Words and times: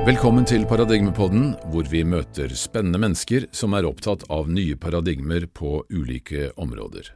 Velkommen 0.00 0.46
til 0.48 0.62
Paradigmepodden, 0.64 1.50
hvor 1.68 1.84
vi 1.92 2.00
møter 2.08 2.48
spennende 2.56 2.96
mennesker 3.02 3.44
som 3.52 3.74
er 3.76 3.84
opptatt 3.84 4.22
av 4.32 4.46
nye 4.48 4.78
paradigmer 4.80 5.44
på 5.52 5.82
ulike 5.92 6.46
områder. 6.56 7.10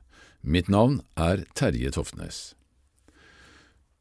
Mitt 0.45 0.69
navn 0.69 0.99
er 1.17 1.47
Terje 1.56 1.94
Toftnes. 1.97 2.42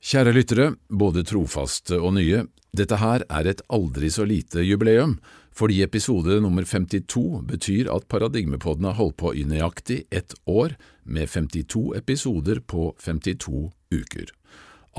Kjære 0.04 0.36
lyttere, 0.36 0.68
både 0.92 1.24
trofaste 1.24 1.96
og 1.96 2.18
nye, 2.18 2.44
dette 2.76 3.00
her 3.00 3.24
er 3.32 3.48
et 3.54 3.64
aldri 3.72 4.12
så 4.12 4.28
lite 4.28 4.68
jubileum, 4.68 5.16
fordi 5.56 5.80
episode 5.88 6.42
nummer 6.44 6.68
52 6.68 7.40
betyr 7.56 7.88
at 7.96 8.12
Paradigmepodden 8.12 8.92
har 8.92 9.00
holdt 9.00 9.20
på 9.24 9.32
i 9.32 9.48
nøyaktig 9.48 10.04
ett 10.12 10.36
år, 10.44 10.76
med 11.08 11.32
52 11.32 11.96
episoder 12.04 12.60
på 12.60 12.92
52 13.00 13.70
uker. 13.96 14.38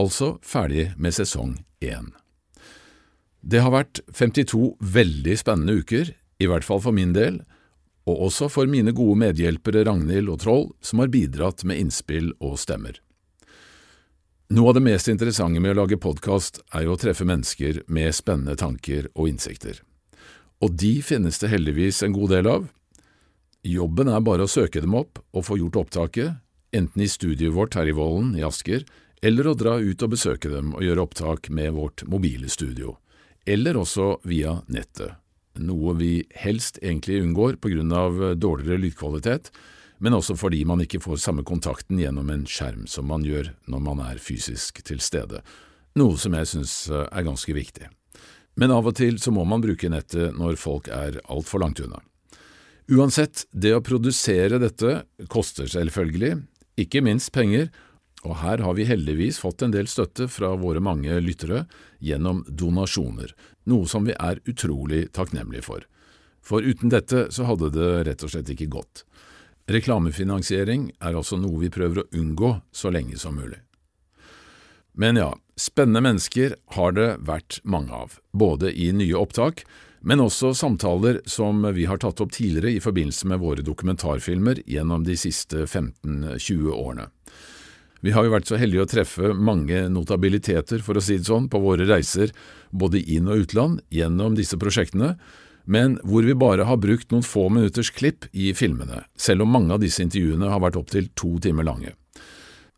Altså 0.01 0.39
ferdig 0.41 0.95
med 0.97 1.21
sesong 1.21 1.59
én. 1.85 2.15
Det 3.45 3.61
har 3.61 3.75
vært 3.75 4.01
52 4.17 4.79
veldig 4.81 5.35
spennende 5.37 5.77
uker, 5.77 6.15
i 6.41 6.47
hvert 6.49 6.65
fall 6.65 6.81
for 6.81 6.97
min 6.97 7.13
del, 7.13 7.43
og 8.09 8.23
også 8.29 8.49
for 8.53 8.69
mine 8.69 8.95
gode 8.97 9.19
medhjelpere 9.21 9.83
Ragnhild 9.85 10.31
og 10.33 10.39
Troll, 10.41 10.65
som 10.81 11.03
har 11.03 11.13
bidratt 11.13 11.65
med 11.69 11.83
innspill 11.83 12.31
og 12.41 12.57
stemmer. 12.63 13.03
Noe 14.55 14.71
av 14.71 14.79
det 14.79 14.85
mest 14.87 15.11
interessante 15.13 15.61
med 15.61 15.75
å 15.75 15.83
lage 15.83 16.01
podkast 16.01 16.63
er 16.73 16.87
jo 16.87 16.97
å 16.97 17.01
treffe 17.01 17.27
mennesker 17.29 17.83
med 17.85 18.17
spennende 18.17 18.57
tanker 18.61 19.11
og 19.13 19.29
innsikter. 19.29 19.83
Og 20.65 20.73
de 20.81 20.95
finnes 21.05 21.37
det 21.41 21.53
heldigvis 21.53 22.01
en 22.05 22.17
god 22.17 22.33
del 22.33 22.49
av. 22.49 22.67
Jobben 23.65 24.09
er 24.09 24.25
bare 24.25 24.49
å 24.49 24.53
søke 24.53 24.81
dem 24.85 24.97
opp 24.97 25.21
og 25.37 25.49
få 25.51 25.61
gjort 25.61 25.83
opptaket, 25.85 26.41
enten 26.73 27.05
i 27.05 27.13
studioet 27.13 27.57
vårt 27.57 27.77
her 27.77 27.93
i 27.93 27.97
Vollen 27.97 28.33
i 28.41 28.45
Asker, 28.47 28.89
eller 29.25 29.49
å 29.49 29.57
dra 29.57 29.79
ut 29.81 30.05
og 30.05 30.17
besøke 30.17 30.53
dem 30.53 30.73
og 30.77 30.85
gjøre 30.85 31.09
opptak 31.09 31.53
med 31.53 31.77
vårt 31.77 32.09
mobile 32.09 32.49
studio 32.53 32.97
eller 33.45 33.77
også 33.77 34.19
via 34.29 34.59
nettet, 34.73 35.17
noe 35.61 35.95
vi 35.99 36.13
helst 36.35 36.81
egentlig 36.83 37.21
unngår 37.23 37.59
på 37.63 37.71
grunn 37.75 37.93
av 37.95 38.21
dårligere 38.41 38.81
lydkvalitet, 38.83 39.51
men 40.03 40.17
også 40.17 40.37
fordi 40.37 40.65
man 40.67 40.83
ikke 40.85 41.03
får 41.05 41.21
samme 41.23 41.45
kontakten 41.47 42.01
gjennom 42.01 42.31
en 42.33 42.47
skjerm 42.51 42.89
som 42.91 43.07
man 43.09 43.25
gjør 43.25 43.53
når 43.71 43.85
man 43.85 44.03
er 44.05 44.23
fysisk 44.23 44.83
til 44.85 45.01
stede, 45.05 45.45
noe 45.95 46.19
som 46.19 46.35
jeg 46.35 46.51
synes 46.51 46.75
er 46.91 47.27
ganske 47.27 47.55
viktig. 47.55 47.89
Men 48.59 48.75
av 48.75 48.87
og 48.87 48.97
til 48.99 49.19
så 49.23 49.33
må 49.35 49.47
man 49.49 49.63
bruke 49.63 49.91
nettet 49.91 50.35
når 50.39 50.59
folk 50.61 50.91
er 50.93 51.21
altfor 51.31 51.63
langt 51.63 51.83
unna. 51.83 52.03
Uansett, 52.93 53.47
det 53.51 53.73
å 53.75 53.83
produsere 53.83 54.61
dette 54.61 55.05
koster 55.33 55.71
selvfølgelig, 55.71 56.37
ikke 56.79 57.03
minst 57.07 57.33
penger, 57.33 57.71
og 58.25 58.39
her 58.41 58.63
har 58.65 58.77
vi 58.77 58.87
heldigvis 58.89 59.39
fått 59.43 59.63
en 59.63 59.75
del 59.75 59.89
støtte 59.91 60.27
fra 60.33 60.55
våre 60.61 60.81
mange 60.83 61.17
lyttere 61.21 61.65
gjennom 62.05 62.43
donasjoner, 62.49 63.35
noe 63.71 63.89
som 63.89 64.09
vi 64.09 64.17
er 64.17 64.41
utrolig 64.49 65.07
takknemlige 65.13 65.67
for. 65.67 65.85
For 66.45 66.65
uten 66.65 66.93
dette 66.93 67.29
så 67.33 67.47
hadde 67.49 67.73
det 67.73 67.93
rett 68.09 68.25
og 68.25 68.33
slett 68.33 68.51
ikke 68.53 68.73
gått. 68.73 69.05
Reklamefinansiering 69.71 70.91
er 71.01 71.17
altså 71.17 71.39
noe 71.41 71.63
vi 71.63 71.73
prøver 71.73 72.03
å 72.03 72.09
unngå 72.13 72.51
så 72.73 72.93
lenge 72.93 73.17
som 73.21 73.39
mulig. 73.41 73.63
Men 74.95 75.17
ja, 75.19 75.33
spennende 75.57 76.05
mennesker 76.05 76.55
har 76.77 76.93
det 76.95 77.09
vært 77.25 77.59
mange 77.65 77.97
av, 77.97 78.19
både 78.33 78.71
i 78.71 78.93
nye 78.95 79.17
opptak, 79.19 79.65
men 80.05 80.21
også 80.21 80.53
samtaler 80.55 81.23
som 81.25 81.65
vi 81.75 81.87
har 81.89 81.99
tatt 82.03 82.21
opp 82.21 82.35
tidligere 82.37 82.77
i 82.77 82.83
forbindelse 82.85 83.31
med 83.33 83.41
våre 83.41 83.65
dokumentarfilmer 83.65 84.61
gjennom 84.69 85.07
de 85.07 85.17
siste 85.17 85.65
15–20 85.65 86.69
årene. 86.77 87.09
Vi 88.05 88.13
har 88.13 88.27
jo 88.27 88.35
vært 88.35 88.51
så 88.51 88.59
heldige 88.61 88.85
å 88.85 88.91
treffe 88.91 89.33
mange 89.33 89.87
notabiliteter, 89.89 90.83
for 90.85 90.99
å 90.99 91.03
si 91.03 91.17
det 91.17 91.25
sånn, 91.25 91.49
på 91.49 91.61
våre 91.63 91.87
reiser 91.89 92.35
både 92.69 93.01
inn- 93.01 93.31
og 93.33 93.47
utland 93.47 93.81
gjennom 93.89 94.37
disse 94.37 94.59
prosjektene, 94.61 95.15
men 95.65 95.97
hvor 96.05 96.27
vi 96.29 96.37
bare 96.37 96.67
har 96.69 96.77
brukt 96.77 97.15
noen 97.15 97.25
få 97.25 97.47
minutters 97.49 97.89
klipp 97.97 98.27
i 98.37 98.51
filmene, 98.53 99.07
selv 99.17 99.47
om 99.47 99.55
mange 99.57 99.73
av 99.73 99.81
disse 99.81 100.05
intervjuene 100.05 100.51
har 100.53 100.61
vært 100.61 100.77
opptil 100.77 101.09
to 101.17 101.39
timer 101.41 101.65
lange. 101.65 101.95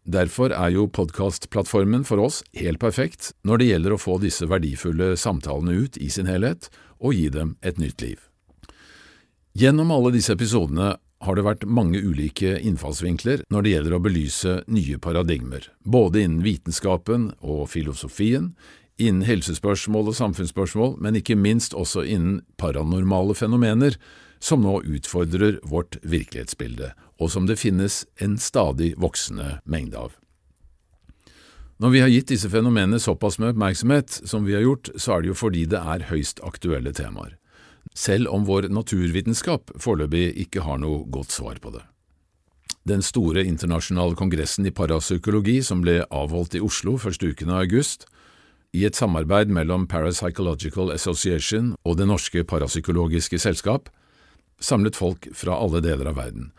Derfor 0.06 0.54
er 0.54 0.70
jo 0.76 0.86
podkastplattformen 0.86 2.06
for 2.06 2.22
oss 2.22 2.44
helt 2.54 2.78
perfekt 2.78 3.32
når 3.42 3.58
det 3.58 3.70
gjelder 3.72 3.96
å 3.96 3.98
få 3.98 4.20
disse 4.22 4.46
verdifulle 4.46 5.16
samtalene 5.18 5.74
ut 5.74 5.98
i 5.98 6.06
sin 6.14 6.30
helhet 6.30 6.70
og 7.00 7.18
gi 7.18 7.26
dem 7.34 7.56
et 7.66 7.82
nytt 7.82 7.98
liv. 8.04 8.20
Gjennom 9.58 9.90
alle 9.90 10.14
disse 10.14 10.36
episodene 10.36 10.94
har 11.24 11.36
det 11.36 11.44
vært 11.46 11.64
mange 11.64 12.00
ulike 12.02 12.58
innfallsvinkler 12.60 13.44
når 13.52 13.64
det 13.64 13.72
gjelder 13.72 13.96
å 13.96 14.02
belyse 14.04 14.56
nye 14.68 14.98
paradigmer, 15.02 15.70
både 15.84 16.24
innen 16.24 16.44
vitenskapen 16.44 17.30
og 17.40 17.68
filosofien, 17.72 18.52
innen 19.00 19.24
helsespørsmål 19.28 20.12
og 20.12 20.18
samfunnsspørsmål, 20.18 20.96
men 21.00 21.18
ikke 21.20 21.38
minst 21.38 21.76
også 21.76 22.04
innen 22.04 22.42
paranormale 22.60 23.36
fenomener, 23.36 23.96
som 24.40 24.62
nå 24.64 24.82
utfordrer 24.84 25.58
vårt 25.64 25.96
virkelighetsbilde, 26.04 26.92
og 27.20 27.32
som 27.32 27.48
det 27.48 27.58
finnes 27.60 28.04
en 28.20 28.36
stadig 28.40 28.92
voksende 29.00 29.58
mengde 29.64 30.00
av. 30.08 30.12
Når 31.80 31.92
vi 31.92 32.00
har 32.00 32.12
gitt 32.12 32.30
disse 32.32 32.48
fenomenene 32.48 33.00
såpass 33.00 33.36
med 33.40 33.52
oppmerksomhet 33.52 34.22
som 34.24 34.46
vi 34.48 34.54
har 34.56 34.64
gjort, 34.64 34.92
så 34.96 35.16
er 35.16 35.24
det 35.24 35.32
jo 35.32 35.40
fordi 35.40 35.66
det 35.68 35.80
er 35.80 36.08
høyst 36.08 36.40
aktuelle 36.44 36.92
temaer 36.96 37.36
selv 37.96 38.28
om 38.28 38.44
vår 38.44 38.68
naturvitenskap 38.68 39.72
foreløpig 39.80 40.28
ikke 40.46 40.64
har 40.66 40.80
noe 40.82 41.04
godt 41.08 41.32
svar 41.32 41.60
på 41.62 41.72
det. 41.74 41.82
Den 42.86 43.02
store 43.02 43.42
internasjonale 43.48 44.14
kongressen 44.18 44.68
i 44.68 44.74
parapsykologi 44.74 45.58
som 45.64 45.80
ble 45.82 46.02
avholdt 46.14 46.54
i 46.54 46.62
Oslo 46.62 46.94
første 47.02 47.32
uken 47.32 47.50
av 47.50 47.64
august, 47.64 48.06
i 48.76 48.84
et 48.84 48.98
samarbeid 48.98 49.48
mellom 49.50 49.86
Parapsychological 49.88 50.92
Association 50.92 51.72
og 51.86 51.96
Det 51.96 52.06
norske 52.06 52.42
parapsykologiske 52.44 53.38
selskap, 53.40 53.88
samlet 54.60 54.98
folk 54.98 55.28
fra 55.34 55.56
alle 55.56 55.80
deler 55.84 56.10
av 56.10 56.18
verden, 56.20 56.50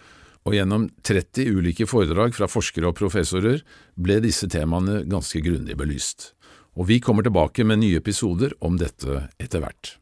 og 0.47 0.55
gjennom 0.55 0.87
30 1.05 1.51
ulike 1.59 1.87
foredrag 1.89 2.33
fra 2.35 2.49
forskere 2.49 2.89
og 2.89 2.97
professorer 2.97 3.61
ble 3.95 4.17
disse 4.23 4.49
temaene 4.49 5.03
ganske 5.09 5.43
grundig 5.45 5.77
belyst, 5.77 6.31
og 6.73 6.89
vi 6.89 6.99
kommer 7.03 7.25
tilbake 7.27 7.63
med 7.67 7.83
nye 7.83 8.01
episoder 8.01 8.55
om 8.59 8.79
dette 8.81 9.27
etter 9.37 9.63
hvert. 9.63 9.97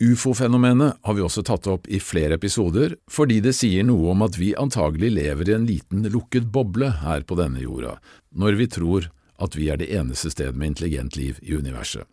Ufo-fenomenet 0.00 0.96
har 1.02 1.14
vi 1.14 1.20
også 1.20 1.42
tatt 1.44 1.66
opp 1.68 1.88
i 1.92 1.98
flere 2.00 2.38
episoder, 2.38 2.94
fordi 3.12 3.42
det 3.44 3.52
sier 3.58 3.84
noe 3.84 4.14
om 4.14 4.22
at 4.24 4.38
vi 4.40 4.54
antagelig 4.56 5.10
lever 5.12 5.50
i 5.50 5.56
en 5.58 5.66
liten 5.68 6.06
lukket 6.08 6.46
boble 6.54 6.88
her 7.02 7.26
på 7.28 7.36
denne 7.36 7.60
jorda, 7.60 7.98
når 8.32 8.56
vi 8.56 8.68
tror 8.72 9.10
at 9.44 9.58
vi 9.58 9.68
er 9.68 9.76
det 9.80 9.90
eneste 9.92 10.32
stedet 10.32 10.56
med 10.56 10.72
intelligent 10.72 11.18
liv 11.20 11.36
i 11.44 11.52
universet. 11.52 12.08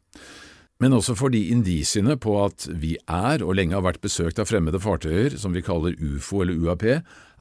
Men 0.83 0.93
også 0.93 1.15
fordi 1.17 1.47
indisiene 1.53 2.17
på 2.19 2.35
at 2.43 2.67
vi 2.75 2.97
er 3.07 3.41
og 3.45 3.55
lenge 3.57 3.77
har 3.77 3.87
vært 3.87 4.03
besøkt 4.03 4.43
av 4.43 4.51
fremmede 4.51 4.83
fartøyer, 4.83 5.39
som 5.39 5.55
vi 5.55 5.63
kaller 5.63 5.95
ufo 5.95 6.43
eller 6.43 6.59
UAP, 6.59 6.85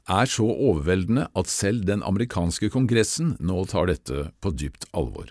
er 0.07 0.31
så 0.31 0.47
overveldende 0.47 1.27
at 1.35 1.51
selv 1.51 1.83
den 1.89 2.01
amerikanske 2.07 2.71
kongressen 2.71 3.35
nå 3.43 3.65
tar 3.67 3.91
dette 3.91 4.29
på 4.39 4.55
dypt 4.55 4.87
alvor. 4.95 5.27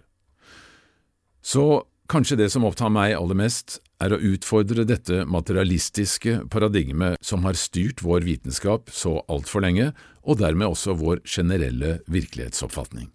Så 1.41 1.87
kanskje 2.13 2.37
det 2.37 2.53
som 2.53 2.69
opptar 2.69 2.93
meg 2.93 3.17
aller 3.17 3.39
mest, 3.39 3.81
er 4.03 4.13
å 4.13 4.21
utfordre 4.21 4.85
dette 4.89 5.25
materialistiske 5.29 6.43
paradigmet 6.53 7.17
som 7.25 7.47
har 7.49 7.57
styrt 7.59 8.03
vår 8.05 8.27
vitenskap 8.27 8.93
så 8.93 9.19
altfor 9.33 9.65
lenge, 9.65 9.93
og 10.27 10.41
dermed 10.43 10.69
også 10.69 10.97
vår 11.01 11.23
generelle 11.25 12.01
virkelighetsoppfatning. 12.13 13.09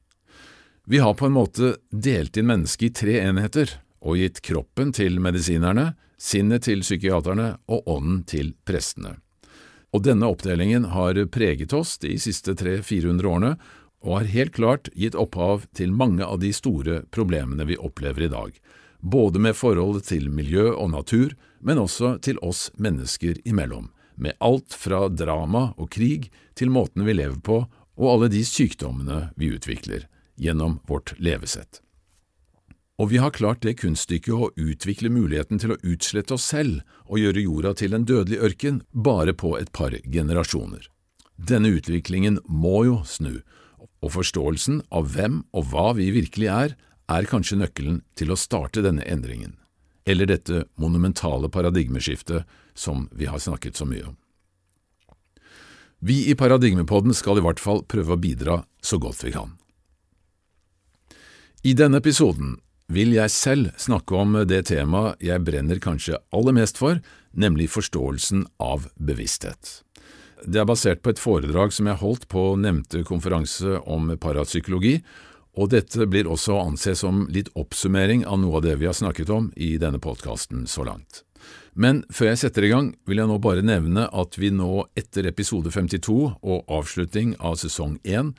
Vi 0.89 0.97
har 0.97 1.13
på 1.13 1.27
en 1.29 1.37
måte 1.37 1.75
delt 1.91 2.37
inn 2.37 2.49
mennesket 2.49 2.87
i 2.89 2.95
tre 3.01 3.17
enheter 3.21 3.77
og 4.01 4.17
gitt 4.17 4.41
kroppen 4.41 4.89
til 4.95 5.19
medisinerne, 5.21 5.91
sinnet 6.21 6.65
til 6.65 6.81
psykiaterne 6.85 7.53
og 7.69 7.87
ånden 7.89 8.23
til 8.29 8.53
prestene. 8.65 9.19
Og 9.91 10.05
denne 10.05 10.29
oppdelingen 10.31 10.87
har 10.93 11.17
preget 11.33 11.73
oss 11.75 11.97
de 12.01 12.15
siste 12.21 12.55
300–400 12.57 13.29
årene, 13.29 13.55
og 14.01 14.15
har 14.17 14.29
helt 14.33 14.53
klart 14.55 14.89
gitt 14.97 15.13
opphav 15.19 15.67
til 15.77 15.91
mange 15.93 16.25
av 16.25 16.39
de 16.41 16.49
store 16.55 17.03
problemene 17.13 17.67
vi 17.69 17.77
opplever 17.77 18.25
i 18.25 18.31
dag, 18.31 18.55
både 19.01 19.41
med 19.41 19.57
forholdet 19.57 20.07
til 20.11 20.29
miljø 20.29 20.71
og 20.71 20.91
natur, 20.93 21.35
men 21.59 21.81
også 21.81 22.15
til 22.21 22.39
oss 22.45 22.69
mennesker 22.77 23.41
imellom, 23.45 23.89
med 24.15 24.37
alt 24.39 24.73
fra 24.77 25.07
drama 25.09 25.71
og 25.77 25.91
krig 25.93 26.29
til 26.57 26.71
måten 26.73 27.05
vi 27.05 27.17
lever 27.17 27.39
på 27.41 27.63
og 28.01 28.09
alle 28.15 28.31
de 28.33 28.41
sykdommene 28.45 29.31
vi 29.37 29.51
utvikler, 29.53 30.07
gjennom 30.37 30.79
vårt 30.87 31.13
levesett. 31.19 31.81
Og 33.01 33.09
vi 33.09 33.17
har 33.17 33.33
klart 33.33 33.63
det 33.65 33.79
kunststykket 33.81 34.33
å 34.33 34.51
utvikle 34.61 35.09
muligheten 35.09 35.57
til 35.61 35.73
å 35.73 35.79
utslette 35.81 36.35
oss 36.35 36.45
selv 36.51 36.83
og 37.07 37.17
gjøre 37.17 37.45
jorda 37.45 37.73
til 37.77 37.95
en 37.97 38.05
dødelig 38.05 38.37
ørken 38.45 38.81
bare 38.93 39.33
på 39.33 39.55
et 39.57 39.71
par 39.73 39.95
generasjoner. 40.05 40.85
Denne 41.41 41.71
utviklingen 41.73 42.37
må 42.45 42.83
jo 42.85 42.99
snu, 43.09 43.41
og 44.01 44.13
forståelsen 44.13 44.83
av 44.93 45.09
hvem 45.15 45.41
og 45.57 45.71
hva 45.71 45.91
vi 45.97 46.11
virkelig 46.13 46.49
er, 46.53 46.77
er 47.09 47.27
kanskje 47.29 47.59
nøkkelen 47.61 48.01
til 48.19 48.31
å 48.31 48.39
starte 48.39 48.83
denne 48.85 49.05
endringen, 49.07 49.55
eller 50.05 50.29
dette 50.29 50.65
monumentale 50.81 51.49
paradigmeskiftet 51.49 52.45
som 52.73 53.07
vi 53.11 53.29
har 53.29 53.39
snakket 53.39 53.77
så 53.77 53.87
mye 53.87 54.11
om. 54.11 54.17
Vi 56.01 56.31
i 56.31 56.35
Paradigmepodden 56.35 57.13
skal 57.13 57.37
i 57.37 57.43
hvert 57.45 57.61
fall 57.61 57.83
prøve 57.85 58.15
å 58.15 58.21
bidra 58.21 58.63
så 58.81 58.97
godt 58.97 59.21
vi 59.21 59.35
kan. 59.35 59.53
I 61.61 61.75
denne 61.77 61.99
episoden 62.01 62.55
vil 62.91 63.13
jeg 63.13 63.29
selv 63.29 63.75
snakke 63.77 64.17
om 64.17 64.33
det 64.49 64.63
temaet 64.71 65.21
jeg 65.21 65.45
brenner 65.45 65.77
kanskje 65.83 66.17
aller 66.33 66.57
mest 66.57 66.81
for, 66.81 66.97
nemlig 67.37 67.69
forståelsen 67.69 68.47
av 68.57 68.89
bevissthet. 68.97 69.83
Det 70.41 70.57
er 70.57 70.65
basert 70.65 71.03
på 71.05 71.13
et 71.13 71.21
foredrag 71.21 71.69
som 71.75 71.85
jeg 71.85 72.01
holdt 72.01 72.25
på 72.31 72.55
nevnte 72.57 73.03
konferanse 73.05 73.77
om 73.85 74.09
parapsykologi, 74.17 74.97
og 75.57 75.71
dette 75.73 76.07
blir 76.07 76.29
også 76.31 76.55
å 76.55 76.63
anse 76.69 76.93
som 76.95 77.25
litt 77.31 77.51
oppsummering 77.59 78.23
av 78.25 78.39
noe 78.39 78.59
av 78.59 78.65
det 78.65 78.77
vi 78.79 78.87
har 78.87 78.95
snakket 78.95 79.31
om 79.33 79.51
i 79.55 79.75
denne 79.81 79.99
podkasten 79.99 80.63
så 80.69 80.85
langt. 80.87 81.23
Men 81.73 82.03
før 82.11 82.31
jeg 82.31 82.41
setter 82.43 82.67
i 82.67 82.71
gang, 82.71 82.91
vil 83.07 83.21
jeg 83.21 83.29
nå 83.29 83.37
bare 83.43 83.63
nevne 83.65 84.05
at 84.07 84.37
vi 84.39 84.51
nå, 84.53 84.85
etter 84.99 85.27
episode 85.29 85.71
52 85.71 86.17
og 86.39 86.71
avslutning 86.71 87.33
av 87.39 87.57
sesong 87.59 87.97
1, 88.03 88.33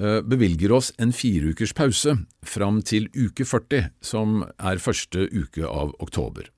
eh, 0.00 0.20
bevilger 0.24 0.72
oss 0.72 0.90
en 0.98 1.12
fireukers 1.12 1.74
pause 1.76 2.16
fram 2.44 2.82
til 2.82 3.08
uke 3.14 3.44
40, 3.44 3.90
som 4.00 4.44
er 4.58 4.82
første 4.82 5.28
uke 5.28 5.64
av 5.68 5.94
oktober. 6.00 6.48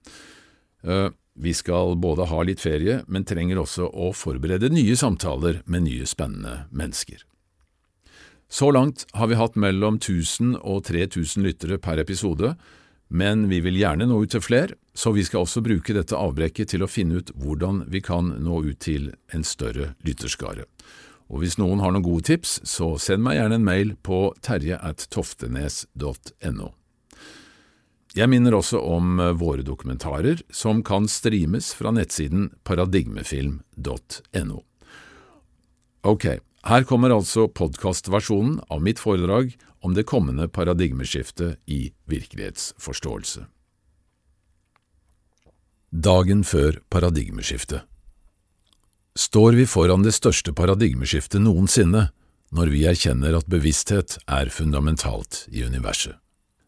Eh, 0.86 1.08
vi 1.36 1.52
skal 1.52 1.96
både 2.00 2.30
ha 2.30 2.42
litt 2.42 2.62
ferie, 2.62 3.02
men 3.08 3.26
trenger 3.28 3.60
også 3.60 3.90
å 3.92 4.12
forberede 4.16 4.70
nye 4.72 4.96
samtaler 4.96 5.60
med 5.66 5.84
nye 5.84 6.06
spennende 6.08 6.64
mennesker. 6.72 7.26
Så 8.48 8.70
langt 8.70 9.06
har 9.12 9.26
vi 9.26 9.34
hatt 9.34 9.56
mellom 9.58 9.98
1000 9.98 10.56
og 10.62 10.84
3000 10.87 11.43
lyttere 11.43 11.78
per 11.82 11.98
episode, 11.98 12.54
men 13.08 13.48
vi 13.50 13.60
vil 13.62 13.76
gjerne 13.78 14.06
nå 14.06 14.22
ut 14.22 14.31
til 14.34 14.40
flere, 14.43 14.75
så 14.94 15.12
vi 15.14 15.25
skal 15.26 15.40
også 15.44 15.60
bruke 15.66 15.94
dette 15.94 16.16
avbrekket 16.19 16.69
til 16.72 16.82
å 16.82 16.88
finne 16.90 17.16
ut 17.20 17.31
hvordan 17.38 17.84
vi 17.90 18.00
kan 18.02 18.25
nå 18.43 18.62
ut 18.66 18.81
til 18.82 19.14
en 19.34 19.44
større 19.46 19.94
lytterskare. 20.06 20.64
Og 21.26 21.43
hvis 21.43 21.58
noen 21.58 21.81
har 21.82 21.90
noen 21.93 22.06
gode 22.06 22.25
tips, 22.31 22.60
så 22.66 22.98
send 23.02 23.22
meg 23.26 23.37
gjerne 23.38 23.54
en 23.58 23.66
mail 23.66 23.94
på 24.06 24.34
terje.toftenes.no. 24.46 26.69
Jeg 28.16 28.28
minner 28.32 28.54
også 28.56 28.81
om 28.81 29.20
våre 29.37 29.62
dokumentarer, 29.66 30.40
som 30.49 30.82
kan 30.87 31.08
streames 31.10 31.75
fra 31.76 31.90
nettsiden 31.92 32.50
paradigmefilm.no. 32.64 34.58
Ok, 36.06 36.26
her 36.66 36.84
kommer 36.86 37.14
altså 37.14 37.46
podkastversjonen 37.48 38.58
av 38.70 38.82
mitt 38.82 38.98
foredrag 38.98 39.52
om 39.86 39.94
det 39.94 40.06
kommende 40.10 40.48
paradigmeskiftet 40.48 41.60
i 41.70 41.92
virkelighetsforståelse. 42.10 43.46
Dagen 45.90 46.42
før 46.44 46.80
paradigmeskiftet 46.90 47.86
Står 49.16 49.54
vi 49.56 49.64
foran 49.64 50.02
det 50.04 50.12
største 50.12 50.52
paradigmeskiftet 50.52 51.40
noensinne 51.40 52.08
når 52.52 52.72
vi 52.74 52.82
erkjenner 52.90 53.38
at 53.38 53.48
bevissthet 53.48 54.18
er 54.26 54.50
fundamentalt 54.52 55.46
i 55.48 55.62
universet? 55.64 56.18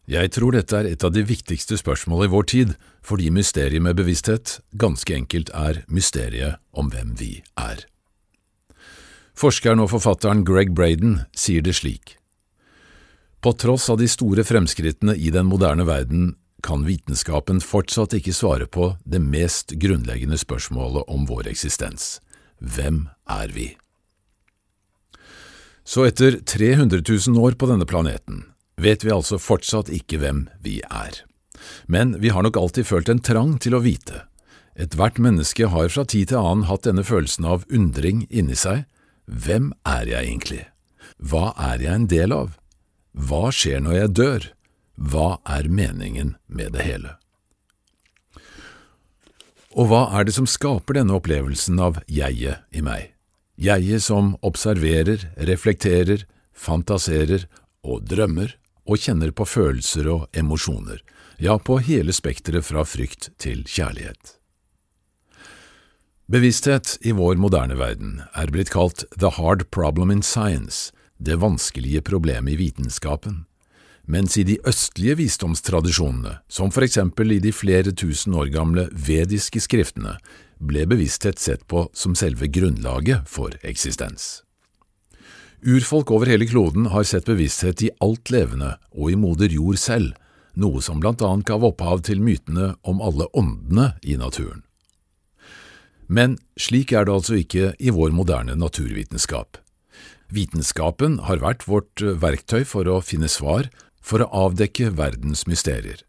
Jeg 0.09 0.31
tror 0.33 0.55
dette 0.55 0.73
er 0.73 0.87
et 0.89 1.03
av 1.05 1.13
de 1.13 1.21
viktigste 1.21 1.77
spørsmål 1.77 2.25
i 2.25 2.31
vår 2.33 2.47
tid, 2.49 2.73
fordi 3.05 3.29
mysteriet 3.29 3.83
med 3.85 3.99
bevissthet 3.99 4.57
ganske 4.73 5.13
enkelt 5.13 5.51
er 5.53 5.83
mysteriet 5.85 6.57
om 6.73 6.89
hvem 6.89 7.13
vi 7.19 7.35
er. 7.53 7.85
Forskeren 9.39 9.79
og 9.79 9.93
forfatteren 9.93 10.43
Greg 10.43 10.73
Braden 10.75 11.21
sier 11.37 11.63
det 11.63 11.77
slik. 11.77 12.17
På 13.39 13.53
tross 13.55 13.87
av 13.91 14.01
de 14.01 14.07
store 14.11 14.43
fremskrittene 14.43 15.15
i 15.15 15.29
den 15.31 15.47
moderne 15.47 15.85
verden 15.87 16.33
kan 16.65 16.83
vitenskapen 16.83 17.61
fortsatt 17.63 18.17
ikke 18.17 18.35
svare 18.35 18.67
på 18.67 18.91
det 19.07 19.21
mest 19.23 19.71
grunnleggende 19.79 20.39
spørsmålet 20.41 21.07
om 21.07 21.23
vår 21.29 21.47
eksistens– 21.53 22.17
hvem 22.59 23.05
er 23.31 23.53
vi? 23.55 23.69
Så 25.87 26.03
etter 26.09 26.41
300 26.43 26.99
000 27.07 27.39
år 27.39 27.55
på 27.55 27.69
denne 27.71 27.87
planeten 27.87 28.43
vet 28.75 29.05
vi 29.07 29.15
altså 29.15 29.39
fortsatt 29.39 29.87
ikke 29.95 30.19
hvem 30.19 30.43
vi 30.59 30.81
er. 30.83 31.23
Men 31.87 32.17
vi 32.19 32.35
har 32.35 32.43
nok 32.43 32.59
alltid 32.59 32.91
følt 32.91 33.07
en 33.07 33.23
trang 33.23 33.55
til 33.63 33.79
å 33.79 33.83
vite. 33.87 34.25
Ethvert 34.75 35.15
menneske 35.23 35.71
har 35.71 35.87
fra 35.87 36.03
tid 36.03 36.33
til 36.33 36.43
annen 36.43 36.67
hatt 36.67 36.83
denne 36.83 37.07
følelsen 37.07 37.47
av 37.47 37.63
undring 37.71 38.25
inni 38.27 38.59
seg. 38.59 38.83
Hvem 39.29 39.73
er 39.85 40.09
jeg 40.09 40.25
egentlig? 40.25 40.63
Hva 41.21 41.51
er 41.53 41.83
jeg 41.83 41.93
en 41.93 42.07
del 42.09 42.33
av? 42.33 42.55
Hva 43.13 43.49
skjer 43.53 43.83
når 43.85 43.95
jeg 43.97 44.13
dør? 44.17 44.47
Hva 44.97 45.27
er 45.45 45.69
meningen 45.69 46.33
med 46.47 46.73
det 46.73 46.85
hele? 46.87 47.13
Og 49.77 49.91
hva 49.91 50.07
er 50.17 50.25
det 50.25 50.33
som 50.33 50.49
skaper 50.49 50.97
denne 50.97 51.13
opplevelsen 51.19 51.77
av 51.77 52.01
jeget 52.09 52.65
i 52.73 52.81
meg? 52.81 53.13
Jeget 53.59 54.01
som 54.07 54.33
observerer, 54.41 55.27
reflekterer, 55.37 56.25
fantaserer 56.55 57.45
og 57.85 58.07
drømmer 58.09 58.55
og 58.89 58.97
kjenner 58.97 59.35
på 59.35 59.45
følelser 59.45 60.09
og 60.09 60.25
emosjoner, 60.33 61.03
ja, 61.37 61.59
på 61.59 61.77
hele 61.85 62.15
spekteret 62.15 62.65
fra 62.65 62.83
frykt 62.87 63.29
til 63.39 63.61
kjærlighet. 63.67 64.38
Bevissthet 66.29 66.97
i 67.01 67.09
vår 67.11 67.39
moderne 67.41 67.73
verden 67.73 68.19
er 68.37 68.51
blitt 68.53 68.69
kalt 68.69 69.01
the 69.17 69.31
hard 69.33 69.63
problem 69.73 70.11
in 70.13 70.19
science, 70.21 70.91
det 71.17 71.39
vanskelige 71.41 72.03
problemet 72.05 72.53
i 72.53 72.59
vitenskapen, 72.59 73.47
mens 74.05 74.37
i 74.37 74.43
de 74.45 74.59
østlige 74.69 75.15
visdomstradisjonene, 75.23 76.35
som 76.45 76.69
for 76.69 76.85
eksempel 76.85 77.33
i 77.33 77.39
de 77.41 77.49
flere 77.49 77.95
tusen 77.97 78.37
år 78.37 78.53
gamle 78.53 78.85
vediske 78.93 79.63
skriftene, 79.65 80.19
ble 80.61 80.85
bevissthet 80.93 81.41
sett 81.41 81.65
på 81.65 81.87
som 81.97 82.13
selve 82.13 82.45
grunnlaget 82.45 83.25
for 83.25 83.57
eksistens. 83.65 84.43
Urfolk 85.65 86.13
over 86.13 86.29
hele 86.29 86.45
kloden 86.45 86.91
har 86.93 87.09
sett 87.09 87.25
bevissthet 87.25 87.81
i 87.89 87.93
alt 88.05 88.29
levende 88.29 88.75
og 88.93 89.09
i 89.09 89.17
moder 89.17 89.49
jord 89.49 89.81
selv, 89.81 90.13
noe 90.53 90.77
som 90.85 91.01
blant 91.01 91.25
annet 91.25 91.49
gav 91.49 91.65
opphav 91.65 92.05
til 92.05 92.21
mytene 92.21 92.75
om 92.85 93.01
alle 93.01 93.25
åndene 93.33 93.95
i 94.05 94.21
naturen. 94.21 94.61
Men 96.09 96.39
slik 96.57 96.91
er 96.91 97.05
det 97.05 97.13
altså 97.13 97.37
ikke 97.37 97.73
i 97.77 97.93
vår 97.93 98.13
moderne 98.17 98.57
naturvitenskap. 98.57 99.59
Vitenskapen 100.33 101.19
har 101.29 101.41
vært 101.41 101.67
vårt 101.69 102.01
eh, 102.01 102.17
verktøy 102.17 102.63
for 102.65 102.89
å 102.89 102.99
finne 103.05 103.29
svar, 103.29 103.69
for 104.01 104.25
å 104.25 104.29
avdekke 104.47 104.91
verdens 104.97 105.45
mysterier, 105.49 106.01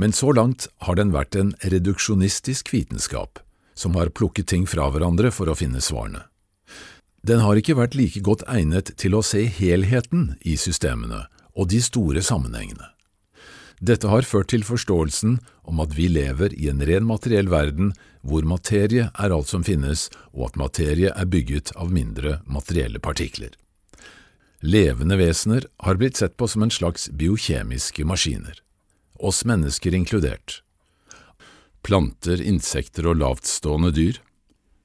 men 0.00 0.14
så 0.16 0.32
langt 0.32 0.68
har 0.86 0.96
den 0.96 1.12
vært 1.12 1.36
en 1.36 1.52
reduksjonistisk 1.64 2.72
vitenskap, 2.72 3.40
som 3.74 3.98
har 3.98 4.12
plukket 4.14 4.48
ting 4.52 4.68
fra 4.70 4.88
hverandre 4.92 5.32
for 5.34 5.50
å 5.50 5.58
finne 5.58 5.82
svarene. 5.84 6.24
Den 7.24 7.40
har 7.40 7.56
ikke 7.56 7.76
vært 7.76 7.96
like 7.96 8.20
godt 8.24 8.44
egnet 8.48 8.92
til 9.00 9.16
å 9.16 9.24
se 9.24 9.44
helheten 9.48 10.34
i 10.44 10.56
systemene 10.60 11.24
og 11.56 11.70
de 11.72 11.80
store 11.84 12.22
sammenhengene. 12.24 12.93
Dette 13.80 14.08
har 14.08 14.22
ført 14.22 14.52
til 14.52 14.64
forståelsen 14.64 15.38
om 15.66 15.80
at 15.82 15.94
vi 15.96 16.06
lever 16.08 16.54
i 16.54 16.68
en 16.70 16.82
ren 16.86 17.06
materiell 17.08 17.50
verden 17.50 17.92
hvor 18.22 18.46
materie 18.46 19.10
er 19.10 19.34
alt 19.34 19.50
som 19.50 19.64
finnes, 19.66 20.08
og 20.32 20.50
at 20.50 20.60
materie 20.60 21.10
er 21.10 21.28
bygget 21.28 21.74
av 21.76 21.92
mindre 21.92 22.38
materielle 22.46 23.02
partikler. 23.02 23.52
Levende 24.64 25.18
vesener 25.20 25.66
har 25.84 25.98
blitt 26.00 26.16
sett 26.16 26.38
på 26.40 26.48
som 26.48 26.64
en 26.64 26.72
slags 26.72 27.10
biokjemiske 27.12 28.06
maskiner, 28.08 28.60
oss 29.20 29.42
mennesker 29.44 29.94
inkludert. 29.94 30.62
Planter, 31.84 32.40
insekter 32.40 33.10
og 33.10 33.18
lavtstående 33.20 33.92
dyr 33.92 34.22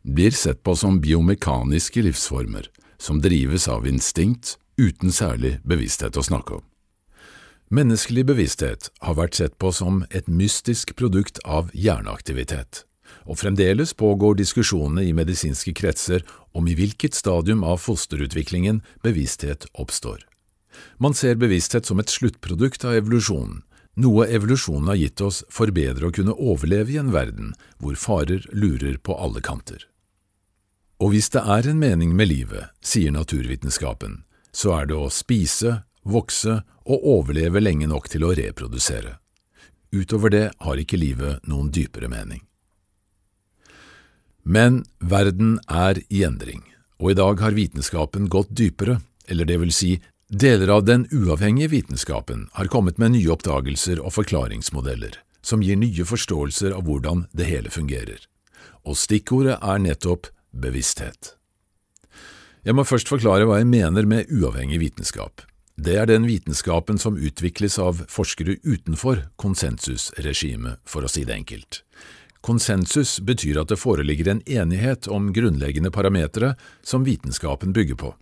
blir 0.03 0.35
sett 0.35 0.63
på 0.63 0.75
som 0.75 0.99
biomekaniske 0.99 2.03
livsformer 2.03 2.67
som 2.99 3.21
drives 3.23 3.69
av 3.71 3.87
instinkt 3.87 4.57
uten 4.79 5.13
særlig 5.15 5.59
bevissthet 5.63 6.17
å 6.19 6.25
snakke 6.25 6.59
om. 6.59 6.65
Menneskelig 7.69 8.23
bevissthet 8.25 8.87
har 9.05 9.13
vært 9.13 9.35
sett 9.37 9.53
på 9.61 9.69
som 9.69 9.99
et 10.09 10.25
mystisk 10.25 10.95
produkt 10.97 11.37
av 11.45 11.67
hjerneaktivitet, 11.77 12.79
og 13.29 13.37
fremdeles 13.37 13.91
pågår 13.93 14.39
diskusjonene 14.39 15.03
i 15.05 15.11
medisinske 15.13 15.75
kretser 15.77 16.23
om 16.57 16.65
i 16.65 16.73
hvilket 16.73 17.13
stadium 17.13 17.61
av 17.61 17.77
fosterutviklingen 17.83 18.79
bevissthet 19.05 19.67
oppstår. 19.77 20.23
Man 20.97 21.13
ser 21.13 21.37
bevissthet 21.37 21.85
som 21.85 22.01
et 22.01 22.09
sluttprodukt 22.09 22.87
av 22.89 22.97
evolusjonen, 23.03 23.61
noe 24.01 24.25
evolusjonen 24.25 24.89
har 24.89 24.97
gitt 24.97 25.21
oss 25.21 25.43
for 25.53 25.69
bedre 25.69 26.09
å 26.09 26.15
kunne 26.15 26.33
overleve 26.33 26.95
i 26.95 26.97
en 26.97 27.13
verden 27.13 27.53
hvor 27.77 27.99
farer 28.01 28.47
lurer 28.49 28.97
på 28.97 29.13
alle 29.13 29.43
kanter. 29.45 29.85
Og 30.97 31.13
hvis 31.13 31.29
det 31.37 31.45
er 31.45 31.69
en 31.69 31.77
mening 31.77 32.17
med 32.17 32.31
livet, 32.31 32.73
sier 32.81 33.13
naturvitenskapen, 33.13 34.23
så 34.49 34.73
er 34.79 34.89
det 34.89 34.97
å 34.97 35.11
spise, 35.13 35.83
vokse 36.03 36.61
og 36.89 37.07
overleve 37.15 37.61
lenge 37.61 37.87
nok 37.89 38.09
til 38.09 38.25
å 38.25 38.33
reprodusere. 38.37 39.17
Utover 39.91 40.33
det 40.33 40.45
har 40.61 40.81
ikke 40.81 40.99
livet 40.99 41.45
noen 41.49 41.71
dypere 41.73 42.09
mening. 42.11 42.43
Men 44.43 44.83
verden 44.99 45.57
er 45.67 46.01
i 46.09 46.23
endring, 46.25 46.63
og 46.99 47.11
i 47.11 47.17
dag 47.19 47.41
har 47.43 47.57
vitenskapen 47.57 48.29
gått 48.29 48.53
dypere, 48.55 48.99
eller 49.29 49.45
det 49.45 49.59
vil 49.61 49.73
si, 49.75 49.97
deler 50.29 50.71
av 50.73 50.85
den 50.85 51.07
uavhengige 51.11 51.73
vitenskapen 51.73 52.47
har 52.53 52.69
kommet 52.69 52.97
med 53.01 53.15
nye 53.15 53.33
oppdagelser 53.33 54.01
og 54.01 54.13
forklaringsmodeller 54.15 55.19
som 55.41 55.63
gir 55.63 55.77
nye 55.79 56.05
forståelser 56.05 56.75
av 56.75 56.85
hvordan 56.87 57.25
det 57.33 57.47
hele 57.49 57.71
fungerer, 57.73 58.19
og 58.85 58.97
stikkordet 58.99 59.57
er 59.57 59.83
nettopp 59.83 60.29
bevissthet. 60.51 61.35
Jeg 62.67 62.75
må 62.75 62.83
først 62.83 63.09
forklare 63.09 63.47
hva 63.47 63.61
jeg 63.61 63.69
mener 63.69 64.05
med 64.05 64.29
uavhengig 64.33 64.81
vitenskap. 64.81 65.45
Det 65.79 65.95
er 65.95 66.09
den 66.09 66.25
vitenskapen 66.27 66.99
som 66.99 67.17
utvikles 67.17 67.79
av 67.79 68.01
forskere 68.11 68.57
utenfor 68.63 69.23
konsensusregimet, 69.39 70.81
for 70.85 71.05
å 71.05 71.11
si 71.11 71.23
det 71.23 71.37
enkelt. 71.37 71.83
Konsensus 72.43 73.19
betyr 73.23 73.59
at 73.61 73.71
det 73.71 73.79
foreligger 73.79 74.31
en 74.31 74.41
enighet 74.47 75.07
om 75.11 75.31
grunnleggende 75.35 75.91
parametere 75.91 76.53
som 76.83 77.03
vitenskapen 77.07 77.73
bygger 77.75 77.99
på, 77.99 78.13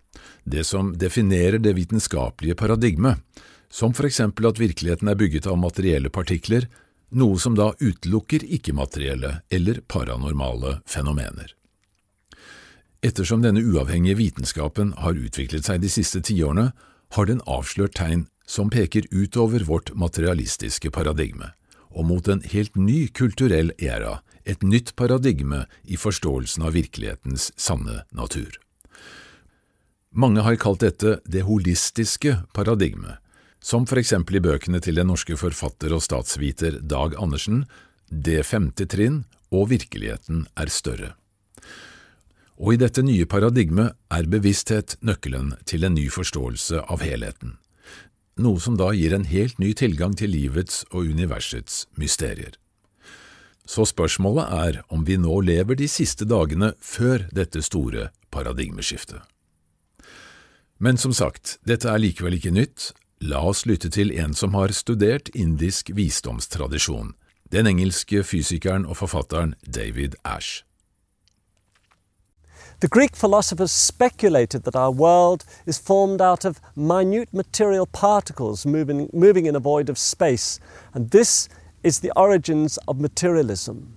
det 0.43 0.65
som 0.69 0.93
definerer 0.97 1.61
det 1.61 1.73
vitenskapelige 1.77 2.57
paradigmet, 2.57 3.21
som 3.69 3.93
for 3.93 4.07
eksempel 4.07 4.47
at 4.49 4.61
virkeligheten 4.61 5.09
er 5.09 5.19
bygget 5.19 5.47
av 5.49 5.57
materielle 5.61 6.09
partikler, 6.13 6.67
noe 7.09 7.39
som 7.39 7.55
da 7.55 7.71
utelukker 7.79 8.43
ikke-materielle 8.57 9.39
eller 9.53 9.81
paranormale 9.87 10.79
fenomener. 10.85 11.53
Ettersom 13.05 13.43
denne 13.45 13.61
uavhengige 13.61 14.17
vitenskapen 14.17 14.93
har 14.97 15.17
utviklet 15.17 15.67
seg 15.67 15.81
de 15.83 15.91
siste 15.93 16.23
tiårene, 16.25 16.71
har 17.15 17.29
den 17.29 17.41
avslørt 17.45 17.95
tegn 17.99 18.27
som 18.47 18.71
peker 18.71 19.07
utover 19.11 19.65
vårt 19.67 19.91
materialistiske 19.95 20.91
paradigme, 20.91 21.51
og 21.91 22.07
mot 22.07 22.27
en 22.27 22.41
helt 22.41 22.75
ny 22.75 23.07
kulturell 23.07 23.73
æra, 23.79 24.21
et 24.47 24.63
nytt 24.63 24.95
paradigme 24.95 25.65
i 25.83 25.99
forståelsen 25.99 26.63
av 26.63 26.75
virkelighetens 26.77 27.51
sanne 27.59 28.05
natur. 28.15 28.55
Mange 30.15 30.41
har 30.41 30.55
kalt 30.55 30.85
dette 30.85 31.19
det 31.27 31.43
holistiske 31.45 32.37
paradigmet, 32.55 33.19
som 33.59 33.85
for 33.89 33.99
eksempel 33.99 34.39
i 34.39 34.43
bøkene 34.43 34.79
til 34.79 34.95
den 34.95 35.09
norske 35.11 35.35
forfatter 35.35 35.93
og 35.93 36.03
statsviter 36.05 36.79
Dag 36.79 37.17
Andersen, 37.19 37.65
Det 38.09 38.45
femte 38.47 38.85
trinn 38.87 39.25
og 39.51 39.67
Virkeligheten 39.67 40.45
er 40.55 40.71
større. 40.71 41.15
Og 42.57 42.73
i 42.73 42.81
dette 42.81 43.03
nye 43.05 43.25
paradigmet 43.29 43.93
er 44.09 44.29
bevissthet 44.29 44.97
nøkkelen 45.05 45.53
til 45.69 45.85
en 45.85 45.93
ny 45.93 46.07
forståelse 46.09 46.81
av 46.89 47.03
helheten, 47.05 47.57
noe 48.41 48.61
som 48.61 48.77
da 48.77 48.89
gir 48.97 49.13
en 49.13 49.27
helt 49.29 49.59
ny 49.61 49.73
tilgang 49.77 50.15
til 50.17 50.33
livets 50.33 50.83
og 50.89 51.05
universets 51.13 51.85
mysterier. 52.01 52.57
Så 53.67 53.85
spørsmålet 53.85 54.53
er 54.57 54.81
om 54.89 55.03
vi 55.05 55.17
nå 55.19 55.41
lever 55.43 55.77
de 55.77 55.89
siste 55.91 56.25
dagene 56.25 56.71
før 56.81 57.27
dette 57.35 57.61
store 57.61 58.09
paradigmeskiftet. 58.31 59.19
Men 60.79 60.97
som 60.97 61.13
sagt, 61.13 61.57
dette 61.65 61.89
er 61.89 62.01
likevel 62.01 62.37
ikke 62.37 62.53
nytt, 62.53 62.91
la 63.21 63.41
oss 63.49 63.65
lytte 63.65 63.89
til 63.93 64.13
en 64.13 64.33
som 64.37 64.53
har 64.57 64.73
studert 64.77 65.29
indisk 65.35 65.89
visdomstradisjon, 65.97 67.15
den 67.51 67.69
engelske 67.69 68.23
fysikeren 68.23 68.85
og 68.85 69.01
forfatteren 69.01 69.55
David 69.65 70.15
Ash. 70.23 70.66
The 72.79 72.87
Greek 72.87 73.15
philosophers 73.15 73.71
speculated 73.71 74.61
that 74.63 74.75
our 74.75 74.91
world 74.91 75.45
is 75.65 75.79
formed 75.79 76.21
out 76.21 76.45
of 76.45 76.61
minute 76.75 77.33
material 77.33 77.87
particles 77.87 78.67
moving, 78.67 79.09
moving 79.11 79.47
in 79.47 79.55
a 79.55 79.59
void 79.59 79.89
of 79.89 79.97
space, 79.97 80.59
and 80.93 81.09
this 81.09 81.49
is 81.81 82.01
the 82.01 82.11
origins 82.15 82.77
of 82.87 82.99
materialism. 82.99 83.95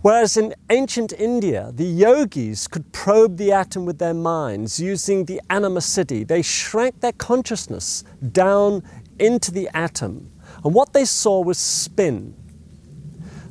Whereas 0.00 0.38
in 0.38 0.54
ancient 0.70 1.12
India, 1.18 1.70
the 1.74 1.84
yogis 1.84 2.66
could 2.66 2.92
probe 2.92 3.36
the 3.36 3.52
atom 3.52 3.84
with 3.84 3.98
their 3.98 4.14
minds 4.14 4.80
using 4.80 5.26
the 5.26 5.42
animacity. 5.50 6.26
They 6.26 6.40
shrank 6.40 7.00
their 7.00 7.12
consciousness 7.12 8.04
down 8.32 8.84
into 9.18 9.50
the 9.50 9.68
atom, 9.74 10.30
and 10.64 10.72
what 10.72 10.94
they 10.94 11.04
saw 11.04 11.42
was 11.42 11.58
spin. 11.58 12.36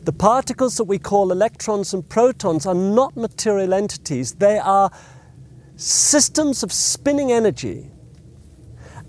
The 0.05 0.13
particles 0.13 0.77
that 0.77 0.83
we 0.83 0.99
call 0.99 1.31
electrons 1.31 1.91
and 1.91 2.07
protons 2.07 2.67
are 2.67 2.75
not 2.75 3.17
material 3.17 3.73
entities, 3.73 4.33
they 4.33 4.59
are 4.59 4.91
systems 5.77 6.61
of 6.61 6.71
spinning 6.71 7.31
energy. 7.31 7.89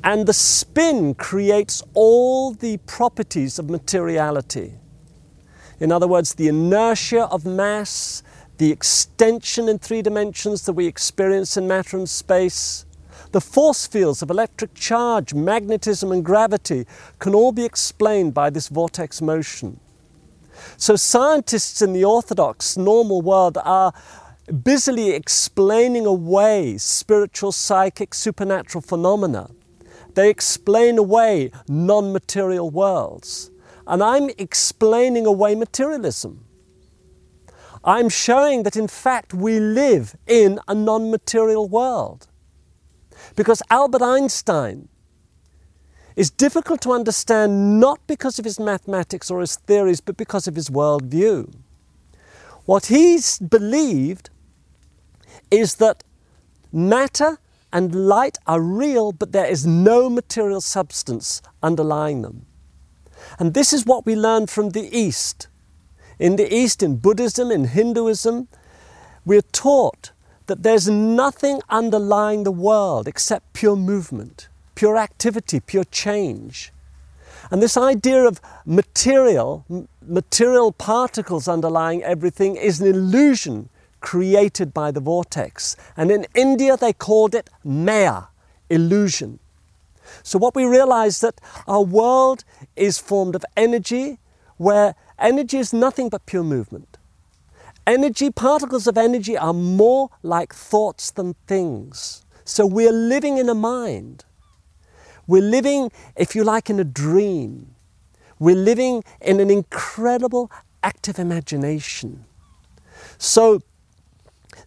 And 0.02 0.26
the 0.26 0.32
spin 0.32 1.14
creates 1.14 1.82
all 1.92 2.52
the 2.52 2.78
properties 2.86 3.58
of 3.58 3.68
materiality. 3.68 4.72
In 5.80 5.92
other 5.92 6.08
words, 6.08 6.34
the 6.34 6.48
inertia 6.48 7.24
of 7.24 7.44
mass, 7.44 8.22
the 8.56 8.72
extension 8.72 9.68
in 9.68 9.78
three 9.78 10.00
dimensions 10.00 10.64
that 10.64 10.72
we 10.72 10.86
experience 10.86 11.58
in 11.58 11.68
matter 11.68 11.98
and 11.98 12.08
space, 12.08 12.86
the 13.32 13.40
force 13.42 13.86
fields 13.86 14.22
of 14.22 14.30
electric 14.30 14.72
charge, 14.72 15.34
magnetism, 15.34 16.10
and 16.10 16.24
gravity 16.24 16.86
can 17.18 17.34
all 17.34 17.52
be 17.52 17.66
explained 17.66 18.32
by 18.32 18.48
this 18.48 18.68
vortex 18.68 19.20
motion. 19.20 19.78
So, 20.76 20.96
scientists 20.96 21.82
in 21.82 21.92
the 21.92 22.04
orthodox 22.04 22.76
normal 22.76 23.22
world 23.22 23.58
are 23.64 23.92
busily 24.62 25.10
explaining 25.10 26.06
away 26.06 26.78
spiritual, 26.78 27.52
psychic, 27.52 28.14
supernatural 28.14 28.82
phenomena. 28.82 29.50
They 30.14 30.30
explain 30.30 30.98
away 30.98 31.50
non 31.68 32.12
material 32.12 32.70
worlds. 32.70 33.50
And 33.86 34.02
I'm 34.02 34.30
explaining 34.38 35.26
away 35.26 35.54
materialism. 35.54 36.44
I'm 37.84 38.08
showing 38.08 38.64
that 38.64 38.76
in 38.76 38.88
fact 38.88 39.32
we 39.32 39.60
live 39.60 40.16
in 40.26 40.58
a 40.66 40.74
non 40.74 41.10
material 41.10 41.68
world. 41.68 42.26
Because 43.36 43.62
Albert 43.70 44.02
Einstein 44.02 44.88
is 46.16 46.30
difficult 46.30 46.80
to 46.80 46.92
understand 46.92 47.78
not 47.78 48.00
because 48.06 48.38
of 48.38 48.46
his 48.46 48.58
mathematics 48.58 49.30
or 49.30 49.40
his 49.40 49.56
theories, 49.56 50.00
but 50.00 50.16
because 50.16 50.48
of 50.48 50.56
his 50.56 50.70
worldview. 50.70 51.52
What 52.64 52.86
he's 52.86 53.38
believed 53.38 54.30
is 55.50 55.76
that 55.76 56.02
matter 56.72 57.38
and 57.72 57.94
light 57.94 58.38
are 58.46 58.60
real, 58.60 59.12
but 59.12 59.32
there 59.32 59.46
is 59.46 59.66
no 59.66 60.08
material 60.08 60.62
substance 60.62 61.42
underlying 61.62 62.22
them. 62.22 62.46
And 63.38 63.52
this 63.52 63.72
is 63.72 63.84
what 63.84 64.06
we 64.06 64.16
learn 64.16 64.46
from 64.46 64.70
the 64.70 64.88
East. 64.96 65.48
In 66.18 66.36
the 66.36 66.52
East, 66.52 66.82
in 66.82 66.96
Buddhism, 66.96 67.50
in 67.50 67.64
Hinduism, 67.66 68.48
we're 69.26 69.42
taught 69.42 70.12
that 70.46 70.62
there's 70.62 70.88
nothing 70.88 71.60
underlying 71.68 72.44
the 72.44 72.52
world 72.52 73.06
except 73.06 73.52
pure 73.52 73.76
movement 73.76 74.48
pure 74.76 74.96
activity, 74.96 75.58
pure 75.58 75.84
change. 75.84 76.72
And 77.50 77.60
this 77.60 77.76
idea 77.76 78.24
of 78.24 78.40
material, 78.64 79.64
material 80.06 80.70
particles 80.70 81.48
underlying 81.48 82.04
everything 82.04 82.56
is 82.56 82.80
an 82.80 82.86
illusion 82.86 83.68
created 84.00 84.72
by 84.72 84.92
the 84.92 85.00
vortex. 85.00 85.76
And 85.96 86.12
in 86.12 86.26
India 86.34 86.76
they 86.76 86.92
called 86.92 87.34
it 87.34 87.50
maya, 87.64 88.24
illusion. 88.70 89.40
So 90.22 90.38
what 90.38 90.54
we 90.54 90.64
realize 90.64 91.20
that 91.20 91.40
our 91.66 91.82
world 91.82 92.44
is 92.76 92.98
formed 92.98 93.34
of 93.34 93.44
energy 93.56 94.18
where 94.56 94.94
energy 95.18 95.58
is 95.58 95.72
nothing 95.72 96.08
but 96.08 96.26
pure 96.26 96.44
movement. 96.44 96.98
Energy, 97.86 98.30
particles 98.30 98.86
of 98.86 98.98
energy 98.98 99.36
are 99.36 99.52
more 99.52 100.10
like 100.22 100.52
thoughts 100.52 101.10
than 101.10 101.34
things. 101.46 102.24
So 102.44 102.66
we're 102.66 102.92
living 102.92 103.38
in 103.38 103.48
a 103.48 103.54
mind. 103.54 104.25
We're 105.26 105.42
living, 105.42 105.90
if 106.16 106.34
you 106.36 106.44
like, 106.44 106.70
in 106.70 106.78
a 106.78 106.84
dream. 106.84 107.74
We're 108.38 108.56
living 108.56 109.02
in 109.20 109.40
an 109.40 109.50
incredible 109.50 110.50
active 110.82 111.18
imagination. 111.18 112.24
So, 113.18 113.60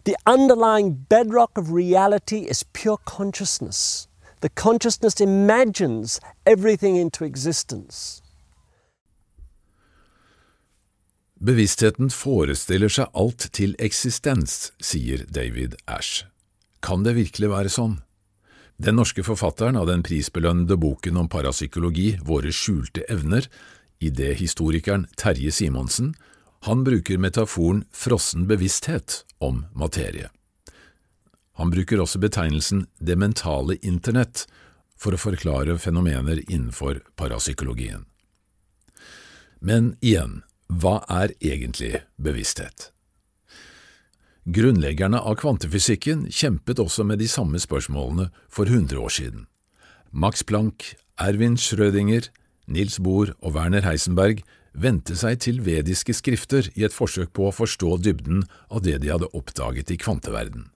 the 0.04 0.16
underlying 0.26 1.06
bedrock 1.08 1.56
of 1.56 1.72
reality 1.72 2.40
is 2.40 2.64
pure 2.72 2.98
consciousness. 3.04 4.08
The 4.40 4.48
consciousness 4.48 5.20
imagines 5.20 6.20
everything 6.46 6.96
into 6.96 7.24
existence. 7.24 8.22
Bevisstheten 11.40 12.10
forestiller 12.12 12.92
seg 12.92 13.08
alt 13.16 13.46
til 13.56 13.72
eksistens, 13.80 14.72
sier 14.80 15.24
David 15.24 15.78
Ash. 15.88 16.26
Kan 16.84 17.04
det 17.04 17.14
virkelig 17.16 17.48
være 17.48 17.72
sånn? 17.72 17.94
Den 18.80 18.96
norske 18.96 19.20
forfatteren 19.20 19.76
av 19.76 19.90
den 19.90 20.00
prisbelønnede 20.00 20.78
boken 20.80 21.18
om 21.20 21.26
parapsykologi 21.28 22.14
Våre 22.24 22.48
skjulte 22.48 23.02
evner, 23.12 23.44
idéhistorikeren 24.00 25.04
Terje 25.20 25.52
Simonsen, 25.52 26.14
han 26.64 26.84
bruker 26.84 27.20
metaforen 27.20 27.82
frossen 27.92 28.46
bevissthet 28.48 29.26
om 29.38 29.66
materie. 29.76 30.30
Han 31.60 31.72
bruker 31.74 32.00
også 32.00 32.22
betegnelsen 32.24 32.86
det 33.04 33.18
mentale 33.20 33.76
internett 33.84 34.46
for 34.96 35.12
å 35.12 35.20
forklare 35.20 35.76
fenomener 35.76 36.40
innenfor 36.48 37.02
parapsykologien. 37.20 38.06
Men 39.60 39.92
igjen, 40.00 40.40
hva 40.72 41.02
er 41.20 41.36
egentlig 41.36 42.00
bevissthet? 42.16 42.88
Grunnleggerne 44.48 45.20
av 45.20 45.36
kvantefysikken 45.36 46.24
kjempet 46.32 46.80
også 46.80 47.04
med 47.04 47.20
de 47.20 47.28
samme 47.28 47.60
spørsmålene 47.60 48.30
for 48.48 48.64
100 48.64 48.96
år 48.96 49.12
siden. 49.12 49.42
Max 50.10 50.40
Planck, 50.42 50.94
Erwin 51.20 51.58
Schrødinger, 51.60 52.30
Nils 52.66 52.96
Bohr 52.98 53.34
og 53.42 53.54
Werner 53.58 53.84
Heisenberg 53.84 54.40
vendte 54.72 55.16
seg 55.18 55.42
til 55.44 55.60
vediske 55.66 56.14
skrifter 56.16 56.70
i 56.72 56.86
et 56.86 56.94
forsøk 56.94 57.34
på 57.36 57.50
å 57.50 57.54
forstå 57.54 57.98
dybden 58.00 58.46
av 58.70 58.80
det 58.86 58.96
de 59.02 59.12
hadde 59.12 59.28
oppdaget 59.36 59.92
i 59.92 59.98
kvanteverden. 60.00 60.70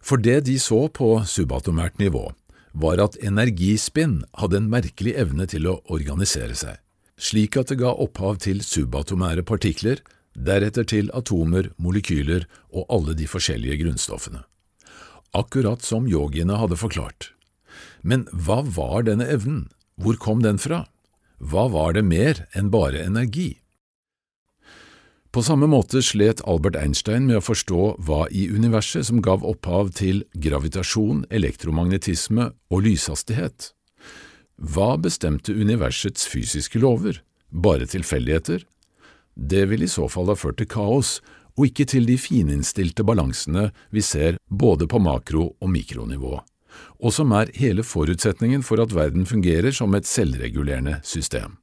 For 0.00 0.16
det 0.16 0.46
de 0.46 0.56
så 0.62 0.86
på 0.88 1.20
subatomært 1.28 2.00
nivå, 2.00 2.30
var 2.72 3.00
at 3.02 3.16
energispinn 3.24 4.22
hadde 4.40 4.60
en 4.60 4.72
merkelig 4.72 5.16
evne 5.20 5.46
til 5.50 5.68
å 5.68 5.80
organisere 5.92 6.56
seg, 6.56 6.80
slik 7.16 7.56
at 7.60 7.72
det 7.72 7.80
ga 7.80 7.92
opphav 7.92 8.40
til 8.44 8.62
subatomære 8.64 9.44
partikler, 9.48 10.00
deretter 10.36 10.84
til 10.84 11.08
atomer, 11.16 11.70
molekyler 11.80 12.44
og 12.70 12.86
alle 12.92 13.16
de 13.16 13.28
forskjellige 13.30 13.80
grunnstoffene. 13.84 14.44
Akkurat 15.36 15.82
som 15.84 16.06
yogiene 16.08 16.58
hadde 16.60 16.78
forklart. 16.80 17.32
Men 18.02 18.26
hva 18.32 18.60
var 18.62 19.06
denne 19.08 19.26
evnen, 19.28 19.66
hvor 19.96 20.18
kom 20.20 20.42
den 20.44 20.60
fra? 20.60 20.84
Hva 21.40 21.66
var 21.72 21.96
det 21.96 22.04
mer 22.04 22.44
enn 22.56 22.70
bare 22.72 23.04
energi? 23.04 23.56
På 25.36 25.42
samme 25.44 25.66
måte 25.68 26.00
slet 26.00 26.40
Albert 26.48 26.78
Einstein 26.80 27.26
med 27.28 27.40
å 27.40 27.44
forstå 27.44 27.80
hva 28.06 28.22
i 28.32 28.46
universet 28.48 29.04
som 29.10 29.20
gav 29.20 29.44
opphav 29.44 29.90
til 29.92 30.22
gravitasjon, 30.32 31.26
elektromagnetisme 31.28 32.46
og 32.72 32.86
lyshastighet. 32.86 33.74
Hva 34.56 34.94
bestemte 34.96 35.52
universets 35.52 36.24
fysiske 36.32 36.80
lover? 36.80 37.20
Bare 37.52 37.84
tilfeldigheter? 37.84 38.64
Det 39.36 39.66
vil 39.70 39.84
i 39.84 39.90
så 39.90 40.08
fall 40.08 40.32
ha 40.32 40.38
ført 40.38 40.58
til 40.58 40.70
kaos, 40.70 41.20
og 41.56 41.68
ikke 41.68 41.86
til 41.88 42.08
de 42.08 42.16
fininnstilte 42.20 43.04
balansene 43.04 43.70
vi 43.94 44.02
ser 44.04 44.40
både 44.48 44.88
på 44.88 45.00
makro- 45.00 45.54
og 45.60 45.70
mikronivå, 45.72 46.34
og 47.00 47.12
som 47.12 47.32
er 47.32 47.52
hele 47.56 47.84
forutsetningen 47.84 48.64
for 48.64 48.82
at 48.82 48.96
verden 48.96 49.28
fungerer 49.28 49.72
som 49.72 49.94
et 49.94 50.08
selvregulerende 50.08 51.00
system 51.04 51.56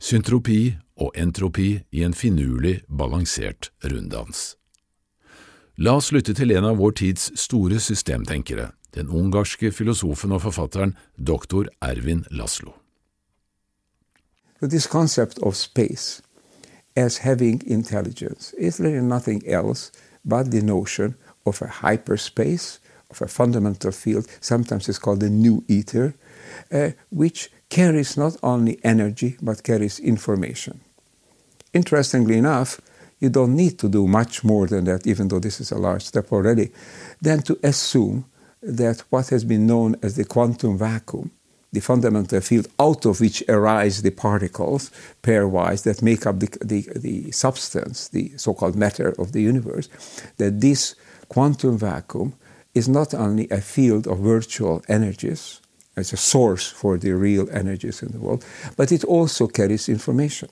syntropi 0.00 0.76
og 1.00 1.12
entropi 1.14 1.74
i 1.92 2.02
en 2.04 2.16
finurlig, 2.16 2.80
balansert 2.88 3.70
runddans. 3.84 4.56
La 5.80 5.96
oss 5.96 6.10
lytte 6.12 6.34
til 6.36 6.52
en 6.56 6.66
av 6.72 6.80
vår 6.80 6.96
tids 7.00 7.30
store 7.40 7.80
systemtenkere, 7.80 8.70
den 8.96 9.08
ungarske 9.08 9.70
filosofen 9.72 10.32
og 10.36 10.42
forfatteren 10.44 10.96
doktor 11.16 11.68
Ervin 11.84 12.24
Laszlo. 12.30 12.74
This 14.60 14.86
concept 14.86 15.38
of 15.38 15.56
space 15.56 16.20
as 16.96 17.18
having 17.18 17.62
intelligence 17.66 18.52
is 18.54 18.80
really 18.80 19.00
nothing 19.00 19.46
else 19.48 19.92
but 20.24 20.50
the 20.50 20.62
notion 20.62 21.14
of 21.46 21.62
a 21.62 21.66
hyperspace, 21.66 22.80
of 23.10 23.22
a 23.22 23.28
fundamental 23.28 23.90
field, 23.90 24.26
sometimes 24.40 24.88
it's 24.88 24.98
called 24.98 25.20
the 25.20 25.30
new 25.30 25.64
ether, 25.68 26.14
uh, 26.72 26.90
which 27.10 27.50
carries 27.68 28.16
not 28.16 28.36
only 28.42 28.78
energy 28.84 29.36
but 29.40 29.62
carries 29.62 29.98
information. 30.00 30.80
Interestingly 31.72 32.36
enough, 32.36 32.80
you 33.20 33.28
don't 33.28 33.54
need 33.54 33.78
to 33.78 33.88
do 33.88 34.06
much 34.06 34.42
more 34.42 34.66
than 34.66 34.84
that, 34.84 35.06
even 35.06 35.28
though 35.28 35.38
this 35.38 35.60
is 35.60 35.70
a 35.70 35.78
large 35.78 36.02
step 36.02 36.32
already, 36.32 36.70
than 37.20 37.42
to 37.42 37.58
assume 37.62 38.24
that 38.62 39.00
what 39.10 39.28
has 39.28 39.44
been 39.44 39.66
known 39.66 39.96
as 40.02 40.16
the 40.16 40.24
quantum 40.24 40.76
vacuum, 40.76 41.30
the 41.72 41.80
fundamental 41.80 42.40
field 42.40 42.68
out 42.78 43.04
of 43.06 43.20
which 43.20 43.42
arise 43.48 44.02
the 44.02 44.10
particles 44.10 44.90
pairwise 45.22 45.84
that 45.84 46.02
make 46.02 46.26
up 46.26 46.40
the, 46.40 46.48
the, 46.60 46.88
the 46.96 47.30
substance, 47.30 48.08
the 48.08 48.32
so 48.36 48.54
called 48.54 48.76
matter 48.76 49.14
of 49.18 49.32
the 49.32 49.42
universe, 49.42 49.88
that 50.38 50.60
this 50.60 50.94
quantum 51.28 51.78
vacuum 51.78 52.34
is 52.74 52.88
not 52.88 53.14
only 53.14 53.48
a 53.50 53.60
field 53.60 54.06
of 54.06 54.18
virtual 54.18 54.82
energies, 54.88 55.60
as 55.96 56.12
a 56.12 56.16
source 56.16 56.68
for 56.68 56.96
the 56.98 57.12
real 57.12 57.48
energies 57.50 58.02
in 58.02 58.12
the 58.12 58.18
world, 58.18 58.44
but 58.76 58.92
it 58.92 59.04
also 59.04 59.46
carries 59.46 59.88
information. 59.88 60.48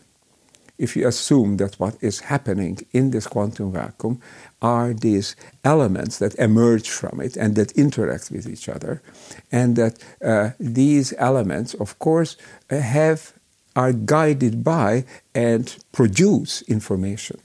If 0.79 0.97
you 0.97 1.09
assume 1.09 1.57
that 1.57 1.75
what 1.81 1.97
is 2.01 2.21
happening 2.21 2.79
in 2.93 3.11
this 3.11 3.27
quantum 3.27 3.73
vacuum 3.73 4.21
are 4.63 4.95
these 4.95 5.35
elements 5.65 6.19
that 6.19 6.35
emerge 6.37 6.89
from 6.89 7.21
it 7.21 7.37
and 7.37 7.57
that 7.57 7.73
interact 7.73 8.31
with 8.31 8.47
each 8.47 8.69
other, 8.69 9.03
and 9.51 9.75
that 9.77 9.99
uh, 10.25 10.51
these 10.61 11.13
elements, 11.19 11.75
of 11.75 11.99
course, 11.99 12.37
uh, 12.71 12.79
have 12.79 13.33
are 13.75 13.93
guided 13.93 14.65
by 14.65 15.05
and 15.35 15.77
produce 15.93 16.63
information. 16.63 17.39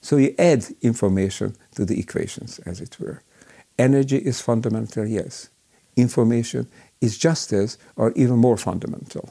So 0.00 0.16
you 0.16 0.34
add 0.38 0.64
information 0.82 1.56
to 1.74 1.84
the 1.84 1.98
equations, 1.98 2.60
as 2.60 2.80
it 2.80 2.98
were. 3.00 3.22
Energy 3.78 4.18
is 4.18 4.40
fundamental, 4.40 5.06
yes. 5.06 5.48
Information 5.96 6.68
is 7.00 7.18
just 7.18 7.52
as, 7.52 7.76
or 7.96 8.12
even 8.14 8.36
more 8.36 8.56
fundamental. 8.56 9.30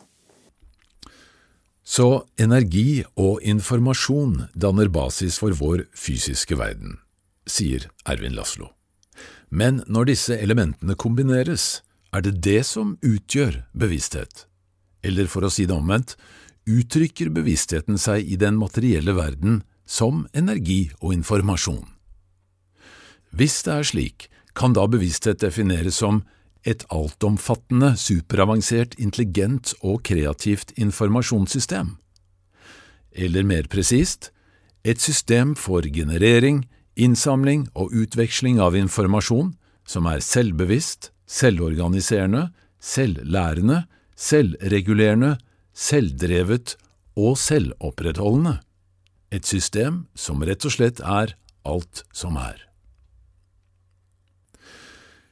Så 1.90 2.28
energi 2.38 3.02
og 3.18 3.42
informasjon 3.42 4.44
danner 4.54 4.92
basis 4.94 5.40
for 5.42 5.56
vår 5.58 5.88
fysiske 5.98 6.54
verden, 6.60 7.00
sier 7.50 7.88
Ervin 8.06 8.36
Laslo. 8.38 8.70
Men 9.50 9.82
når 9.90 10.12
disse 10.12 10.38
elementene 10.38 10.94
kombineres, 10.94 11.82
er 12.14 12.22
det 12.22 12.36
det 12.46 12.62
som 12.70 12.94
utgjør 13.02 13.64
bevissthet. 13.74 14.46
Eller 15.02 15.26
for 15.32 15.46
å 15.46 15.50
si 15.50 15.66
det 15.66 15.74
omvendt, 15.74 16.14
uttrykker 16.70 17.34
bevisstheten 17.34 17.98
seg 17.98 18.30
i 18.30 18.38
den 18.38 18.60
materielle 18.62 19.16
verden 19.18 19.64
som 19.90 20.28
energi 20.38 20.92
og 21.02 21.16
informasjon. 21.18 21.88
Hvis 23.34 23.64
det 23.66 23.74
er 23.74 23.90
slik, 23.90 24.30
kan 24.54 24.78
da 24.78 24.86
bevissthet 24.86 25.42
defineres 25.42 25.98
som 26.04 26.22
et 26.68 26.84
altomfattende, 26.92 27.94
superavansert, 27.98 28.98
intelligent 29.00 29.74
og 29.82 30.04
kreativt 30.08 30.74
informasjonssystem. 30.78 31.96
Eller 33.12 33.44
mer 33.48 33.70
presist, 33.72 34.32
et 34.84 35.02
system 35.02 35.56
for 35.56 35.84
generering, 35.88 36.66
innsamling 36.96 37.68
og 37.76 37.94
utveksling 37.96 38.60
av 38.64 38.76
informasjon 38.76 39.54
som 39.88 40.08
er 40.08 40.24
selvbevisst, 40.24 41.12
selvorganiserende, 41.30 42.50
selvlærende, 42.80 43.84
selvregulerende, 44.20 45.36
selvdrevet 45.74 46.76
og 47.20 47.38
selvopprettholdende. 47.40 48.60
Et 49.32 49.46
system 49.46 50.06
som 50.16 50.42
rett 50.44 50.66
og 50.66 50.74
slett 50.74 51.04
er 51.06 51.36
alt 51.68 52.04
som 52.16 52.40
er. 52.40 52.69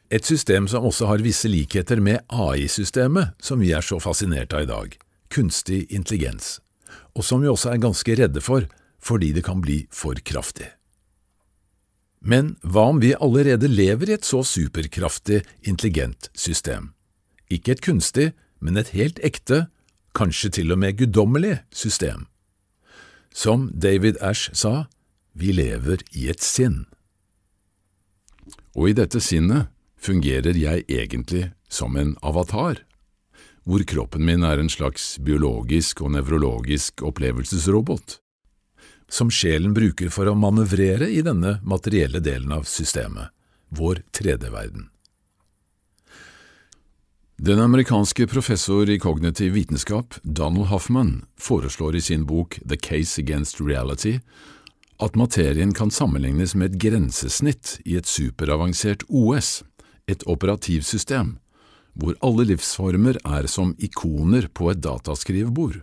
Et 0.10 0.24
system 0.24 0.70
som 0.72 0.86
også 0.88 1.10
har 1.10 1.24
visse 1.24 1.50
likheter 1.52 2.00
med 2.00 2.24
AI-systemet 2.32 3.36
som 3.44 3.60
vi 3.60 3.74
er 3.76 3.84
så 3.84 4.00
fascinert 4.00 4.56
av 4.56 4.64
i 4.64 4.70
dag, 4.70 4.96
kunstig 5.34 5.84
intelligens, 5.92 6.62
og 7.12 7.28
som 7.28 7.44
vi 7.44 7.52
også 7.52 7.74
er 7.74 7.84
ganske 7.84 8.16
redde 8.16 8.44
for 8.44 8.70
fordi 9.04 9.34
det 9.36 9.44
kan 9.46 9.60
bli 9.62 9.82
for 9.92 10.16
kraftig. 10.24 10.72
Men 12.24 12.56
hva 12.64 12.88
om 12.94 13.02
vi 13.04 13.14
allerede 13.14 13.70
lever 13.70 14.10
i 14.10 14.16
et 14.18 14.26
så 14.26 14.42
superkraftig, 14.48 15.44
intelligent 15.62 16.32
system? 16.34 16.94
Ikke 17.52 17.76
et 17.76 17.84
kunstig, 17.84 18.32
men 18.60 18.80
et 18.80 18.96
helt 18.96 19.20
ekte, 19.24 19.68
kanskje 20.18 20.50
til 20.58 20.74
og 20.74 20.82
med 20.82 20.98
guddommelig 20.98 21.60
system. 21.72 22.26
Som 23.32 23.70
David 23.76 24.18
Ash 24.24 24.50
sa, 24.56 24.88
vi 25.38 25.54
lever 25.54 26.02
i 26.18 26.28
et 26.32 26.42
sinn. 26.42 26.86
Og 28.74 28.90
i 28.90 28.98
dette 28.98 29.22
sinnet 29.22 29.70
fungerer 30.00 30.58
jeg 30.58 30.86
egentlig 30.88 31.52
som 31.70 31.98
en 31.98 32.16
avatar, 32.22 32.84
hvor 33.68 33.84
kroppen 33.84 34.24
min 34.26 34.46
er 34.48 34.62
en 34.62 34.72
slags 34.72 35.18
biologisk 35.20 36.02
og 36.06 36.14
nevrologisk 36.16 37.04
opplevelsesrobot, 37.04 38.20
som 39.12 39.32
sjelen 39.32 39.74
bruker 39.76 40.12
for 40.12 40.30
å 40.30 40.36
manøvrere 40.40 41.10
i 41.12 41.24
denne 41.24 41.58
materielle 41.68 42.22
delen 42.24 42.54
av 42.56 42.68
systemet, 42.68 43.34
vår 43.70 44.04
3D-verden. 44.16 44.88
Den 47.38 47.60
amerikanske 47.62 48.26
professor 48.28 48.90
i 48.90 48.98
kognitiv 48.98 49.54
vitenskap 49.54 50.16
Donald 50.24 50.72
Hoffman 50.72 51.20
foreslår 51.38 52.00
i 52.00 52.02
sin 52.02 52.24
bok 52.26 52.58
The 52.66 52.80
Case 52.82 53.22
Against 53.22 53.62
Reality 53.62 54.18
at 54.98 55.16
materien 55.16 55.74
kan 55.78 55.92
sammenlignes 55.94 56.56
med 56.58 56.72
et 56.72 56.80
grensesnitt 56.82 57.76
i 57.86 58.00
et 58.00 58.10
superavansert 58.10 59.06
OS, 59.06 59.62
et 60.08 60.24
operativsystem, 60.28 61.36
hvor 61.98 62.16
alle 62.24 62.48
livsformer 62.52 63.20
er 63.26 63.48
som 63.52 63.74
ikoner 63.84 64.48
på 64.54 64.72
et 64.72 64.82
dataskrivebord. 64.86 65.82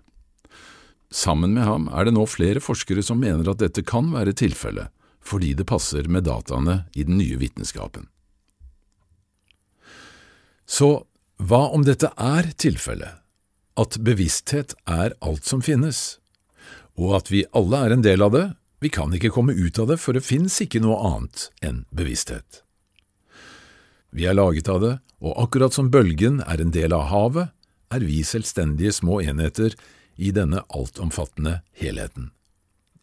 Sammen 1.15 1.55
med 1.55 1.67
ham 1.69 1.89
er 1.93 2.07
det 2.07 2.15
nå 2.17 2.25
flere 2.27 2.63
forskere 2.63 3.05
som 3.05 3.21
mener 3.23 3.51
at 3.51 3.61
dette 3.63 3.85
kan 3.87 4.11
være 4.15 4.35
tilfellet, 4.35 4.91
fordi 5.25 5.53
det 5.59 5.69
passer 5.69 6.09
med 6.11 6.27
dataene 6.27 6.85
i 6.95 7.05
den 7.07 7.19
nye 7.21 7.39
vitenskapen. 7.41 8.09
Så 10.67 11.05
hva 11.39 11.69
om 11.77 11.85
dette 11.85 12.11
er 12.17 12.51
tilfellet, 12.57 13.21
at 13.77 13.99
bevissthet 14.07 14.77
er 14.87 15.17
alt 15.21 15.47
som 15.47 15.63
finnes, 15.65 16.19
og 16.95 17.17
at 17.19 17.31
vi 17.31 17.43
alle 17.53 17.81
er 17.85 17.95
en 17.95 18.05
del 18.07 18.23
av 18.23 18.33
det, 18.35 18.45
vi 18.81 18.91
kan 18.93 19.13
ikke 19.17 19.33
komme 19.35 19.55
ut 19.57 19.79
av 19.81 19.91
det, 19.91 19.99
for 20.01 20.15
det 20.15 20.25
finnes 20.25 20.61
ikke 20.63 20.83
noe 20.85 20.99
annet 21.09 21.49
enn 21.65 21.85
bevissthet. 21.95 22.64
Vi 24.15 24.29
er 24.31 24.37
laget 24.39 24.71
av 24.71 24.81
det, 24.83 24.95
og 25.25 25.39
akkurat 25.43 25.75
som 25.75 25.91
bølgen 25.91 26.41
er 26.47 26.63
en 26.63 26.73
del 26.75 26.95
av 26.95 27.09
havet, 27.11 27.51
er 27.95 28.05
vi 28.07 28.23
selvstendige 28.27 28.95
små 28.95 29.21
enheter 29.23 29.75
i 30.17 30.31
denne 30.35 30.63
altomfattende 30.71 31.61
helheten. 31.79 32.31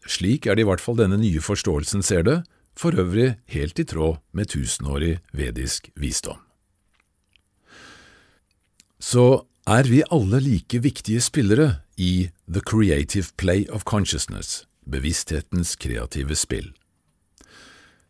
Slik 0.08 0.47
er 0.47 0.56
det 0.56 0.65
i 0.65 0.69
hvert 0.69 0.84
fall 0.84 0.97
denne 1.00 1.19
nye 1.21 1.43
forståelsen 1.43 2.06
ser 2.06 2.24
det, 2.28 2.38
for 2.74 2.95
øvrig 2.95 3.36
helt 3.52 3.80
i 3.80 3.86
tråd 3.86 4.24
med 4.32 4.50
tusenårig 4.56 5.19
vedisk 5.36 5.91
visdom. 6.00 6.39
så 9.02 9.43
er 9.67 9.89
vi 9.89 10.04
alle 10.13 10.39
like 10.39 10.80
viktige 10.82 11.21
spillere 11.21 11.82
i 11.97 12.30
The 12.47 12.62
Creative 12.62 13.34
Play 13.38 13.65
of 13.69 13.84
Consciousness, 13.84 14.65
bevissthetens 14.86 15.76
kreative 15.76 16.36
spill. 16.36 16.71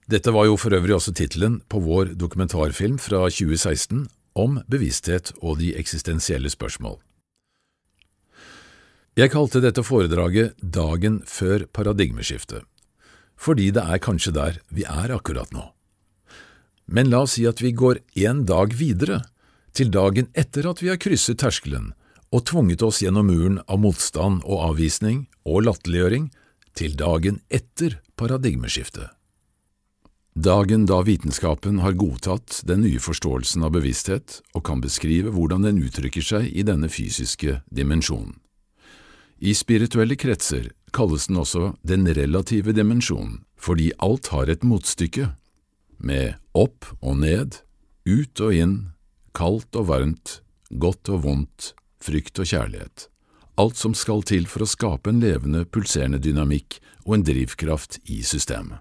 Dette 0.09 0.33
var 0.33 0.47
jo 0.49 0.57
for 0.57 0.73
øvrig 0.73 0.95
også 0.95 1.13
tittelen 1.13 1.61
på 1.69 1.79
vår 1.83 2.15
dokumentarfilm 2.19 2.97
fra 2.99 3.27
2016 3.29 4.07
om 4.35 4.59
bevissthet 4.71 5.33
og 5.41 5.59
de 5.59 5.73
eksistensielle 5.77 6.49
spørsmål. 6.49 6.97
Jeg 9.19 9.33
kalte 9.33 9.59
dette 9.59 9.83
foredraget 9.83 10.55
Dagen 10.63 11.19
før 11.27 11.65
paradigmeskiftet, 11.67 12.63
fordi 13.35 13.69
det 13.75 13.83
er 13.83 13.99
kanskje 13.99 14.31
der 14.31 14.59
vi 14.71 14.85
er 14.87 15.11
akkurat 15.11 15.51
nå. 15.51 15.65
Men 16.87 17.11
la 17.11 17.25
oss 17.25 17.35
si 17.37 17.45
at 17.47 17.61
vi 17.61 17.73
går 17.75 17.99
en 18.23 18.45
dag 18.47 18.73
videre, 18.75 19.21
til 19.75 19.91
dagen 19.91 20.27
etter 20.35 20.67
at 20.67 20.81
vi 20.83 20.89
har 20.91 20.99
krysset 20.99 21.39
terskelen 21.39 21.91
og 22.31 22.45
tvunget 22.47 22.83
oss 22.83 23.01
gjennom 23.03 23.27
muren 23.27 23.59
av 23.67 23.79
motstand 23.83 24.43
og 24.43 24.63
avvisning 24.71 25.25
og 25.43 25.65
latterliggjøring, 25.67 26.31
til 26.71 26.95
dagen 26.95 27.41
etter 27.51 27.97
paradigmeskiftet. 28.15 29.11
Dagen 30.33 30.85
da 30.85 31.01
vitenskapen 31.03 31.81
har 31.83 31.91
godtatt 31.99 32.61
den 32.63 32.85
nye 32.85 32.99
forståelsen 33.03 33.65
av 33.67 33.73
bevissthet 33.75 34.37
og 34.55 34.63
kan 34.63 34.79
beskrive 34.79 35.33
hvordan 35.35 35.65
den 35.67 35.81
uttrykker 35.83 36.23
seg 36.23 36.45
i 36.55 36.63
denne 36.63 36.87
fysiske 36.87 37.57
dimensjonen. 37.67 38.37
I 39.43 39.51
spirituelle 39.57 40.15
kretser 40.15 40.69
kalles 40.95 41.27
den 41.27 41.41
også 41.41 41.73
den 41.83 42.07
relative 42.07 42.71
dimensjonen, 42.71 43.41
fordi 43.59 43.89
alt 43.99 44.29
har 44.31 44.47
et 44.47 44.63
motstykke, 44.63 45.33
med 45.99 46.37
opp 46.55 46.87
og 47.01 47.19
ned, 47.25 47.57
ut 48.07 48.41
og 48.41 48.55
inn, 48.55 48.75
kaldt 49.35 49.75
og 49.75 49.89
varmt, 49.89 50.37
godt 50.71 51.11
og 51.11 51.25
vondt, 51.25 51.73
frykt 51.99 52.39
og 52.39 52.47
kjærlighet, 52.47 53.09
alt 53.59 53.75
som 53.81 53.97
skal 53.97 54.23
til 54.23 54.47
for 54.47 54.63
å 54.63 54.69
skape 54.69 55.11
en 55.11 55.19
levende, 55.19 55.65
pulserende 55.67 56.21
dynamikk 56.23 56.79
og 57.03 57.17
en 57.17 57.27
drivkraft 57.27 57.99
i 58.07 58.21
systemet. 58.23 58.79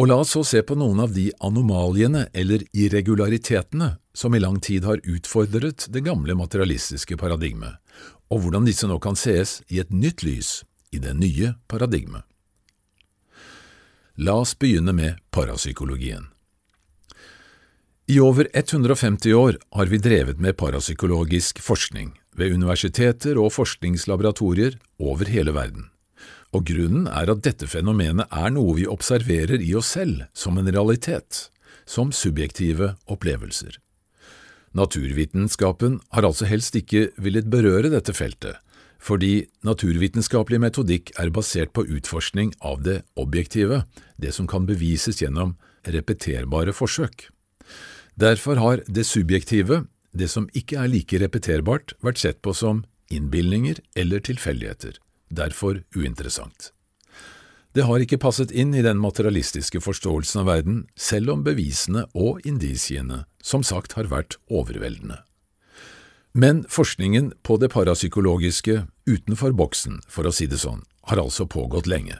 Og 0.00 0.06
la 0.08 0.16
oss 0.22 0.30
så 0.32 0.40
se 0.48 0.62
på 0.64 0.78
noen 0.80 1.02
av 1.04 1.10
de 1.12 1.26
anomaliene 1.44 2.22
eller 2.32 2.62
irregularitetene 2.72 3.90
som 4.16 4.32
i 4.34 4.40
lang 4.40 4.56
tid 4.64 4.86
har 4.88 5.02
utfordret 5.04 5.84
det 5.92 6.00
gamle 6.06 6.32
materialistiske 6.38 7.18
paradigmet, 7.20 7.76
og 8.32 8.46
hvordan 8.46 8.64
disse 8.64 8.88
nå 8.88 8.96
kan 9.04 9.18
sees 9.18 9.58
i 9.68 9.82
et 9.82 9.92
nytt 9.92 10.24
lys 10.24 10.62
i 10.96 11.02
det 11.04 11.12
nye 11.20 11.52
paradigmet. 11.68 12.24
La 14.16 14.38
oss 14.40 14.54
begynne 14.56 14.96
med 14.96 15.20
parapsykologien. 15.36 16.30
I 18.08 18.16
over 18.24 18.48
150 18.56 19.36
år 19.36 19.60
har 19.76 19.92
vi 19.92 20.00
drevet 20.00 20.40
med 20.40 20.56
parapsykologisk 20.56 21.60
forskning 21.60 22.14
ved 22.40 22.56
universiteter 22.56 23.36
og 23.36 23.52
forskningslaboratorier 23.52 24.80
over 24.96 25.28
hele 25.28 25.52
verden 25.52 25.90
og 26.56 26.66
grunnen 26.66 27.06
er 27.06 27.30
at 27.30 27.42
dette 27.46 27.68
fenomenet 27.70 28.30
er 28.34 28.50
noe 28.54 28.74
vi 28.78 28.88
observerer 28.90 29.62
i 29.62 29.74
oss 29.78 29.92
selv 29.94 30.24
som 30.34 30.58
en 30.58 30.70
realitet, 30.70 31.46
som 31.86 32.10
subjektive 32.14 32.94
opplevelser. 33.10 33.76
Naturvitenskapen 34.74 35.98
har 36.14 36.26
altså 36.26 36.46
helst 36.46 36.76
ikke 36.78 37.08
villet 37.18 37.48
berøre 37.50 37.90
dette 37.90 38.14
feltet, 38.14 38.58
fordi 39.00 39.46
naturvitenskapelig 39.66 40.60
metodikk 40.62 41.10
er 41.18 41.32
basert 41.34 41.72
på 41.74 41.86
utforskning 41.88 42.52
av 42.60 42.82
det 42.86 43.00
objektive, 43.18 43.84
det 44.20 44.34
som 44.36 44.46
kan 44.50 44.66
bevises 44.68 45.22
gjennom 45.22 45.56
repeterbare 45.86 46.74
forsøk. 46.76 47.30
Derfor 48.20 48.60
har 48.60 48.82
det 48.86 49.06
subjektive, 49.08 49.84
det 50.12 50.28
som 50.30 50.50
ikke 50.54 50.82
er 50.82 50.90
like 50.92 51.22
repeterbart, 51.22 51.94
vært 52.04 52.20
sett 52.20 52.42
på 52.42 52.54
som 52.54 52.84
innbilninger 53.10 53.80
eller 53.98 54.22
tilfeldigheter 54.22 54.98
derfor 55.30 55.82
uinteressant. 55.96 56.72
Det 57.72 57.86
har 57.86 58.02
ikke 58.02 58.18
passet 58.18 58.50
inn 58.50 58.74
i 58.74 58.82
den 58.82 58.98
materialistiske 58.98 59.78
forståelsen 59.84 60.42
av 60.42 60.48
verden, 60.50 60.78
selv 60.98 61.30
om 61.36 61.44
bevisene 61.46 62.08
og 62.18 62.42
indisiene 62.42 63.24
som 63.42 63.62
sagt 63.62 63.94
har 63.94 64.10
vært 64.10 64.40
overveldende. 64.50 65.20
Men 66.34 66.64
forskningen 66.70 67.32
på 67.46 67.58
det 67.62 67.70
parapsykologiske 67.74 68.84
utenfor 69.06 69.54
boksen, 69.54 70.00
for 70.10 70.26
å 70.26 70.34
si 70.34 70.46
det 70.50 70.60
sånn, 70.62 70.82
har 71.10 71.22
altså 71.22 71.46
pågått 71.50 71.88
lenge, 71.90 72.18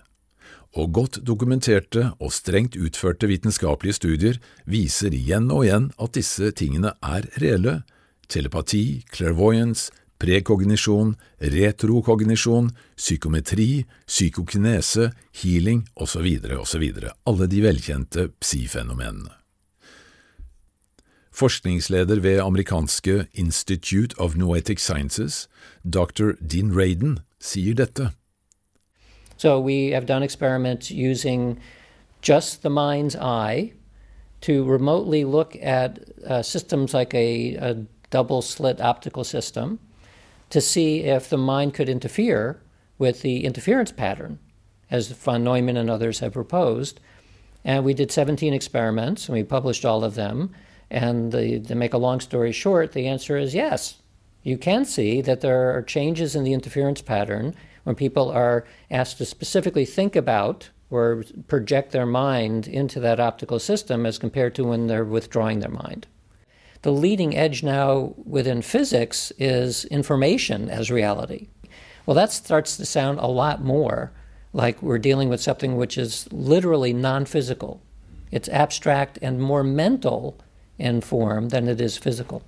og 0.79 0.92
godt 0.94 1.18
dokumenterte 1.27 2.12
og 2.23 2.31
strengt 2.35 2.79
utførte 2.79 3.27
vitenskapelige 3.31 3.99
studier 3.99 4.38
viser 4.70 5.14
igjen 5.14 5.51
og 5.51 5.66
igjen 5.66 5.88
at 5.99 6.14
disse 6.14 6.53
tingene 6.55 6.94
er 7.03 7.27
reelle, 7.42 7.81
telepati, 8.31 9.03
clairvoyance, 9.11 9.90
prekognisjon, 10.20 11.14
retrokognisjon, 11.40 12.70
psykometri, 12.96 13.85
psykokinese, 14.06 15.11
healing 15.42 15.87
osv., 15.96 16.26
osv., 16.61 16.85
alle 17.26 17.46
de 17.46 17.62
velkjente 17.64 18.28
psi-fenomenene. 18.40 19.33
Forskningsleder 21.33 22.20
ved 22.20 22.40
amerikanske 22.40 23.26
Institute 23.35 24.14
of 24.18 24.37
Noetic 24.37 24.78
Sciences, 24.78 25.48
dr. 25.85 26.33
Dean 26.40 26.72
Raden, 26.76 27.18
sier 27.40 27.74
dette. 27.74 28.11
So 29.37 29.59
we 29.59 29.94
have 29.94 30.06
done 30.06 30.22
experiments 30.22 30.90
using 30.90 31.59
just 32.20 32.62
the 32.62 32.68
mind's 32.68 33.16
eye 33.16 33.72
to 34.42 34.64
remotely 34.64 35.24
look 35.24 35.56
at 35.62 35.98
uh, 36.26 36.42
systems 36.42 36.92
like 36.92 37.14
a, 37.14 37.56
a 37.56 37.74
double 38.11 38.42
slit 38.42 38.80
optical 38.80 39.24
system 39.24 39.78
to 40.51 40.61
see 40.61 41.05
if 41.05 41.29
the 41.29 41.39
mind 41.39 41.75
could 41.75 41.89
interfere 41.89 42.61
with 42.99 43.23
the 43.23 43.45
interference 43.45 43.93
pattern, 43.93 44.39
as 44.91 45.09
von 45.09 45.43
Neumann 45.43 45.77
and 45.77 45.89
others 45.89 46.19
have 46.19 46.33
proposed. 46.33 47.01
And 47.65 47.85
we 47.85 47.95
did 47.95 48.13
17 48.13 48.53
experiments, 48.53 49.29
and 49.29 49.37
we 49.37 49.45
published 49.45 49.85
all 49.85 50.05
of 50.05 50.15
them. 50.15 50.55
And 50.91 51.33
the, 51.33 51.61
to 51.61 51.75
make 51.75 51.95
a 51.95 51.99
long 51.99 52.21
story 52.21 52.53
short, 52.53 52.93
the 52.93 53.07
answer 53.07 53.37
is 53.37 53.55
yes. 53.55 53.97
You 54.43 54.59
can 54.59 54.85
see 54.85 55.21
that 55.23 55.41
there 55.41 55.77
are 55.77 55.83
changes 55.83 56.35
in 56.35 56.45
the 56.45 56.53
interference 56.53 57.03
pattern 57.03 57.55
when 57.85 57.95
people 57.95 58.31
are 58.31 58.65
asked 58.91 59.19
to 59.19 59.25
specifically 59.25 59.85
think 59.85 60.17
about 60.17 60.71
or 60.91 61.25
project 61.47 61.93
their 61.93 62.07
mind 62.07 62.67
into 62.67 62.99
that 63.01 63.21
optical 63.21 63.59
system 63.59 64.05
as 64.05 64.19
compared 64.19 64.55
to 64.57 64.65
when 64.65 64.89
they're 64.89 65.05
withdrawing 65.05 65.61
their 65.61 65.71
mind. 65.71 66.07
The 66.83 66.93
leading 66.93 67.37
edge 67.37 67.62
now 67.62 68.14
within 68.25 68.62
physics 68.62 69.33
is 69.38 69.85
information 69.87 70.71
as 70.71 70.90
reality. 70.90 71.49
Well, 72.07 72.14
that 72.14 72.33
starts 72.33 72.77
to 72.77 72.87
sound 72.87 73.19
a 73.19 73.27
lot 73.27 73.62
more 73.62 74.12
like 74.53 74.83
we're 74.83 74.99
dealing 74.99 75.29
with 75.29 75.40
something 75.40 75.77
which 75.77 75.99
is 75.99 76.27
literally 76.33 76.93
non 76.93 77.25
physical. 77.27 77.81
It's 78.31 78.49
abstract 78.49 79.19
and 79.23 79.40
more 79.40 79.62
mental 79.62 80.37
in 80.79 81.01
form 81.01 81.51
than 81.51 81.69
it 81.69 81.81
is 81.81 81.99
physical. 81.99 82.43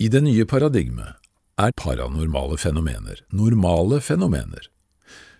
I 0.00 0.08
det 0.08 0.22
nye 0.22 0.44
paradigmet 0.44 1.14
er 1.60 1.72
paranormale 1.76 2.56
fenomener 2.56 3.20
normale 3.30 4.00
fenomener, 4.00 4.70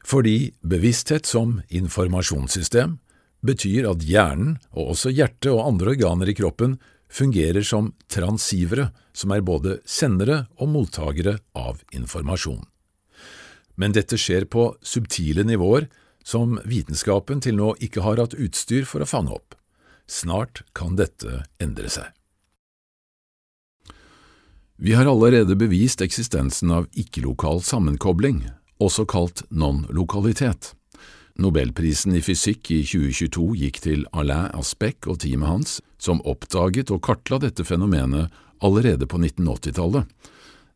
fordi 0.04 0.52
bevissthet 0.60 1.26
som 1.26 1.62
informasjonssystem 1.68 2.98
betyr 3.40 3.88
at 3.88 4.04
hjernen, 4.04 4.58
og 4.76 4.92
også 4.94 5.10
hjertet 5.16 5.52
og 5.54 5.64
andre 5.66 5.94
organer 5.94 6.28
i 6.28 6.36
kroppen, 6.36 6.76
fungerer 7.10 7.62
som 7.66 7.92
transivere, 8.08 8.90
som 9.12 9.32
er 9.34 9.44
både 9.44 9.78
sendere 9.84 10.44
og 10.58 10.70
mottagere 10.72 11.38
av 11.58 11.82
informasjon. 11.92 12.62
Men 13.80 13.96
dette 13.96 14.18
skjer 14.20 14.46
på 14.50 14.70
subtile 14.82 15.44
nivåer 15.46 15.88
som 16.24 16.58
vitenskapen 16.68 17.40
til 17.42 17.56
nå 17.58 17.74
ikke 17.80 18.04
har 18.04 18.20
hatt 18.20 18.36
utstyr 18.36 18.86
for 18.88 19.02
å 19.02 19.08
fange 19.08 19.34
opp. 19.34 19.56
Snart 20.10 20.64
kan 20.76 20.96
dette 20.98 21.44
endre 21.62 21.90
seg. 21.90 22.10
Vi 24.80 24.94
har 24.96 25.08
allerede 25.10 25.58
bevist 25.60 26.00
eksistensen 26.00 26.72
av 26.72 26.86
ikke-lokal 26.96 27.60
sammenkobling, 27.60 28.46
også 28.80 29.04
kalt 29.04 29.42
non-lokalitet. 29.52 30.72
Nobelprisen 31.40 32.12
i 32.18 32.20
fysikk 32.20 32.68
i 32.74 32.82
2022 32.84 33.44
gikk 33.62 33.78
til 33.80 34.02
Alain 34.12 34.50
Aspect 34.58 35.06
og 35.08 35.22
teamet 35.22 35.48
hans, 35.48 35.78
som 35.96 36.20
oppdaget 36.28 36.92
og 36.92 37.00
kartla 37.06 37.38
dette 37.40 37.64
fenomenet 37.64 38.28
allerede 38.60 39.08
på 39.08 39.16
1980-tallet. 39.22 40.04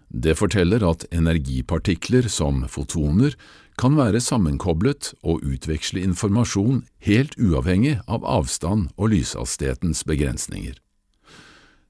Det 0.08 0.36
forteller 0.38 0.86
at 0.88 1.04
energipartikler 1.12 2.30
som 2.32 2.62
fotoner 2.70 3.36
kan 3.80 3.98
være 3.98 4.22
sammenkoblet 4.24 5.12
og 5.26 5.44
utveksle 5.44 6.00
informasjon 6.06 6.84
helt 7.04 7.36
uavhengig 7.36 7.98
av 8.08 8.24
avstand 8.24 8.88
og 8.96 9.12
lyshastighetens 9.12 10.04
begrensninger. 10.08 10.78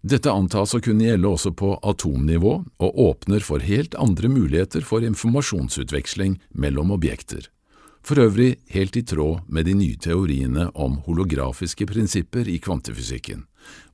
Dette 0.04 0.32
antas 0.34 0.74
å 0.74 0.82
kunne 0.84 1.06
gjelde 1.06 1.30
også 1.30 1.54
på 1.54 1.76
atomnivå 1.78 2.56
og 2.64 3.02
åpner 3.06 3.44
for 3.44 3.62
helt 3.64 3.94
andre 3.94 4.28
muligheter 4.32 4.82
for 4.84 5.04
informasjonsutveksling 5.06 6.40
mellom 6.52 6.90
objekter 6.96 7.53
for 8.04 8.20
øvrig 8.20 8.58
helt 8.68 8.96
i 8.96 9.02
tråd 9.02 9.46
med 9.48 9.66
de 9.66 9.74
nye 9.78 9.96
teoriene 9.96 10.68
om 10.74 10.98
holografiske 11.06 11.86
prinsipper 11.88 12.48
i 12.48 12.58
kvantefysikken, 12.60 13.46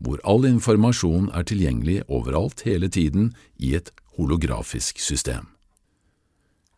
hvor 0.03 0.19
all 0.27 0.49
informasjon 0.49 1.31
er 1.35 1.47
tilgjengelig 1.47 2.03
overalt 2.09 2.65
hele 2.67 2.91
tiden 2.91 3.33
i 3.59 3.77
et 3.79 3.93
holografisk 4.19 4.99
system. 5.01 5.47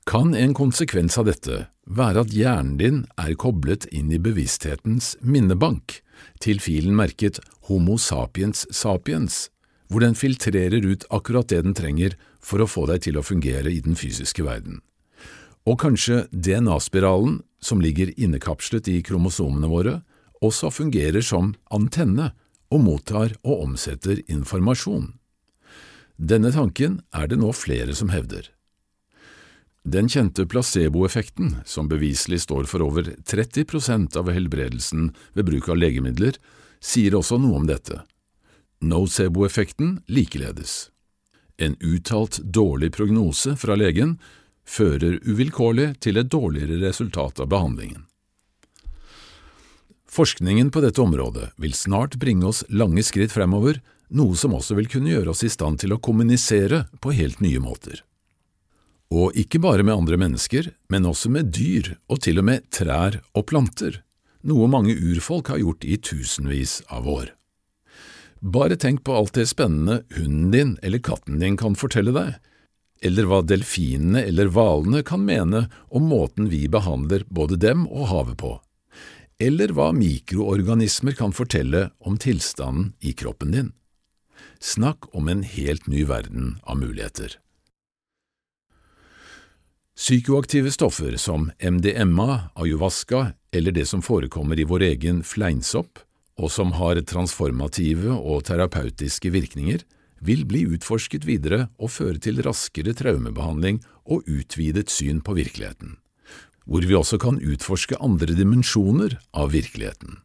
Kan 0.07 0.35
en 0.35 0.53
konsekvens 0.55 1.17
av 1.19 1.29
dette 1.31 1.67
være 1.87 2.25
at 2.25 2.33
hjernen 2.35 2.77
din 2.79 3.03
er 3.19 3.37
koblet 3.39 3.87
inn 3.95 4.11
i 4.13 4.21
bevissthetens 4.23 5.17
minnebank, 5.23 6.01
til 6.43 6.61
filen 6.63 6.95
merket 6.99 7.41
Homo 7.69 7.97
sapiens 7.99 8.67
sapiens, 8.75 9.49
hvor 9.89 10.03
den 10.03 10.17
filtrerer 10.19 10.85
ut 10.85 11.07
akkurat 11.11 11.49
det 11.49 11.63
den 11.65 11.77
trenger 11.79 12.17
for 12.43 12.63
å 12.63 12.69
få 12.71 12.87
deg 12.91 13.05
til 13.07 13.19
å 13.19 13.27
fungere 13.27 13.71
i 13.71 13.83
den 13.85 13.99
fysiske 13.99 14.45
verden. 14.47 14.81
Og 15.69 15.79
kanskje 15.79 16.25
DNA-spiralen, 16.33 17.41
som 17.63 17.83
ligger 17.83 18.11
innekapslet 18.19 18.89
i 18.91 18.99
kromosomene 19.07 19.71
våre, 19.71 20.01
også 20.43 20.73
fungerer 20.75 21.23
som 21.23 21.53
antenne 21.71 22.33
og 22.73 22.83
mottar 22.83 23.37
og 23.45 23.69
omsetter 23.69 24.25
informasjon. 24.27 25.13
Denne 26.19 26.51
tanken 26.55 27.01
er 27.15 27.31
det 27.31 27.39
nå 27.39 27.53
flere 27.55 27.95
som 27.95 28.11
hevder. 28.11 28.49
Den 29.83 30.07
kjente 30.11 30.47
placeboeffekten, 30.47 31.57
som 31.67 31.89
beviselig 31.91 32.45
står 32.45 32.69
for 32.71 32.85
over 32.85 33.09
30 33.27 33.67
prosent 33.67 34.19
av 34.19 34.31
helbredelsen 34.31 35.11
ved 35.35 35.49
bruk 35.49 35.73
av 35.73 35.81
legemidler, 35.81 36.39
sier 36.79 37.17
også 37.19 37.39
noe 37.43 37.59
om 37.59 37.67
dette. 37.67 37.99
Nocebo-effekten 38.83 40.01
likeledes. 40.07 40.93
En 41.59 41.75
uttalt 41.83 42.39
dårlig 42.43 42.93
prognose 42.95 43.57
fra 43.59 43.75
legen 43.79 44.17
fører 44.69 45.19
uvilkårlig 45.27 45.95
til 46.01 46.21
et 46.21 46.31
dårligere 46.31 46.81
resultat 46.83 47.41
av 47.43 47.51
behandlingen. 47.53 48.07
Forskningen 50.13 50.69
på 50.71 50.83
dette 50.85 51.01
området 51.01 51.55
vil 51.57 51.73
snart 51.73 52.19
bringe 52.21 52.51
oss 52.51 52.63
lange 52.69 53.01
skritt 53.07 53.33
fremover, 53.33 53.81
noe 54.13 54.37
som 54.37 54.53
også 54.53 54.77
vil 54.77 54.91
kunne 54.93 55.09
gjøre 55.15 55.33
oss 55.33 55.41
i 55.47 55.53
stand 55.53 55.81
til 55.81 55.95
å 55.95 56.01
kommunisere 56.05 56.85
på 57.01 57.15
helt 57.17 57.41
nye 57.41 57.63
måter. 57.65 58.03
Og 59.13 59.37
ikke 59.37 59.61
bare 59.61 59.85
med 59.85 59.97
andre 59.97 60.19
mennesker, 60.21 60.69
men 60.93 61.09
også 61.09 61.33
med 61.33 61.49
dyr 61.53 61.95
og 62.13 62.21
til 62.25 62.41
og 62.41 62.49
med 62.49 62.69
trær 62.73 63.23
og 63.33 63.47
planter, 63.49 64.03
noe 64.45 64.69
mange 64.69 64.95
urfolk 64.97 65.53
har 65.53 65.63
gjort 65.63 65.85
i 65.85 65.97
tusenvis 65.97 66.81
av 66.93 67.09
år. 67.09 67.33
Bare 68.43 68.77
tenk 68.77 69.05
på 69.07 69.15
alt 69.15 69.37
det 69.39 69.47
spennende 69.49 70.03
hunden 70.17 70.51
din 70.53 70.73
eller 70.83 71.01
katten 71.01 71.39
din 71.41 71.57
kan 71.57 71.77
fortelle 71.79 72.13
deg, 72.13 72.37
eller 73.03 73.27
hva 73.29 73.43
delfinene 73.43 74.23
eller 74.31 74.51
hvalene 74.55 75.03
kan 75.07 75.25
mene 75.27 75.67
om 75.91 76.09
måten 76.11 76.49
vi 76.53 76.65
behandler 76.71 77.27
både 77.29 77.59
dem 77.61 77.85
og 77.91 78.09
havet 78.13 78.39
på, 78.43 78.53
eller 79.43 79.75
hva 79.75 79.91
mikroorganismer 79.97 81.17
kan 81.19 81.35
fortelle 81.35 81.89
om 81.99 82.19
tilstanden 82.19 82.93
i 83.01 83.13
kroppen 83.13 83.55
din. 83.57 83.73
Snakk 84.63 85.11
om 85.15 85.29
en 85.29 85.43
helt 85.43 85.89
ny 85.91 86.05
verden 86.07 86.59
av 86.63 86.79
muligheter. 86.79 87.39
Psykoaktive 89.99 90.71
stoffer 90.73 91.17
som 91.21 91.51
MDMA, 91.59 92.55
ayahuasca 92.55 93.33
eller 93.53 93.75
det 93.75 93.85
som 93.87 94.03
forekommer 94.03 94.59
i 94.59 94.65
vår 94.65 94.87
egen 94.87 95.21
fleinsopp, 95.27 96.01
og 96.41 96.49
som 96.51 96.73
har 96.79 97.01
transformative 97.05 98.15
og 98.17 98.47
terapeutiske 98.49 99.31
virkninger, 99.35 99.83
vil 100.23 100.45
bli 100.49 100.65
utforsket 100.77 101.27
videre 101.27 101.67
og 101.83 101.93
føre 101.97 102.21
til 102.23 102.41
raskere 102.47 102.95
traumebehandling 102.99 103.83
og 104.07 104.27
utvidet 104.31 104.91
syn 104.93 105.21
på 105.25 105.35
virkeligheten, 105.39 105.97
hvor 106.65 106.87
vi 106.87 106.99
også 106.99 107.19
kan 107.23 107.43
utforske 107.43 107.99
andre 107.99 108.39
dimensjoner 108.39 109.19
av 109.35 109.53
virkeligheten. 109.55 110.21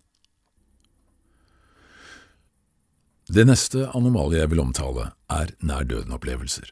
Det 3.27 3.43
neste 3.43 3.89
anomaliet 3.91 4.45
jeg 4.45 4.53
vil 4.53 4.63
omtale, 4.63 5.11
er 5.27 5.51
nær-døden-opplevelser. 5.59 6.69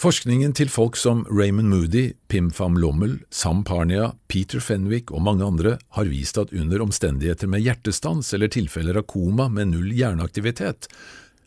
Forskningen 0.00 0.54
til 0.56 0.70
folk 0.72 0.94
som 0.96 1.26
Raymond 1.28 1.68
Moody, 1.68 2.14
Pim 2.32 2.46
Pham 2.54 2.78
Lommel, 2.80 3.18
Sam 3.28 3.64
Parnia, 3.68 4.14
Peter 4.32 4.62
Fenwick 4.64 5.10
og 5.12 5.20
mange 5.26 5.44
andre 5.44 5.74
har 5.98 6.08
vist 6.08 6.38
at 6.40 6.54
under 6.56 6.80
omstendigheter 6.80 7.50
med 7.50 7.66
hjertestans 7.66 8.30
eller 8.32 8.48
tilfeller 8.48 8.96
av 9.02 9.04
koma 9.10 9.50
med 9.52 9.74
null 9.74 9.90
hjerneaktivitet, 9.92 10.88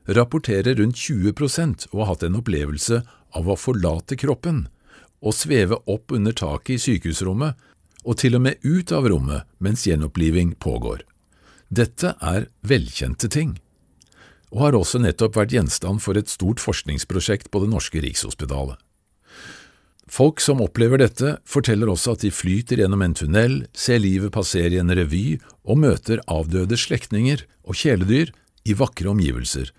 rapporterer 0.05 0.75
rundt 0.79 0.99
20% 0.99 1.87
å 1.91 2.01
ha 2.01 2.11
hatt 2.11 2.23
en 2.27 2.39
opplevelse 2.39 3.01
av 3.33 3.49
å 3.49 3.57
forlate 3.59 4.17
kroppen 4.19 4.65
og 5.23 5.35
sveve 5.35 5.79
opp 5.87 6.11
under 6.11 6.35
taket 6.35 6.75
i 6.75 6.81
sykehusrommet, 6.83 7.55
og 8.03 8.17
til 8.19 8.35
og 8.35 8.43
med 8.43 8.59
ut 8.67 8.91
av 8.91 9.07
rommet 9.07 9.47
mens 9.63 9.85
gjenoppliving 9.87 10.57
pågår. 10.59 11.05
Dette 11.71 12.17
er 12.19 12.49
velkjente 12.67 13.29
ting 13.31 13.55
og 14.53 14.59
har 14.61 14.75
også 14.77 14.99
nettopp 15.01 15.39
vært 15.39 15.55
gjenstand 15.55 16.03
for 16.03 16.19
et 16.19 16.29
stort 16.29 16.61
forskningsprosjekt 16.61 17.49
på 17.49 17.63
Det 17.63 17.69
norske 17.71 18.01
Rikshospitalet. 18.03 18.77
Folk 20.13 20.43
som 20.43 20.61
opplever 20.61 20.99
dette, 21.01 21.37
forteller 21.47 21.89
også 21.89 22.13
at 22.13 22.25
de 22.25 22.29
flyter 22.29 22.83
gjennom 22.83 23.01
en 23.01 23.15
tunnel, 23.17 23.55
ser 23.73 24.03
livet 24.03 24.33
passere 24.35 24.75
i 24.75 24.81
en 24.81 24.93
revy 24.93 25.39
og 25.63 25.79
møter 25.81 26.21
avdøde 26.29 26.77
slektninger 26.77 27.47
og 27.63 27.79
kjæledyr 27.79 28.29
i 28.69 28.75
vakre 28.77 29.09
omgivelser, 29.09 29.71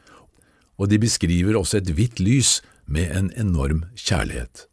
og 0.79 0.91
de 0.91 0.99
beskriver 0.99 1.57
også 1.59 1.81
et 1.81 1.91
hvitt 1.95 2.21
lys 2.23 2.61
med 2.87 3.11
en 3.15 3.31
enorm 3.39 3.85
kjærlighet. 3.97 4.67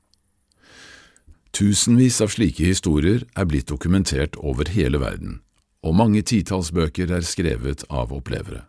Tusenvis 1.51 2.21
av 2.23 2.31
slike 2.31 2.63
historier 2.63 3.25
er 3.35 3.47
blitt 3.47 3.69
dokumentert 3.69 4.37
over 4.39 4.71
hele 4.71 5.01
verden, 5.01 5.39
og 5.83 5.97
mange 5.99 6.23
titalls 6.23 6.71
bøker 6.71 7.11
er 7.11 7.25
skrevet 7.27 7.83
av 7.89 8.13
opplevere. 8.15 8.65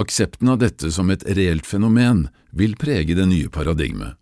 Aksepten 0.00 0.48
av 0.48 0.60
dette 0.60 0.90
som 0.92 1.10
et 1.12 1.24
reelt 1.28 1.66
fenomen 1.68 2.26
vil 2.52 2.76
prege 2.80 3.16
det 3.16 3.26
nye 3.28 3.50
paradigmet, 3.52 4.16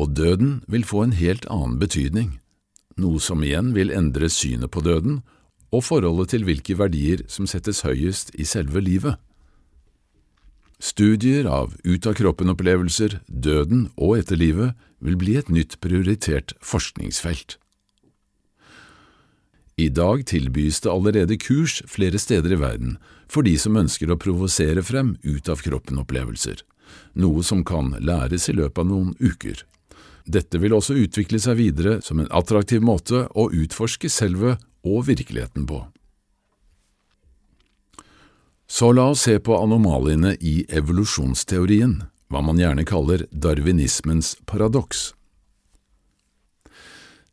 og 0.00 0.14
døden 0.16 0.58
vil 0.68 0.84
få 0.84 1.04
en 1.04 1.16
helt 1.16 1.46
annen 1.52 1.78
betydning, 1.80 2.38
noe 3.00 3.20
som 3.20 3.42
igjen 3.44 3.72
vil 3.76 3.92
endre 3.94 4.30
synet 4.30 4.72
på 4.72 4.82
døden 4.84 5.22
og 5.74 5.84
forholdet 5.84 6.34
til 6.34 6.44
hvilke 6.46 6.76
verdier 6.78 7.24
som 7.30 7.48
settes 7.50 7.82
høyest 7.86 8.32
i 8.38 8.46
selve 8.46 8.82
livet. 8.84 9.18
Studier 10.84 11.46
av 11.48 11.72
ut-av-kroppen-opplevelser, 11.80 13.22
døden 13.26 13.86
og 13.96 14.18
etterlivet 14.18 14.74
vil 15.00 15.16
bli 15.16 15.38
et 15.40 15.48
nytt 15.48 15.78
prioritert 15.80 16.52
forskningsfelt. 16.60 17.56
I 19.80 19.88
dag 19.88 20.26
tilbys 20.28 20.82
det 20.84 20.92
allerede 20.92 21.38
kurs 21.40 21.80
flere 21.90 22.20
steder 22.20 22.52
i 22.52 22.60
verden 22.60 22.98
for 23.32 23.48
de 23.48 23.56
som 23.58 23.80
ønsker 23.80 24.12
å 24.12 24.18
provosere 24.20 24.84
frem 24.84 25.16
ut-av-kroppen-opplevelser, 25.24 26.60
noe 27.16 27.42
som 27.42 27.64
kan 27.64 27.94
læres 28.04 28.50
i 28.52 28.58
løpet 28.60 28.84
av 28.84 28.90
noen 28.92 29.16
uker. 29.24 29.64
Dette 30.28 30.60
vil 30.60 30.76
også 30.76 31.00
utvikle 31.00 31.40
seg 31.40 31.62
videre 31.64 31.98
som 32.04 32.20
en 32.20 32.28
attraktiv 32.28 32.84
måte 32.84 33.24
å 33.32 33.48
utforske 33.56 34.12
selve 34.12 34.58
og 34.84 35.06
virkeligheten 35.08 35.64
på. 35.64 35.80
Så 38.74 38.92
la 38.92 39.04
oss 39.10 39.20
se 39.22 39.38
på 39.38 39.54
anomaliene 39.54 40.32
i 40.40 40.64
evolusjonsteorien, 40.68 41.92
hva 42.26 42.40
man 42.42 42.58
gjerne 42.58 42.82
kaller 42.82 43.20
darwinismens 43.30 44.32
paradoks. 44.50 45.12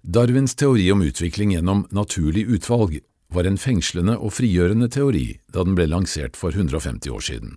Darwins 0.05 0.53
teori 0.53 0.83
om 0.93 1.01
utvikling 1.01 1.55
gjennom 1.55 1.87
naturlig 1.89 2.43
utvalg 2.45 2.99
var 3.33 3.49
en 3.49 3.57
fengslende 3.57 4.19
og 4.21 4.35
frigjørende 4.37 4.85
teori 4.93 5.23
da 5.49 5.63
den 5.65 5.73
ble 5.79 5.87
lansert 5.89 6.37
for 6.37 6.53
150 6.53 7.09
år 7.09 7.25
siden. 7.25 7.55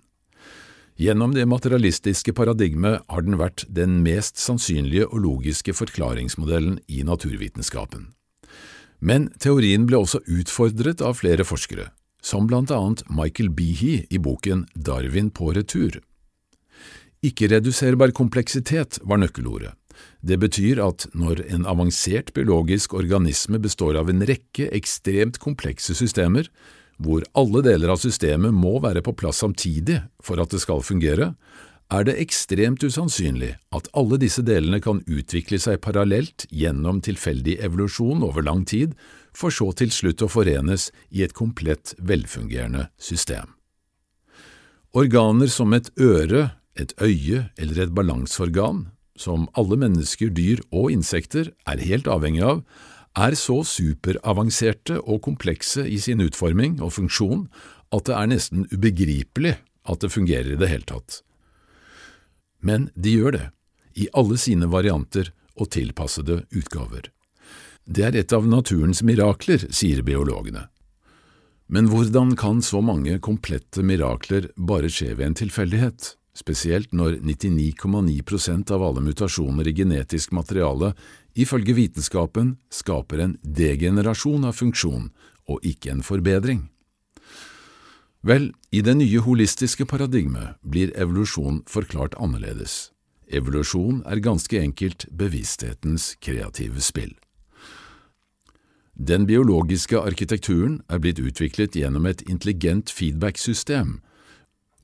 Gjennom 0.97 1.35
det 1.37 1.45
materialistiske 1.45 2.33
paradigmet 2.33 3.03
har 3.05 3.27
den 3.27 3.37
vært 3.37 3.67
den 3.69 3.99
mest 4.01 4.41
sannsynlige 4.41 5.11
og 5.11 5.21
logiske 5.27 5.75
forklaringsmodellen 5.77 6.79
i 6.87 7.03
naturvitenskapen. 7.05 8.15
Men 8.97 9.29
teorien 9.37 9.85
ble 9.85 10.01
også 10.01 10.23
utfordret 10.25 11.05
av 11.05 11.19
flere 11.21 11.45
forskere, 11.45 11.91
som 12.25 12.47
blant 12.49 12.73
annet 12.73 13.03
Michael 13.13 13.51
Behe 13.53 14.05
i 14.09 14.19
boken 14.19 14.65
Darwin 14.73 15.29
på 15.29 15.51
retur. 15.53 15.99
Ikke-reduserbar 17.25 18.13
kompleksitet 18.17 18.99
var 19.05 19.21
nøkkelordet. 19.21 19.75
Det 20.25 20.37
betyr 20.41 20.81
at 20.83 21.05
når 21.15 21.43
en 21.53 21.67
avansert 21.69 22.33
biologisk 22.35 22.97
organisme 22.97 23.61
består 23.61 23.95
av 24.01 24.09
en 24.11 24.25
rekke 24.27 24.67
ekstremt 24.75 25.39
komplekse 25.41 25.95
systemer, 25.95 26.49
hvor 26.97 27.23
alle 27.35 27.61
deler 27.63 27.93
av 27.93 28.01
systemet 28.01 28.55
må 28.55 28.77
være 28.83 29.03
på 29.05 29.13
plass 29.19 29.43
samtidig 29.43 30.01
for 30.23 30.41
at 30.41 30.51
det 30.51 30.61
skal 30.63 30.83
fungere, 30.83 31.33
er 31.93 32.05
det 32.07 32.17
ekstremt 32.17 32.81
usannsynlig 32.81 33.51
at 33.75 33.89
alle 33.93 34.17
disse 34.21 34.41
delene 34.45 34.79
kan 34.81 35.03
utvikle 35.05 35.59
seg 35.61 35.83
parallelt 35.85 36.47
gjennom 36.49 37.03
tilfeldig 37.05 37.59
evolusjon 37.67 38.25
over 38.25 38.45
lang 38.45 38.65
tid, 38.65 38.95
for 39.35 39.53
så 39.53 39.69
til 39.77 39.91
slutt 39.93 40.23
å 40.23 40.31
forenes 40.31 40.89
i 41.11 41.23
et 41.25 41.35
komplett 41.35 41.93
velfungerende 41.99 42.87
system. 42.97 43.53
Organer 44.95 45.51
som 45.51 45.75
et 45.75 45.91
øre, 45.99 46.55
et 46.79 46.93
øye 47.03 47.49
eller 47.59 47.83
et 47.83 47.95
balanseorgan 47.95 48.85
som 49.19 49.47
alle 49.55 49.77
mennesker, 49.79 50.31
dyr 50.31 50.61
og 50.71 50.91
insekter 50.91 51.51
er 51.67 51.83
helt 51.83 52.07
avhengig 52.11 52.43
av, 52.43 52.63
er 53.15 53.35
så 53.39 53.61
superavanserte 53.63 54.99
og 55.03 55.21
komplekse 55.23 55.85
i 55.87 55.99
sin 56.03 56.23
utforming 56.23 56.81
og 56.83 56.95
funksjon 56.97 57.45
at 57.95 58.07
det 58.09 58.15
er 58.17 58.31
nesten 58.31 58.67
ubegripelig 58.73 59.55
at 59.87 60.03
det 60.03 60.11
fungerer 60.11 60.55
i 60.55 60.59
det 60.59 60.71
hele 60.71 60.87
tatt. 60.89 61.21
Men 62.59 62.89
de 62.95 63.15
gjør 63.15 63.37
det, 63.37 63.45
i 63.95 64.09
alle 64.11 64.35
sine 64.41 64.67
varianter 64.67 65.31
og 65.55 65.71
tilpassede 65.71 66.41
utgaver. 66.51 67.07
Det 67.85 68.01
er 68.01 68.15
et 68.17 68.33
av 68.33 68.47
naturens 68.49 69.03
mirakler, 69.05 69.67
sier 69.69 70.01
biologene. 70.01 70.67
Men 71.69 71.89
hvordan 71.89 72.35
kan 72.37 72.61
så 72.61 72.81
mange 72.81 73.17
komplette 73.21 73.81
mirakler 73.85 74.51
bare 74.57 74.89
skje 74.89 75.13
ved 75.15 75.25
en 75.29 75.37
tilfeldighet, 75.37 76.11
spesielt 76.35 76.91
når 76.93 77.19
99,9% 77.23 78.73
av 78.75 78.83
alle 78.83 79.01
mutasjoner 79.05 79.69
i 79.69 79.73
genetisk 79.73 80.33
materiale 80.35 80.91
ifølge 81.37 81.75
vitenskapen 81.77 82.55
skaper 82.73 83.23
en 83.23 83.35
degenerasjon 83.41 84.45
av 84.49 84.57
funksjon 84.57 85.11
og 85.49 85.65
ikke 85.65 85.93
en 85.95 86.05
forbedring? 86.05 86.65
Vel, 88.25 88.49
i 88.73 88.81
det 88.81 88.95
nye 88.97 89.21
holistiske 89.21 89.85
paradigmet 89.85 90.57
blir 90.65 90.93
evolusjon 90.97 91.61
forklart 91.69 92.17
annerledes. 92.17 92.89
Evolusjon 93.29 94.01
er 94.09 94.21
ganske 94.25 94.57
enkelt 94.57 95.05
bevissthetens 95.13 96.15
kreative 96.21 96.81
spill. 96.81 97.13
Den 98.95 99.25
biologiske 99.27 99.99
arkitekturen 99.99 100.79
er 100.87 101.01
blitt 101.03 101.19
utviklet 101.19 101.75
gjennom 101.75 102.05
et 102.07 102.21
intelligent 102.31 102.87
feedback-system, 102.95 103.97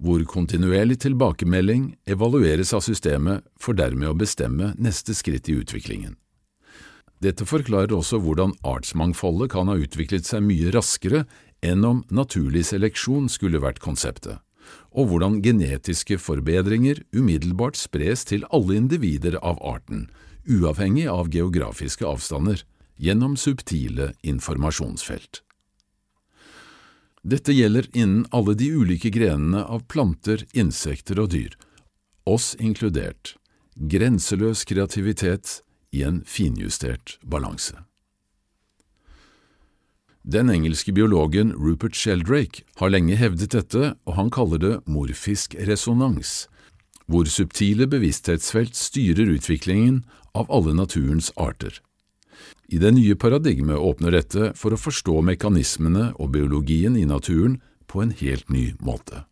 hvor 0.04 0.26
kontinuerlig 0.28 0.97
tilbakemelding 1.06 1.93
evalueres 2.10 2.74
av 2.76 2.84
systemet 2.84 3.45
for 3.56 3.78
dermed 3.78 4.10
å 4.10 4.17
bestemme 4.17 4.74
neste 4.76 5.15
skritt 5.15 5.47
i 5.47 5.56
utviklingen. 5.62 6.17
Dette 7.24 7.45
forklarer 7.45 7.93
også 7.95 8.19
hvordan 8.19 8.56
artsmangfoldet 8.67 9.54
kan 9.54 9.69
ha 9.71 9.78
utviklet 9.80 10.28
seg 10.28 10.43
mye 10.43 10.74
raskere 10.76 11.24
enn 11.63 11.86
om 11.86 12.02
naturlig 12.12 12.65
seleksjon 12.67 13.30
skulle 13.30 13.62
vært 13.63 13.80
konseptet, 13.80 14.41
og 14.91 15.08
hvordan 15.08 15.39
genetiske 15.45 16.17
forbedringer 16.19 17.00
umiddelbart 17.15 17.80
spres 17.80 18.26
til 18.28 18.43
alle 18.50 18.76
individer 18.82 19.38
av 19.39 19.62
arten, 19.62 20.10
uavhengig 20.50 21.08
av 21.08 21.30
geografiske 21.32 22.10
avstander, 22.10 22.65
gjennom 23.02 23.38
subtile 23.38 24.12
informasjonsfelt. 24.22 25.42
Dette 27.22 27.54
gjelder 27.54 27.90
innen 27.94 28.26
alle 28.30 28.54
de 28.58 28.70
ulike 28.74 29.10
grenene 29.14 29.64
av 29.66 29.86
planter, 29.90 30.46
insekter 30.54 31.20
og 31.22 31.34
dyr, 31.34 31.58
oss 32.30 32.54
inkludert, 32.62 33.36
grenseløs 33.76 34.66
kreativitet 34.70 35.60
i 35.94 36.06
en 36.06 36.22
finjustert 36.26 37.18
balanse. 37.22 37.78
Den 40.22 40.50
engelske 40.54 40.94
biologen 40.94 41.54
Rupert 41.58 41.98
Sheldrake 41.98 42.62
har 42.78 42.94
lenge 42.94 43.18
hevdet 43.18 43.56
dette, 43.56 43.96
og 44.06 44.18
han 44.18 44.30
kaller 44.30 44.62
det 44.62 44.76
morfisk 44.86 45.56
resonans, 45.58 46.46
hvor 47.10 47.26
subtile 47.26 47.90
bevissthetsfelt 47.90 48.78
styrer 48.78 49.34
utviklingen 49.34 50.04
av 50.38 50.50
alle 50.54 50.78
naturens 50.78 51.32
arter. 51.36 51.82
I 52.72 52.80
det 52.80 52.94
nye 52.96 53.18
paradigmet 53.20 53.80
åpner 53.80 54.16
dette 54.16 54.52
for 54.60 54.74
å 54.74 54.80
forstå 54.80 55.18
mekanismene 55.28 56.12
og 56.16 56.32
biologien 56.38 56.96
i 56.96 57.08
naturen 57.10 57.60
på 57.92 58.04
en 58.04 58.16
helt 58.22 58.48
ny 58.50 58.72
måte. 58.80 59.26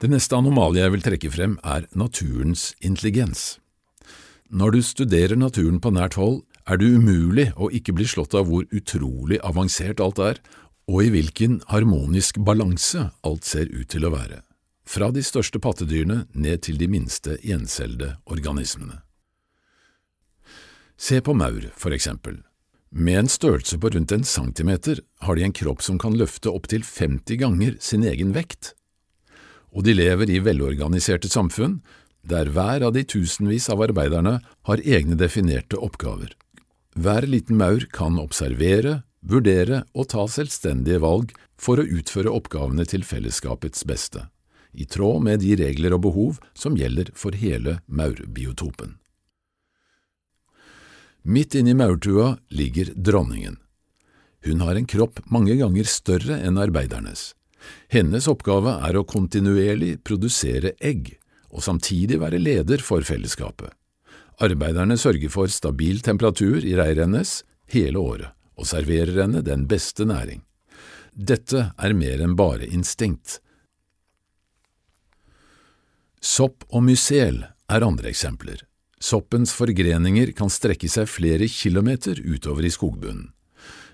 Det 0.00 0.08
neste 0.08 0.36
anomalie 0.36 0.80
jeg 0.80 0.94
vil 0.94 1.02
trekke 1.04 1.30
frem, 1.32 1.58
er 1.60 1.88
naturens 1.92 2.70
intelligens. 2.80 3.58
Når 4.48 4.76
du 4.76 4.80
studerer 4.82 5.36
naturen 5.36 5.80
på 5.80 5.92
nært 5.92 6.16
hold, 6.16 6.40
er 6.64 6.80
det 6.80 6.88
umulig 6.88 7.50
å 7.56 7.68
ikke 7.74 7.94
bli 7.96 8.06
slått 8.08 8.36
av 8.36 8.48
hvor 8.48 8.64
utrolig 8.72 9.40
avansert 9.44 10.00
alt 10.00 10.20
er, 10.24 10.40
og 10.90 11.04
i 11.04 11.12
hvilken 11.12 11.60
harmonisk 11.70 12.40
balanse 12.42 13.10
alt 13.26 13.46
ser 13.46 13.68
ut 13.70 13.88
til 13.92 14.08
å 14.08 14.14
være, 14.14 14.40
fra 14.88 15.12
de 15.14 15.22
største 15.22 15.60
pattedyrene 15.62 16.24
ned 16.32 16.64
til 16.66 16.80
de 16.80 16.88
minste 16.90 17.36
gjenselde 17.44 18.16
organismene. 18.24 19.02
Se 21.00 21.20
på 21.20 21.32
maur, 21.34 21.70
for 21.80 21.94
eksempel. 21.96 22.42
Med 22.90 23.18
en 23.18 23.28
størrelse 23.32 23.78
på 23.80 23.88
rundt 23.94 24.12
en 24.12 24.24
centimeter 24.24 24.98
har 25.24 25.38
de 25.38 25.46
en 25.46 25.54
kropp 25.56 25.80
som 25.82 25.96
kan 25.98 26.18
løfte 26.18 26.52
opptil 26.52 26.84
50 26.84 27.40
ganger 27.40 27.78
sin 27.80 28.04
egen 28.04 28.34
vekt. 28.36 28.74
Og 29.72 29.86
de 29.86 29.94
lever 29.96 30.28
i 30.28 30.42
velorganiserte 30.44 31.30
samfunn 31.32 31.78
der 32.20 32.52
hver 32.52 32.84
av 32.84 32.92
de 32.92 33.06
tusenvis 33.08 33.70
av 33.72 33.80
arbeiderne 33.86 34.36
har 34.68 34.84
egne 34.84 35.16
definerte 35.16 35.80
oppgaver. 35.80 36.34
Hver 36.92 37.24
liten 37.24 37.56
maur 37.56 37.86
kan 37.96 38.20
observere, 38.20 39.00
vurdere 39.24 39.86
og 39.94 40.10
ta 40.12 40.26
selvstendige 40.28 41.00
valg 41.00 41.32
for 41.56 41.80
å 41.80 41.86
utføre 41.86 42.32
oppgavene 42.34 42.84
til 42.84 43.08
fellesskapets 43.08 43.86
beste, 43.88 44.26
i 44.76 44.84
tråd 44.84 45.24
med 45.24 45.40
de 45.40 45.56
regler 45.64 45.96
og 45.96 46.04
behov 46.10 46.42
som 46.52 46.76
gjelder 46.76 47.14
for 47.16 47.32
hele 47.32 47.78
maurbiotopen. 47.88 48.98
Midt 51.22 51.54
inne 51.54 51.70
i 51.70 51.74
maurtua 51.74 52.38
ligger 52.48 52.92
dronningen. 52.96 53.56
Hun 54.44 54.60
har 54.60 54.74
en 54.74 54.86
kropp 54.86 55.20
mange 55.28 55.54
ganger 55.54 55.84
større 55.84 56.38
enn 56.40 56.58
arbeidernes. 56.58 57.34
Hennes 57.92 58.28
oppgave 58.30 58.78
er 58.86 58.96
å 58.96 59.04
kontinuerlig 59.04 59.98
produsere 60.04 60.72
egg, 60.80 61.12
og 61.52 61.64
samtidig 61.66 62.20
være 62.22 62.40
leder 62.40 62.80
for 62.80 63.04
fellesskapet. 63.04 63.68
Arbeiderne 64.40 64.96
sørger 64.96 65.28
for 65.28 65.52
stabil 65.52 66.00
temperatur 66.00 66.64
i 66.64 66.72
reiret 66.78 67.04
hennes 67.04 67.42
hele 67.74 68.00
året, 68.00 68.32
og 68.56 68.68
serverer 68.70 69.26
henne 69.26 69.44
den 69.44 69.66
beste 69.68 70.06
næring. 70.08 70.40
Dette 71.12 71.72
er 71.76 71.92
mer 71.92 72.24
enn 72.24 72.38
bare 72.38 72.64
instinkt. 72.64 73.42
Sopp 76.20 76.64
og 76.70 76.84
mysel 76.88 77.42
er 77.68 77.84
andre 77.84 78.08
eksempler. 78.12 78.64
Soppens 79.00 79.52
forgreninger 79.56 80.34
kan 80.36 80.52
strekke 80.52 80.88
seg 80.92 81.08
flere 81.08 81.48
kilometer 81.48 82.20
utover 82.20 82.66
i 82.68 82.72
skogbunnen. 82.72 83.30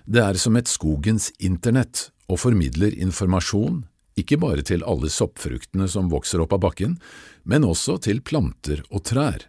Det 0.07 0.23
er 0.23 0.39
som 0.39 0.55
et 0.59 0.69
skogens 0.71 1.29
internett 1.43 2.09
og 2.27 2.39
formidler 2.43 2.95
informasjon, 2.95 3.85
ikke 4.19 4.39
bare 4.41 4.63
til 4.65 4.83
alle 4.87 5.09
soppfruktene 5.11 5.87
som 5.91 6.09
vokser 6.11 6.41
opp 6.43 6.55
av 6.55 6.63
bakken, 6.63 6.97
men 7.43 7.67
også 7.67 7.97
til 8.03 8.21
planter 8.25 8.83
og 8.89 9.03
trær. 9.07 9.47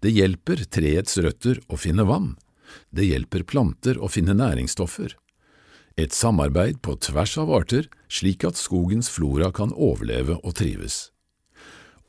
Det 0.00 0.12
hjelper 0.14 0.64
treets 0.72 1.18
røtter 1.20 1.60
å 1.68 1.78
finne 1.78 2.06
vann. 2.08 2.32
Det 2.90 3.04
hjelper 3.04 3.44
planter 3.44 3.98
å 4.00 4.08
finne 4.08 4.34
næringsstoffer. 4.38 5.14
Et 6.00 6.14
samarbeid 6.14 6.80
på 6.82 6.96
tvers 7.02 7.36
av 7.42 7.50
arter, 7.52 7.90
slik 8.08 8.46
at 8.48 8.56
skogens 8.56 9.10
flora 9.12 9.50
kan 9.52 9.74
overleve 9.74 10.38
og 10.40 10.54
trives. 10.56 11.10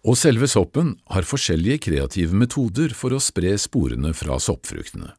Og 0.02 0.18
selve 0.18 0.48
soppen 0.50 0.96
har 1.14 1.28
forskjellige 1.30 1.84
kreative 1.86 2.34
metoder 2.34 2.94
for 2.98 3.14
å 3.14 3.22
spre 3.22 3.54
sporene 3.62 4.16
fra 4.18 4.40
soppfruktene. 4.42 5.14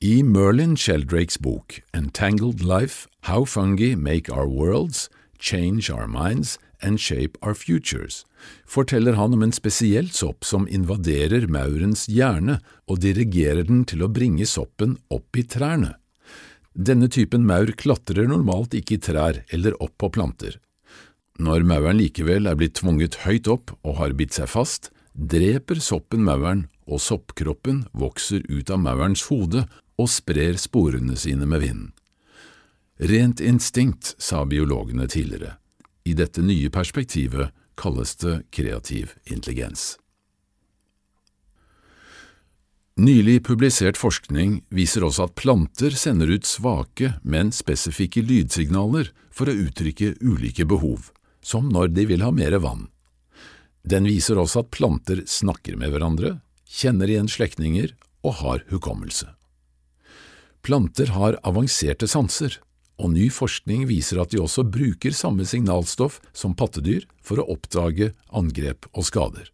I 0.00 0.22
Merlin 0.22 0.76
Sheldrakes 0.78 1.40
bok 1.42 1.80
Entangled 1.92 2.62
Life– 2.62 3.08
How 3.28 3.44
Fungi 3.44 3.96
Make 3.96 4.30
Our 4.32 4.46
Worlds 4.48 5.10
Change 5.40 5.90
Our 5.90 6.06
Minds 6.06 6.58
and 6.80 7.00
Shape 7.00 7.36
Our 7.42 7.54
Futures, 7.54 8.24
forteller 8.64 9.18
han 9.18 9.34
om 9.34 9.42
en 9.42 9.52
spesiell 9.52 10.08
sopp 10.14 10.46
som 10.46 10.68
invaderer 10.70 11.48
maurens 11.50 12.06
hjerne 12.08 12.60
og 12.86 13.02
dirigerer 13.04 13.66
den 13.68 13.84
til 13.84 14.06
å 14.06 14.08
bringe 14.08 14.46
soppen 14.48 14.96
opp 15.10 15.36
i 15.36 15.44
trærne. 15.44 15.96
Denne 16.72 17.10
typen 17.10 17.42
maur 17.44 17.74
klatrer 17.76 18.30
normalt 18.30 18.72
ikke 18.78 18.96
i 18.96 19.02
trær 19.02 19.42
eller 19.50 19.76
opp 19.82 19.98
på 19.98 20.14
planter. 20.14 20.60
Når 21.40 21.64
mauren 21.64 21.96
likevel 21.96 22.48
er 22.50 22.56
blitt 22.58 22.76
tvunget 22.82 23.22
høyt 23.24 23.48
opp 23.48 23.72
og 23.80 23.96
har 23.96 24.12
bitt 24.18 24.36
seg 24.36 24.50
fast, 24.52 24.90
dreper 25.14 25.80
soppen 25.80 26.20
mauren, 26.26 26.66
og 26.90 27.00
soppkroppen 27.00 27.84
vokser 27.96 28.42
ut 28.50 28.70
av 28.72 28.80
maurens 28.82 29.22
hode 29.30 29.62
og 30.00 30.08
sprer 30.10 30.58
sporene 30.60 31.16
sine 31.16 31.46
med 31.48 31.62
vinden. 31.62 31.92
Rent 33.00 33.40
instinkt, 33.40 34.12
sa 34.18 34.42
biologene 34.44 35.06
tidligere. 35.08 35.54
I 36.04 36.12
dette 36.18 36.42
nye 36.44 36.68
perspektivet 36.68 37.54
kalles 37.80 38.12
det 38.20 38.34
kreativ 38.52 39.14
intelligens. 39.24 39.94
Nylig 43.00 43.38
publisert 43.46 43.96
forskning 43.96 44.58
viser 44.68 45.06
også 45.06 45.30
at 45.30 45.38
planter 45.40 45.94
sender 45.96 46.34
ut 46.34 46.44
svake, 46.44 47.14
men 47.24 47.54
spesifikke 47.54 48.20
lydsignaler 48.20 49.08
for 49.32 49.48
å 49.48 49.56
uttrykke 49.56 50.18
ulike 50.20 50.66
behov, 50.68 51.08
som 51.42 51.68
når 51.72 51.92
de 51.96 52.06
vil 52.10 52.24
ha 52.24 52.30
mer 52.34 52.56
vann. 52.62 52.88
Den 53.82 54.06
viser 54.08 54.38
også 54.38 54.64
at 54.64 54.72
planter 54.74 55.22
snakker 55.26 55.76
med 55.80 55.94
hverandre, 55.94 56.38
kjenner 56.68 57.10
igjen 57.10 57.30
slektninger 57.30 57.94
og 58.26 58.40
har 58.42 58.64
hukommelse. 58.70 59.30
Planter 60.60 61.14
har 61.16 61.38
avanserte 61.46 62.08
sanser, 62.10 62.58
og 63.00 63.14
ny 63.14 63.30
forskning 63.32 63.86
viser 63.88 64.20
at 64.20 64.34
de 64.34 64.42
også 64.42 64.66
bruker 64.68 65.14
samme 65.16 65.46
signalstoff 65.48 66.20
som 66.36 66.52
pattedyr 66.52 67.06
for 67.24 67.40
å 67.40 67.48
oppdage 67.54 68.12
angrep 68.28 68.84
og 68.92 69.08
skader. 69.08 69.48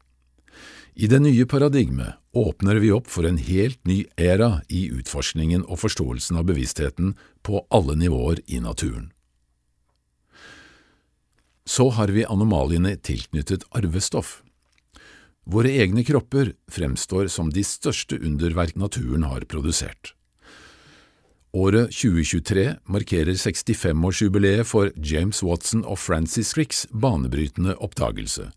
I 0.97 1.07
det 1.13 1.21
nye 1.23 1.45
paradigmet 1.47 2.17
åpner 2.33 2.81
vi 2.81 2.91
opp 2.97 3.11
for 3.13 3.29
en 3.29 3.39
helt 3.39 3.79
ny 3.87 4.01
æra 4.19 4.63
i 4.73 4.87
utforskningen 4.97 5.67
og 5.69 5.83
forståelsen 5.85 6.41
av 6.41 6.49
bevisstheten 6.49 7.15
på 7.47 7.61
alle 7.71 7.99
nivåer 8.01 8.41
i 8.49 8.63
naturen. 8.65 9.13
Så 11.67 11.89
har 11.91 12.09
vi 12.15 12.25
anomaliene 12.25 12.95
tilknyttet 12.97 13.67
arvestoff. 13.75 14.41
Våre 15.47 15.71
egne 15.71 16.05
kropper 16.07 16.53
fremstår 16.71 17.29
som 17.31 17.51
de 17.55 17.63
største 17.67 18.19
underverk 18.19 18.77
naturen 18.79 19.27
har 19.27 19.47
produsert. 19.51 20.13
Året 21.57 21.93
2023 21.95 22.65
markerer 22.93 23.33
65-årsjubileet 23.33 24.67
for 24.69 24.91
James 24.99 25.43
Watson 25.47 25.87
og 25.87 25.99
Francis 26.03 26.51
Cricks 26.53 26.85
banebrytende 26.91 27.77
oppdagelse, 27.81 28.51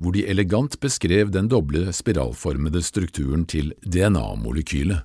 hvor 0.00 0.14
de 0.14 0.24
elegant 0.30 0.78
beskrev 0.80 1.34
den 1.34 1.50
doble 1.52 1.92
spiralformede 1.92 2.80
strukturen 2.82 3.44
til 3.50 3.74
DNA-molekylet. 3.84 5.04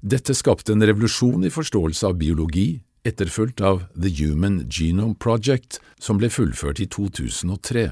Dette 0.00 0.36
skapte 0.36 0.72
en 0.72 0.84
revolusjon 0.84 1.44
i 1.44 1.52
forståelse 1.52 2.08
av 2.08 2.18
biologi, 2.20 2.80
etterfulgt 3.04 3.60
av 3.60 3.84
The 3.94 4.10
Human 4.18 4.64
Genome 4.70 5.14
Project, 5.14 5.80
som 5.98 6.18
ble 6.18 6.30
fullført 6.32 6.80
i 6.80 6.88
2003. 6.88 7.90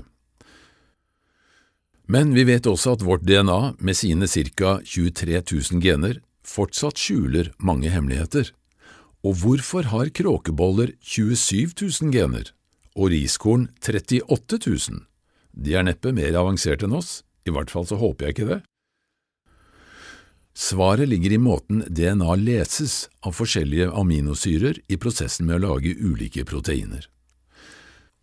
Men 2.13 2.35
vi 2.35 2.45
vet 2.49 2.67
også 2.69 2.97
at 2.97 3.05
vårt 3.07 3.25
DNA, 3.29 3.75
med 3.79 3.97
sine 3.97 4.27
ca 4.27 4.81
23 4.85 5.39
000 5.39 5.85
gener, 5.85 6.19
fortsatt 6.45 6.99
skjuler 6.99 7.53
mange 7.59 7.93
hemmeligheter. 7.93 8.51
Og 9.23 9.39
hvorfor 9.39 9.87
har 9.93 10.11
kråkeboller 10.11 10.97
27 11.01 11.79
000 11.79 12.13
gener 12.13 12.51
og 12.97 13.13
riskorn 13.15 13.69
38 13.79 14.59
000? 14.67 15.05
De 15.53 15.77
er 15.77 15.87
neppe 15.87 16.13
mer 16.17 16.35
avanserte 16.35 16.89
enn 16.89 16.99
oss, 16.99 17.23
i 17.47 17.55
hvert 17.55 17.71
fall 17.71 17.87
så 17.87 18.01
håper 18.01 18.29
jeg 18.29 18.37
ikke 18.37 18.51
det. 18.51 18.61
Svaret 20.55 21.09
ligger 21.09 21.33
i 21.33 21.39
måten 21.39 21.85
DNA 21.89 22.35
leses 22.37 23.09
av 23.25 23.33
forskjellige 23.33 23.89
aminosyrer 23.97 24.83
i 24.89 24.99
prosessen 25.01 25.49
med 25.49 25.61
å 25.61 25.73
lage 25.73 25.95
ulike 25.97 26.45
proteiner. 26.45 27.09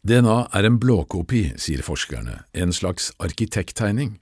DNA 0.05 0.37
er 0.55 0.63
en 0.63 0.77
blåkopi, 0.79 1.49
sier 1.59 1.81
forskerne, 1.83 2.43
en 2.53 2.73
slags 2.73 3.09
arkitekttegning, 3.19 4.19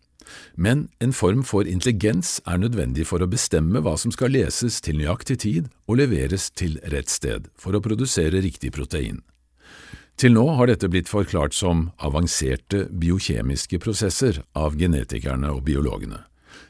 men 0.56 0.88
en 1.04 1.14
form 1.14 1.44
for 1.48 1.68
intelligens 1.68 2.40
er 2.48 2.60
nødvendig 2.64 3.06
for 3.08 3.24
å 3.24 3.30
bestemme 3.30 3.84
hva 3.84 3.96
som 4.00 4.12
skal 4.16 4.34
leses 4.34 4.80
til 4.84 5.00
nøyaktig 5.00 5.38
tid 5.44 5.70
og 5.88 6.00
leveres 6.02 6.50
til 6.52 6.80
rett 6.92 7.12
sted 7.12 7.52
for 7.60 7.76
å 7.76 7.84
produsere 7.84 8.42
riktig 8.44 8.74
protein. 8.76 9.22
Til 10.18 10.34
nå 10.34 10.48
har 10.58 10.72
dette 10.72 10.90
blitt 10.90 11.12
forklart 11.12 11.54
som 11.54 11.92
avanserte 12.02 12.88
biokjemiske 12.90 13.78
prosesser 13.84 14.42
av 14.58 14.80
genetikerne 14.80 15.52
og 15.54 15.62
biologene. 15.68 16.24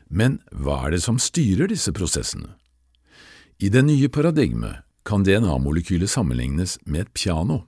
Men 0.10 0.40
hva 0.52 0.86
er 0.88 0.96
det 0.96 1.04
som 1.04 1.20
styrer 1.20 1.70
disse 1.72 1.92
prosessene? 1.96 2.56
I 3.60 3.70
det 3.74 3.84
nye 3.88 4.10
paradigmet 4.10 4.84
kan 5.08 5.24
DNA-molekylet 5.24 6.12
sammenlignes 6.12 6.78
med 6.86 7.08
et 7.08 7.14
piano. 7.14 7.64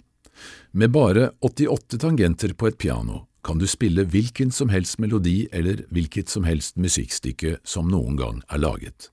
Med 0.72 0.92
bare 0.92 1.32
88 1.42 1.98
tangenter 1.98 2.54
på 2.54 2.68
et 2.68 2.78
piano 2.78 3.26
kan 3.44 3.58
du 3.58 3.68
spille 3.68 4.04
hvilken 4.04 4.52
som 4.52 4.70
helst 4.70 5.00
melodi 5.00 5.48
eller 5.52 5.86
hvilket 5.90 6.30
som 6.30 6.44
helst 6.44 6.76
musikkstykke 6.78 7.58
som 7.64 7.88
noen 7.92 8.20
gang 8.20 8.42
er 8.52 8.62
laget. 8.62 9.10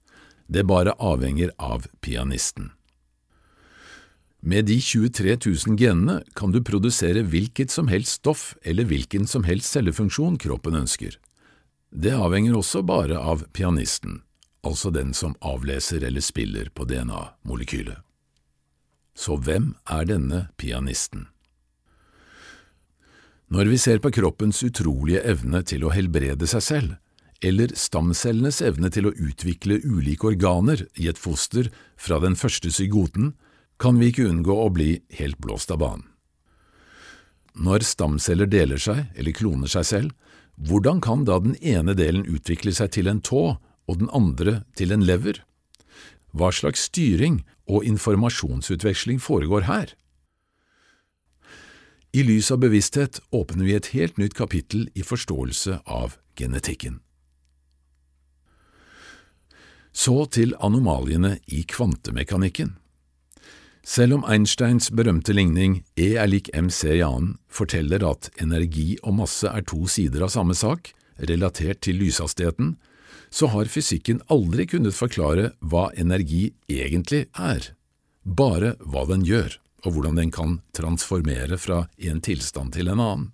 Det 0.46 0.66
bare 0.66 0.94
avhenger 0.98 1.52
av 1.58 1.86
pianisten. 2.00 2.72
Med 4.46 4.66
de 4.68 4.76
23 4.80 5.38
000 5.46 5.78
genene 5.78 6.20
kan 6.38 6.52
du 6.54 6.60
produsere 6.62 7.24
hvilket 7.26 7.72
som 7.72 7.88
helst 7.90 8.20
stoff 8.20 8.52
eller 8.62 8.86
hvilken 8.86 9.26
som 9.26 9.46
helst 9.46 9.72
cellefunksjon 9.74 10.36
kroppen 10.38 10.76
ønsker. 10.82 11.16
Det 11.96 12.12
avhenger 12.12 12.58
også 12.58 12.82
bare 12.84 13.16
av 13.16 13.46
pianisten, 13.56 14.18
altså 14.60 14.90
den 14.92 15.14
som 15.16 15.32
avleser 15.40 16.04
eller 16.04 16.20
spiller 16.20 16.68
på 16.68 16.84
DNA-molekylet. 16.84 18.02
Så 19.16 19.38
hvem 19.40 19.70
er 19.88 20.04
denne 20.04 20.40
pianisten? 20.60 21.30
Når 23.48 23.70
vi 23.72 23.78
ser 23.80 24.02
på 24.04 24.10
kroppens 24.12 24.60
utrolige 24.66 25.22
evne 25.24 25.62
til 25.64 25.86
å 25.86 25.94
helbrede 25.94 26.44
seg 26.50 26.64
selv, 26.66 26.92
eller 27.40 27.72
stamcellenes 27.72 28.60
evne 28.60 28.90
til 28.92 29.08
å 29.08 29.14
utvikle 29.16 29.78
ulike 29.80 30.34
organer 30.34 30.84
i 31.00 31.08
et 31.08 31.20
foster 31.20 31.70
fra 31.96 32.20
den 32.20 32.36
første 32.36 32.74
zygoten, 32.74 33.32
kan 33.80 33.96
vi 33.96 34.10
ikke 34.12 34.28
unngå 34.28 34.52
å 34.52 34.68
bli 34.68 34.98
helt 35.16 35.40
blåst 35.40 35.72
av 35.72 35.80
banen. 35.80 36.04
Når 37.56 37.88
stamceller 37.88 38.52
deler 38.52 38.76
seg 38.76 39.06
eller 39.16 39.32
kloner 39.32 39.72
seg 39.72 39.88
selv, 39.88 40.14
hvordan 40.56 41.02
kan 41.04 41.24
da 41.28 41.38
den 41.42 41.56
ene 41.60 41.94
delen 41.96 42.24
utvikle 42.24 42.72
seg 42.72 42.94
til 42.96 43.10
en 43.10 43.20
tå 43.20 43.58
og 43.60 44.00
den 44.00 44.08
andre 44.16 44.62
til 44.76 44.92
en 44.92 45.04
lever? 45.04 45.42
Hva 46.32 46.50
slags 46.52 46.88
styring 46.88 47.42
og 47.68 47.84
informasjonsutveksling 47.84 49.20
foregår 49.20 49.68
her? 49.68 49.92
I 52.16 52.22
lys 52.24 52.48
av 52.54 52.62
bevissthet 52.62 53.20
åpner 53.36 53.66
vi 53.68 53.74
et 53.76 53.90
helt 53.92 54.16
nytt 54.16 54.36
kapittel 54.36 54.86
i 54.96 55.04
forståelse 55.04 55.82
av 55.84 56.16
genetikken. 56.38 57.02
Så 59.92 60.24
til 60.32 60.54
anomaliene 60.60 61.38
i 61.52 61.62
kvantemekanikken. 61.68 62.76
Selv 63.86 64.16
om 64.16 64.24
Einsteins 64.26 64.88
berømte 64.90 65.30
ligning 65.30 65.76
E 65.94 66.16
er 66.18 66.26
lik 66.26 66.48
mc 66.50 66.80
i 66.90 67.04
annen 67.06 67.36
forteller 67.46 68.02
at 68.08 68.32
energi 68.42 68.96
og 69.04 69.14
masse 69.20 69.46
er 69.46 69.62
to 69.62 69.86
sider 69.86 70.24
av 70.26 70.32
samme 70.34 70.56
sak, 70.58 70.90
relatert 71.30 71.84
til 71.86 72.00
lyshastigheten, 72.02 72.74
så 73.30 73.46
har 73.52 73.70
fysikken 73.70 74.18
aldri 74.26 74.66
kunnet 74.72 74.96
forklare 74.96 75.52
hva 75.62 75.86
energi 75.94 76.50
egentlig 76.66 77.28
er, 77.38 77.70
bare 78.26 78.74
hva 78.82 79.06
den 79.06 79.22
gjør, 79.26 79.54
og 79.86 79.94
hvordan 79.94 80.18
den 80.18 80.34
kan 80.34 80.58
transformere 80.74 81.54
fra 81.54 81.84
en 82.10 82.20
tilstand 82.26 82.74
til 82.74 82.90
en 82.90 82.98
annen. 82.98 83.30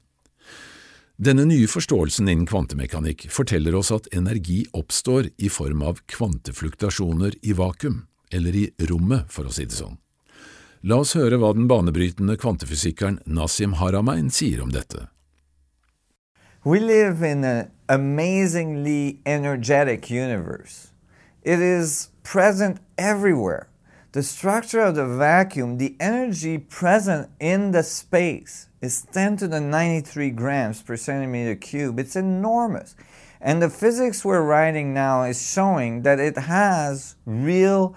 Denne 1.17 1.47
nye 1.49 1.71
forståelsen 1.71 2.29
innen 2.29 2.49
kvantemekanikk 2.51 3.29
forteller 3.33 3.77
oss 3.79 3.93
at 3.95 4.11
energi 4.13 4.67
oppstår 4.77 5.33
i 5.39 5.49
form 5.53 5.85
av 5.87 6.05
kvantefluktasjoner 6.13 7.41
i 7.41 7.57
vakuum, 7.57 8.03
eller 8.33 8.57
i 8.59 8.69
rommet, 8.91 9.33
for 9.33 9.49
å 9.49 9.55
si 9.55 9.65
det 9.65 9.81
sånn. 9.81 9.97
La 10.83 10.97
oss 10.99 11.13
høre 11.15 11.37
hva 11.39 11.53
den 11.55 11.69
banebrytende 11.71 12.35
kvantefysikeren 12.43 13.21
Haramein 13.79 14.31
sier 14.35 14.63
om 14.65 14.73
dette. 14.75 15.07
We 16.65 16.81
live 16.81 17.23
in 17.23 17.45
an 17.45 17.71
amazingly 17.89 19.21
energetic 19.25 20.11
universe. 20.11 20.91
It 21.45 21.61
is 21.61 22.11
present 22.25 22.81
everywhere. 22.99 23.69
The 24.11 24.25
structure 24.25 24.81
of 24.81 24.97
the 24.97 25.07
vacuum, 25.07 25.79
the 25.79 25.95
energy 26.01 26.59
present 26.59 27.29
in 27.39 27.71
the 27.71 27.85
space, 27.85 28.67
is 28.81 29.07
10 29.13 29.37
to 29.37 29.47
the 29.47 29.61
93 29.61 30.31
grams 30.31 30.83
per 30.83 30.97
centimeter 30.97 31.55
cube. 31.55 32.01
It's 32.01 32.17
enormous. 32.17 32.97
And 33.41 33.63
the 33.63 33.71
physics 33.71 34.25
we're 34.25 34.43
writing 34.43 34.93
now 34.93 35.23
is 35.23 35.41
showing 35.41 36.03
that 36.03 36.19
it 36.19 36.37
has 36.37 37.15
real 37.25 37.95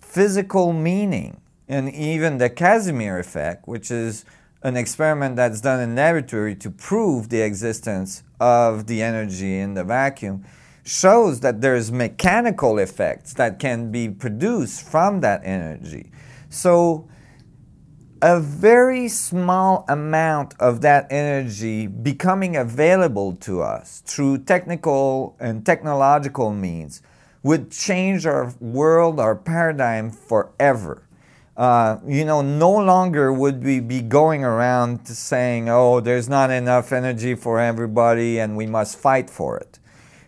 physical 0.00 0.74
meaning 0.74 1.40
and 1.68 1.92
even 1.92 2.38
the 2.38 2.50
Casimir 2.50 3.18
effect, 3.18 3.66
which 3.66 3.90
is 3.90 4.24
an 4.62 4.76
experiment 4.76 5.36
that's 5.36 5.60
done 5.60 5.80
in 5.80 5.94
laboratory 5.94 6.54
to 6.56 6.70
prove 6.70 7.28
the 7.28 7.40
existence 7.40 8.22
of 8.40 8.86
the 8.86 9.02
energy 9.02 9.58
in 9.58 9.74
the 9.74 9.84
vacuum, 9.84 10.44
shows 10.84 11.40
that 11.40 11.60
there's 11.60 11.90
mechanical 11.90 12.78
effects 12.78 13.34
that 13.34 13.58
can 13.58 13.90
be 13.90 14.08
produced 14.08 14.88
from 14.88 15.20
that 15.20 15.40
energy. 15.44 16.10
So 16.48 17.08
a 18.22 18.40
very 18.40 19.08
small 19.08 19.84
amount 19.88 20.54
of 20.58 20.80
that 20.80 21.06
energy 21.10 21.86
becoming 21.86 22.56
available 22.56 23.34
to 23.36 23.60
us 23.62 24.02
through 24.06 24.38
technical 24.38 25.36
and 25.38 25.66
technological 25.66 26.52
means 26.52 27.02
would 27.42 27.70
change 27.70 28.26
our 28.26 28.54
world, 28.58 29.20
our 29.20 29.36
paradigm 29.36 30.10
forever. 30.10 31.05
Uh, 31.56 31.98
you 32.06 32.24
know, 32.24 32.42
no 32.42 32.70
longer 32.70 33.32
would 33.32 33.64
we 33.64 33.80
be 33.80 34.02
going 34.02 34.44
around 34.44 35.06
saying, 35.08 35.70
oh, 35.70 36.00
there's 36.00 36.28
not 36.28 36.50
enough 36.50 36.92
energy 36.92 37.34
for 37.34 37.58
everybody 37.58 38.38
and 38.38 38.56
we 38.56 38.66
must 38.66 38.98
fight 38.98 39.30
for 39.30 39.56
it. 39.56 39.78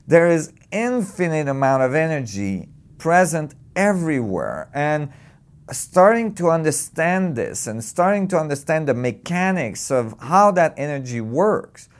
There 0.07 0.27
is 0.27 0.55
infinite 0.71 1.47
amount 1.47 1.83
of 1.83 1.95
energy 1.95 2.71
present 2.97 3.55
everywhere. 3.77 4.71
And 4.73 5.13
starting 5.71 6.35
to 6.35 6.49
understand 6.49 7.37
this 7.37 7.67
and 7.67 7.85
starting 7.85 8.27
to 8.29 8.39
understand 8.39 8.89
the 8.89 8.95
mechanics 8.95 9.91
of 9.91 10.15
how 10.21 10.51
that 10.53 10.73
energy 10.79 11.21
works 11.21 11.91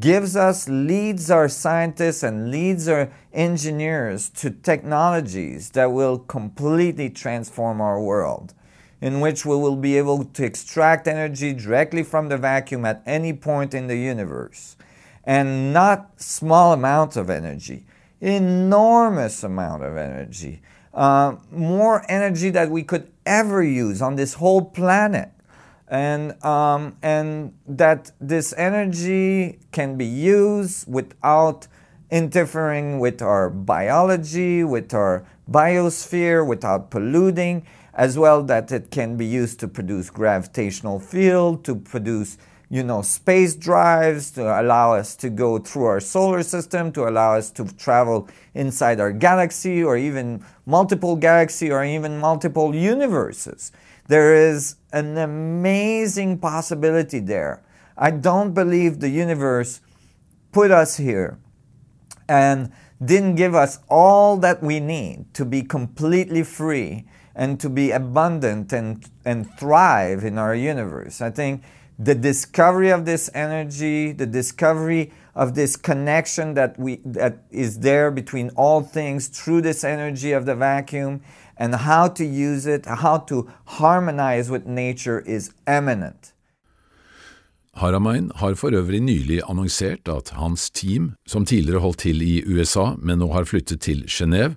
gives 0.00 0.34
us, 0.34 0.68
leads 0.68 1.30
our 1.30 1.48
scientists 1.48 2.24
and 2.24 2.50
leads 2.50 2.88
our 2.88 3.12
engineers 3.32 4.28
to 4.30 4.50
technologies 4.50 5.70
that 5.70 5.92
will 5.92 6.18
completely 6.18 7.08
transform 7.08 7.80
our 7.80 8.00
world 8.00 8.54
in 9.00 9.20
which 9.20 9.44
we 9.44 9.56
will 9.56 9.76
be 9.76 9.96
able 9.98 10.24
to 10.24 10.44
extract 10.44 11.06
energy 11.06 11.52
directly 11.52 12.02
from 12.02 12.28
the 12.28 12.38
vacuum 12.38 12.84
at 12.84 13.02
any 13.06 13.32
point 13.32 13.74
in 13.74 13.86
the 13.86 13.96
universe. 13.96 14.76
and 15.26 15.72
not 15.72 16.12
small 16.16 16.72
amounts 16.72 17.16
of 17.16 17.28
energy, 17.28 17.84
enormous 18.20 19.42
amount 19.42 19.82
of 19.82 19.96
energy, 19.96 20.62
uh, 20.94 21.34
more 21.50 22.04
energy 22.08 22.48
that 22.50 22.70
we 22.70 22.82
could 22.82 23.10
ever 23.26 23.62
use 23.62 24.00
on 24.00 24.14
this 24.14 24.34
whole 24.34 24.62
planet. 24.64 25.30
And, 25.88 26.42
um, 26.44 26.96
and 27.02 27.54
that 27.66 28.10
this 28.20 28.54
energy 28.56 29.60
can 29.70 29.96
be 29.96 30.06
used 30.06 30.90
without 30.92 31.68
interfering 32.10 32.98
with 32.98 33.22
our 33.22 33.50
biology, 33.50 34.64
with 34.64 34.94
our 34.94 35.24
biosphere, 35.48 36.44
without 36.46 36.90
polluting, 36.90 37.66
as 37.96 38.16
well 38.18 38.42
that 38.44 38.70
it 38.70 38.90
can 38.90 39.16
be 39.16 39.26
used 39.26 39.58
to 39.58 39.66
produce 39.66 40.10
gravitational 40.10 41.00
field, 41.00 41.64
to 41.64 41.74
produce 41.74 42.38
you 42.68 42.82
know, 42.82 43.00
space 43.00 43.54
drives 43.54 44.32
to 44.32 44.60
allow 44.60 44.92
us 44.92 45.14
to 45.14 45.30
go 45.30 45.58
through 45.58 45.84
our 45.84 46.00
solar 46.00 46.42
system, 46.42 46.90
to 46.92 47.08
allow 47.08 47.34
us 47.34 47.50
to 47.52 47.64
travel 47.76 48.28
inside 48.54 48.98
our 48.98 49.12
galaxy 49.12 49.84
or 49.84 49.96
even 49.96 50.44
multiple 50.66 51.14
galaxy 51.14 51.70
or 51.70 51.84
even 51.84 52.18
multiple 52.18 52.74
universes. 52.74 53.70
There 54.08 54.34
is 54.34 54.76
an 54.92 55.16
amazing 55.16 56.38
possibility 56.38 57.20
there. 57.20 57.62
I 57.96 58.10
don't 58.10 58.52
believe 58.52 58.98
the 58.98 59.10
universe 59.10 59.80
put 60.50 60.70
us 60.70 60.96
here 60.96 61.38
and 62.28 62.72
didn't 63.04 63.36
give 63.36 63.54
us 63.54 63.78
all 63.88 64.36
that 64.38 64.62
we 64.62 64.80
need 64.80 65.32
to 65.34 65.44
be 65.44 65.62
completely 65.62 66.42
free 66.42 67.04
and 67.36 67.60
to 67.60 67.68
be 67.68 67.92
abundant 67.92 68.72
and, 68.72 69.04
and 69.24 69.48
thrive 69.58 70.24
in 70.24 70.38
our 70.38 70.54
universe. 70.54 71.20
I 71.20 71.30
think 71.30 71.62
the 71.98 72.14
discovery 72.14 72.90
of 72.90 73.04
this 73.04 73.30
energy, 73.34 74.12
the 74.12 74.26
discovery 74.26 75.12
of 75.34 75.54
this 75.54 75.76
connection 75.76 76.54
that 76.54 76.78
we 76.78 77.00
that 77.04 77.44
is 77.50 77.80
there 77.80 78.10
between 78.10 78.50
all 78.56 78.80
things 78.82 79.28
through 79.28 79.60
this 79.60 79.84
energy 79.84 80.32
of 80.32 80.46
the 80.46 80.54
vacuum 80.54 81.20
and 81.58 81.74
how 81.74 82.08
to 82.08 82.24
use 82.24 82.66
it, 82.66 82.86
how 82.86 83.18
to 83.18 83.48
harmonize 83.66 84.50
with 84.50 84.66
nature 84.66 85.20
is 85.20 85.52
eminent. 85.66 86.32
Haramain 87.76 88.30
har 88.34 88.54
for 88.54 88.70
øvrig 88.72 89.00
nylig 89.00 89.42
annonsert 89.48 90.08
at 90.08 90.30
hans 90.30 90.70
team, 90.70 91.12
som 91.26 91.44
tidligere 91.44 91.80
holdt 91.80 91.98
til 91.98 92.22
i 92.22 92.42
USA, 92.46 92.94
men 92.98 93.18
nå 93.18 93.32
har 93.32 93.44
flyttet 93.44 93.80
til 93.80 94.04
Genéve, 94.08 94.54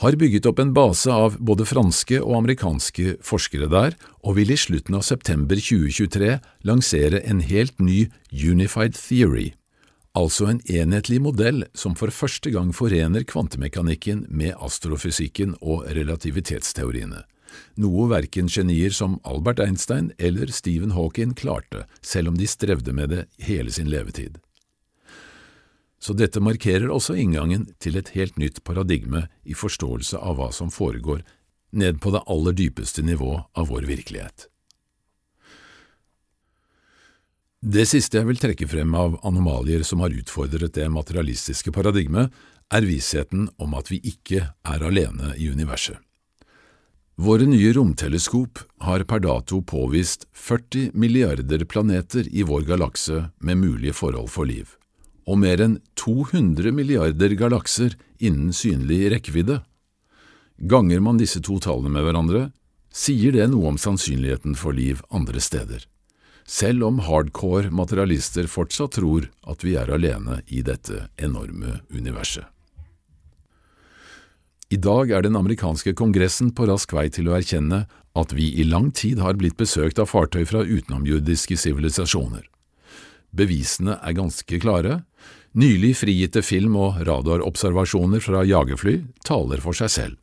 har 0.00 0.16
bygget 0.16 0.46
opp 0.48 0.58
en 0.62 0.72
base 0.72 1.12
av 1.12 1.36
både 1.44 1.66
franske 1.68 2.22
og 2.22 2.38
amerikanske 2.38 3.18
forskere 3.24 3.68
der, 3.68 3.96
og 4.24 4.38
vil 4.38 4.52
i 4.54 4.56
slutten 4.56 4.96
av 4.96 5.04
september 5.04 5.60
2023 5.60 6.38
lansere 6.68 7.20
en 7.28 7.42
helt 7.44 7.76
ny 7.84 8.06
Unified 8.32 8.96
Theory, 8.96 9.50
altså 10.16 10.48
en 10.48 10.62
enhetlig 10.64 11.20
modell 11.20 11.66
som 11.76 11.98
for 12.00 12.12
første 12.16 12.52
gang 12.54 12.72
forener 12.76 13.28
kvantemekanikken 13.28 14.24
med 14.32 14.56
astrofysikken 14.56 15.58
og 15.60 15.84
relativitetsteoriene, 15.92 17.26
noe 17.76 18.08
verken 18.08 18.48
genier 18.48 18.96
som 18.96 19.20
Albert 19.20 19.60
Einstein 19.60 20.14
eller 20.16 20.48
Stephen 20.48 20.96
Hawking 20.96 21.36
klarte, 21.36 21.84
selv 22.00 22.32
om 22.32 22.40
de 22.40 22.48
strevde 22.48 22.96
med 22.96 23.12
det 23.12 23.26
hele 23.44 23.68
sin 23.74 23.92
levetid 23.92 24.40
så 26.00 26.16
dette 26.16 26.40
markerer 26.40 26.88
også 26.88 27.14
inngangen 27.20 27.66
til 27.78 27.98
et 28.00 28.14
helt 28.16 28.38
nytt 28.40 28.62
paradigme 28.64 29.26
i 29.44 29.56
forståelse 29.56 30.16
av 30.16 30.38
hva 30.38 30.48
som 30.56 30.72
foregår 30.72 31.20
ned 31.76 32.00
på 32.00 32.12
det 32.14 32.24
aller 32.26 32.56
dypeste 32.56 33.04
nivå 33.04 33.34
av 33.52 33.68
vår 33.68 33.84
virkelighet. 33.90 34.48
Det 37.60 37.84
siste 37.84 38.16
jeg 38.16 38.30
vil 38.30 38.40
trekke 38.40 38.66
frem 38.70 38.94
av 38.96 39.18
anomalier 39.28 39.84
som 39.84 40.00
har 40.00 40.14
utfordret 40.16 40.72
det 40.78 40.88
materialistiske 40.88 41.72
paradigmet, 41.76 42.32
er 42.72 42.86
vissheten 42.86 43.50
om 43.60 43.74
at 43.76 43.90
vi 43.92 43.98
ikke 44.06 44.46
er 44.48 44.86
alene 44.86 45.34
i 45.36 45.50
universet. 45.52 45.98
Våre 47.20 47.44
nye 47.44 47.74
romteleskop 47.76 48.62
har 48.86 49.04
per 49.04 49.20
dato 49.20 49.60
påvist 49.60 50.24
40 50.32 50.94
milliarder 50.96 51.66
planeter 51.68 52.24
i 52.32 52.46
vår 52.48 52.64
galakse 52.70 53.26
med 53.44 53.60
mulige 53.60 53.92
forhold 53.92 54.32
for 54.32 54.48
liv 54.48 54.79
og 55.26 55.40
mer 55.42 55.60
enn 55.64 55.78
200 56.00 56.72
milliarder 56.74 57.34
galakser 57.38 57.96
innen 58.18 58.54
synlig 58.56 59.10
rekkevidde. 59.14 59.60
Ganger 60.60 61.00
man 61.00 61.20
disse 61.20 61.40
to 61.44 61.58
tallene 61.62 61.92
med 61.94 62.04
hverandre, 62.04 62.42
sier 62.92 63.32
det 63.32 63.46
noe 63.52 63.70
om 63.70 63.78
sannsynligheten 63.80 64.56
for 64.58 64.76
liv 64.76 65.00
andre 65.14 65.40
steder, 65.40 65.84
selv 66.44 66.84
om 66.88 67.02
hardcore 67.06 67.70
materialister 67.70 68.50
fortsatt 68.50 68.98
tror 68.98 69.30
at 69.48 69.64
vi 69.64 69.76
er 69.78 69.92
alene 69.94 70.40
i 70.48 70.64
dette 70.66 71.06
enorme 71.16 71.78
universet. 71.94 72.44
I 74.70 74.78
dag 74.78 75.10
er 75.10 75.24
den 75.26 75.34
amerikanske 75.34 75.96
kongressen 75.98 76.52
på 76.54 76.68
rask 76.70 76.92
vei 76.94 77.08
til 77.10 77.26
å 77.26 77.34
erkjenne 77.34 77.86
at 78.14 78.34
vi 78.34 78.52
i 78.54 78.66
lang 78.66 78.92
tid 78.94 79.18
har 79.18 79.34
blitt 79.38 79.56
besøkt 79.58 79.98
av 79.98 80.06
fartøy 80.12 80.44
fra 80.46 80.62
utenomjordiske 80.62 81.58
sivilisasjoner. 81.58 82.44
Bevisene 83.32 83.98
er 84.02 84.12
ganske 84.12 84.60
klare. 84.60 85.02
Nylig 85.52 85.96
frigitte 85.96 86.42
film- 86.42 86.76
og 86.76 87.00
radarobservasjoner 87.06 88.20
fra 88.20 88.44
jagerfly 88.46 89.00
taler 89.24 89.60
for 89.60 89.72
seg 89.72 89.90
selv. 89.90 90.16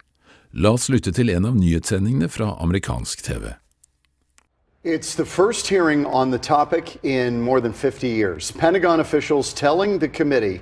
La 0.53 0.72
oss 0.72 0.89
lytte 0.89 1.12
til 1.12 1.30
en 1.30 1.45
av 1.45 1.55
nyhetssendingene 1.55 2.30
fra 2.30 2.55
amerikansk 2.64 3.24
TV. 3.24 3.55
It's 4.84 5.16
the 5.16 5.26
first 5.26 5.68
hearing 5.68 6.05
on 6.05 6.32
the 6.32 6.38
topic 6.38 6.97
in 7.03 7.41
more 7.41 7.60
than 7.60 7.74
50 7.74 8.08
years. 8.08 8.51
Pentagon 8.51 8.99
officials 9.01 9.53
telling 9.53 9.99
the 9.99 10.08
committee 10.08 10.62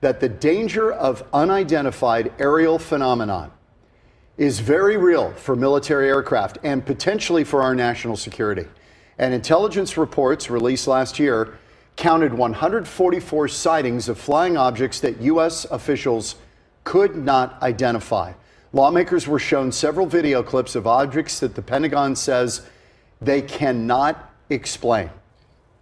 that 0.00 0.20
the 0.20 0.28
danger 0.28 0.92
of 0.92 1.24
unidentified 1.32 2.30
aerial 2.38 2.78
phenomenon 2.78 3.50
is 4.36 4.60
very 4.60 4.96
real 4.96 5.32
for 5.32 5.56
military 5.56 6.08
aircraft 6.08 6.58
and 6.62 6.84
potentially 6.86 7.42
for 7.42 7.62
our 7.62 7.74
national 7.74 8.16
security. 8.16 8.66
And 9.18 9.34
intelligence 9.34 9.96
reports 9.96 10.50
released 10.50 10.86
last 10.86 11.18
year 11.18 11.58
counted 11.96 12.34
144 12.34 13.48
sightings 13.48 14.08
of 14.08 14.18
flying 14.18 14.56
objects 14.56 15.00
that 15.00 15.20
U.S. 15.20 15.64
officials 15.66 16.36
could 16.82 17.16
not 17.16 17.60
identify. 17.62 18.32
Lawmakers 18.72 19.28
were 19.28 19.38
shown 19.38 19.70
several 19.70 20.06
video 20.06 20.42
clips 20.42 20.74
of 20.74 20.86
objects 20.86 21.40
that 21.40 21.54
the 21.54 21.62
Pentagon 21.62 22.16
says 22.16 22.66
they 23.20 23.40
cannot 23.40 24.32
explain. 24.50 25.10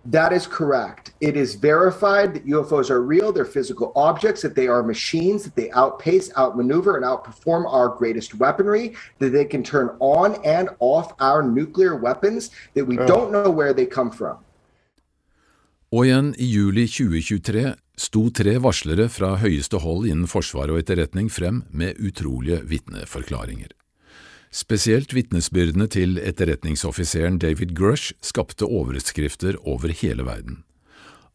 That 0.04 0.32
is 0.32 0.48
correct. 0.48 1.12
It 1.20 1.36
is 1.36 1.54
verified 1.54 2.34
that 2.34 2.46
UFOs 2.46 2.90
are 2.90 3.02
real, 3.02 3.32
they're 3.32 3.44
physical 3.44 3.92
objects, 3.94 4.42
that 4.42 4.56
they 4.56 4.66
are 4.66 4.82
machines, 4.82 5.44
that 5.44 5.54
they 5.54 5.70
outpace, 5.70 6.36
outmaneuver, 6.36 6.96
and 6.96 7.04
outperform 7.04 7.72
our 7.72 7.88
greatest 7.88 8.34
weaponry, 8.34 8.96
that 9.20 9.30
they 9.30 9.44
can 9.44 9.62
turn 9.62 9.96
on 10.00 10.44
and 10.44 10.68
off 10.80 11.14
our 11.20 11.42
nuclear 11.42 11.94
weapons, 11.94 12.50
that 12.74 12.84
we 12.84 12.96
don't 12.96 13.30
know 13.30 13.48
where 13.48 13.72
they 13.72 13.86
come 13.86 14.10
from. 14.10 14.38
Og 15.92 16.06
igjen 16.08 16.30
i 16.40 16.46
juli 16.48 16.86
2023 16.88 17.66
sto 18.00 18.22
tre 18.32 18.54
varslere 18.64 19.10
fra 19.12 19.34
høyeste 19.42 19.82
hold 19.84 20.06
innen 20.08 20.30
forsvar 20.30 20.72
og 20.72 20.80
etterretning 20.80 21.28
frem 21.28 21.62
med 21.68 22.00
utrolige 22.00 22.62
vitneforklaringer. 22.70 23.74
Spesielt 24.52 25.12
vitnesbyrdene 25.12 25.86
til 25.92 26.16
etterretningsoffiseren 26.20 27.36
David 27.40 27.76
Grush 27.76 28.16
skapte 28.24 28.64
overskrifter 28.64 29.60
over 29.68 29.92
hele 29.92 30.24
verden. 30.24 30.62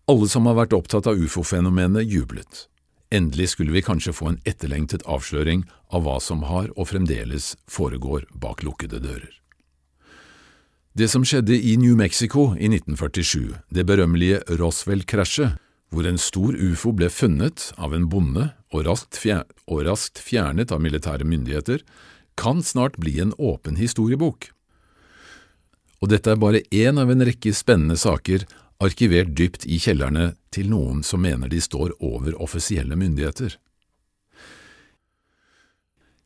Alle 0.10 0.30
som 0.30 0.49
har 0.49 0.58
vært 0.58 0.74
opptatt 0.74 1.10
av 1.10 1.22
ufo-fenomenet, 1.22 2.10
jublet. 2.10 2.66
Endelig 3.14 3.53
skulle 3.53 3.76
vi 3.78 3.86
kanskje 3.86 4.14
få 4.14 4.32
en 4.32 4.41
etterlengtet 4.45 5.05
avsløring 5.05 5.68
av 5.93 6.05
hva 6.05 6.18
som 6.24 6.45
har 6.49 6.74
og 6.74 6.89
fremdeles 6.89 7.53
foregår 7.70 8.26
bak 8.34 8.66
lukkede 8.66 9.05
dører. 9.05 9.34
Det 10.98 11.06
som 11.08 11.22
skjedde 11.22 11.54
i 11.54 11.76
New 11.78 11.93
Mexico 11.93 12.56
i 12.58 12.66
1947, 12.72 13.54
det 13.70 13.84
berømmelige 13.86 14.39
Roswell-krasjet, 14.58 15.60
hvor 15.93 16.08
en 16.10 16.18
stor 16.18 16.56
ufo 16.58 16.89
ble 16.98 17.12
funnet 17.14 17.68
av 17.78 17.93
en 17.93 18.08
bonde 18.10 18.48
og 18.74 18.88
raskt, 18.88 19.20
og 19.70 19.84
raskt 19.86 20.18
fjernet 20.18 20.74
av 20.74 20.82
militære 20.82 21.28
myndigheter, 21.28 21.84
kan 22.34 22.64
snart 22.66 22.98
bli 22.98 23.20
en 23.22 23.36
åpen 23.38 23.78
historiebok. 23.78 24.50
Og 26.02 26.10
dette 26.10 26.34
er 26.34 26.41
bare 26.41 26.64
én 26.74 26.98
av 26.98 27.14
en 27.14 27.22
rekke 27.30 27.54
spennende 27.54 28.00
saker 28.02 28.48
arkivert 28.82 29.38
dypt 29.38 29.70
i 29.70 29.78
kjellerne 29.78 30.32
til 30.50 30.74
noen 30.74 31.06
som 31.06 31.22
mener 31.22 31.54
de 31.54 31.62
står 31.62 31.93
over 32.02 32.34
offisielle 32.41 32.98
myndigheter. 32.98 33.54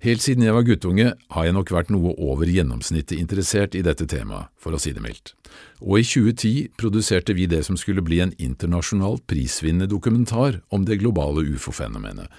Helt 0.01 0.23
siden 0.23 0.41
jeg 0.41 0.55
var 0.55 0.65
guttunge 0.65 1.11
har 1.13 1.45
jeg 1.45 1.53
nok 1.53 1.71
vært 1.75 1.91
noe 1.93 2.15
over 2.17 2.49
gjennomsnittet 2.49 3.19
interessert 3.21 3.75
i 3.77 3.83
dette 3.85 4.07
temaet, 4.09 4.49
for 4.57 4.73
å 4.73 4.79
si 4.81 4.95
det 4.97 5.03
mildt, 5.03 5.35
og 5.77 5.99
i 5.99 6.05
2010 6.09 6.71
produserte 6.81 7.35
vi 7.37 7.45
det 7.45 7.59
som 7.67 7.77
skulle 7.77 8.01
bli 8.01 8.17
en 8.23 8.33
internasjonalt 8.41 9.27
prisvinnende 9.29 9.91
dokumentar 9.91 10.57
om 10.73 10.87
det 10.89 10.97
globale 11.03 11.43
ufo-fenomenet, 11.53 12.33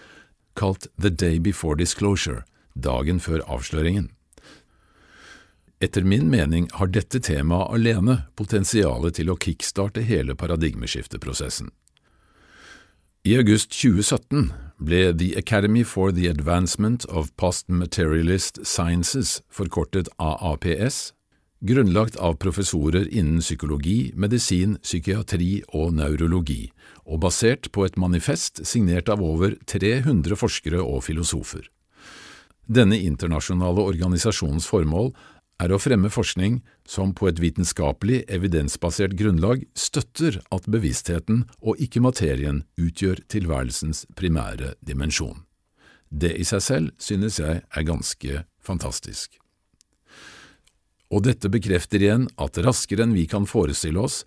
kalt 0.58 0.88
The 0.98 1.12
Day 1.14 1.38
Before 1.38 1.78
Disclosure, 1.78 2.42
dagen 2.74 3.22
før 3.22 3.46
avsløringen. 3.46 4.10
Etter 5.82 6.02
min 6.02 6.26
mening 6.30 6.66
har 6.80 6.90
dette 6.90 7.22
temaet 7.22 7.70
alene 7.78 8.24
potensialet 8.38 9.20
til 9.20 9.30
å 9.30 9.38
kickstarte 9.38 10.02
hele 10.06 10.34
paradigmeskifteprosessen. 10.38 11.70
I 13.22 13.38
august 13.38 13.70
2017 13.70 14.50
ble 14.84 15.12
The 15.12 15.34
Academy 15.36 15.82
for 15.82 16.12
the 16.12 16.26
Advancement 16.26 17.04
of 17.06 17.34
Post-Materialist 17.36 18.66
Sciences, 18.66 19.42
forkortet 19.50 20.08
AAPS, 20.18 21.12
grunnlagt 21.62 22.16
av 22.16 22.36
professorer 22.42 23.06
innen 23.08 23.40
psykologi, 23.40 24.12
medisin, 24.18 24.78
psykiatri 24.82 25.62
og 25.72 25.94
neurologi, 25.94 26.72
og 27.06 27.22
basert 27.22 27.70
på 27.72 27.86
et 27.86 27.98
manifest 28.00 28.64
signert 28.66 29.08
av 29.12 29.22
over 29.22 29.54
300 29.70 30.38
forskere 30.38 30.82
og 30.82 31.04
filosofer. 31.06 31.68
Denne 32.66 32.98
internasjonale 33.02 33.82
organisasjonens 33.82 34.66
formål 34.70 35.12
er 35.62 35.72
å 35.72 35.78
fremme 35.80 36.10
forskning 36.10 36.60
som 36.88 37.12
på 37.14 37.28
et 37.30 37.40
vitenskapelig, 37.42 38.22
evidensbasert 38.32 39.14
grunnlag 39.18 39.62
støtter 39.78 40.40
at 40.54 40.66
bevisstheten 40.70 41.44
og 41.60 41.80
ikke 41.82 42.02
materien 42.02 42.64
utgjør 42.80 43.22
tilværelsens 43.32 44.04
primære 44.18 44.74
dimensjon. 44.82 45.44
Det 46.10 46.34
i 46.36 46.44
seg 46.44 46.64
selv 46.64 46.90
synes 47.00 47.38
jeg 47.40 47.62
er 47.62 47.88
ganske 47.88 48.42
fantastisk. 48.60 49.38
Og 51.12 51.24
dette 51.26 51.50
bekrefter 51.52 52.02
igjen 52.02 52.26
at 52.40 52.58
raskere 52.64 53.04
enn 53.06 53.16
vi 53.16 53.26
kan 53.28 53.46
forestille 53.48 54.00
oss, 54.00 54.22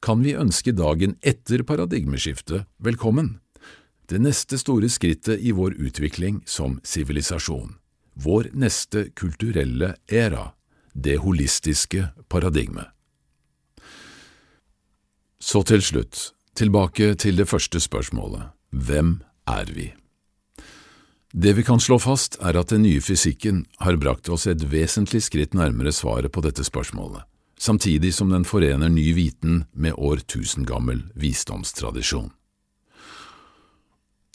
kan 0.00 0.24
vi 0.24 0.36
ønske 0.36 0.72
dagen 0.72 1.18
etter 1.20 1.62
paradigmeskiftet 1.68 2.64
velkommen, 2.80 3.38
det 4.08 4.18
neste 4.18 4.58
store 4.58 4.88
skrittet 4.90 5.38
i 5.38 5.52
vår 5.54 5.76
utvikling 5.78 6.40
som 6.48 6.80
sivilisasjon, 6.82 7.76
vår 8.18 8.48
neste 8.58 9.10
kulturelle 9.14 9.92
æra 10.10 10.48
det 10.92 11.18
holistiske 11.22 12.08
paradigmet. 12.28 12.88
Så 15.40 15.62
til 15.64 15.82
slutt, 15.82 16.32
tilbake 16.54 17.14
til 17.14 17.38
det 17.40 17.48
første 17.48 17.80
spørsmålet, 17.80 18.50
hvem 18.70 19.20
er 19.48 19.72
vi? 19.72 19.88
Det 21.32 21.54
vi 21.56 21.62
kan 21.62 21.80
slå 21.80 21.98
fast, 22.02 22.36
er 22.42 22.58
at 22.58 22.72
den 22.74 22.82
nye 22.82 23.00
fysikken 23.00 23.62
har 23.78 23.96
brakt 24.02 24.28
oss 24.28 24.48
et 24.50 24.64
vesentlig 24.72 25.22
skritt 25.22 25.54
nærmere 25.54 25.92
svaret 25.94 26.32
på 26.34 26.42
dette 26.42 26.64
spørsmålet, 26.66 27.22
samtidig 27.58 28.12
som 28.14 28.32
den 28.34 28.44
forener 28.44 28.90
ny 28.90 29.12
viten 29.14 29.64
med 29.72 29.94
årtusengammel 29.94 31.06
visdomstradisjon. 31.14 32.32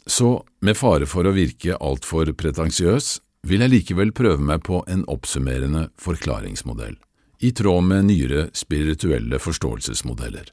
Så, 0.06 0.46
med 0.62 0.78
fare 0.78 1.06
for 1.10 1.26
å 1.26 1.34
virke 1.34 1.76
altfor 1.82 2.30
pretensiøs, 2.32 3.18
vil 3.46 3.62
jeg 3.62 3.72
likevel 3.72 4.12
prøve 4.16 4.42
meg 4.42 4.64
på 4.66 4.82
en 4.90 5.04
oppsummerende 5.10 5.86
forklaringsmodell, 6.02 6.96
i 7.38 7.52
tråd 7.52 7.84
med 7.86 8.08
nyere 8.08 8.46
spirituelle 8.56 9.38
forståelsesmodeller. 9.42 10.50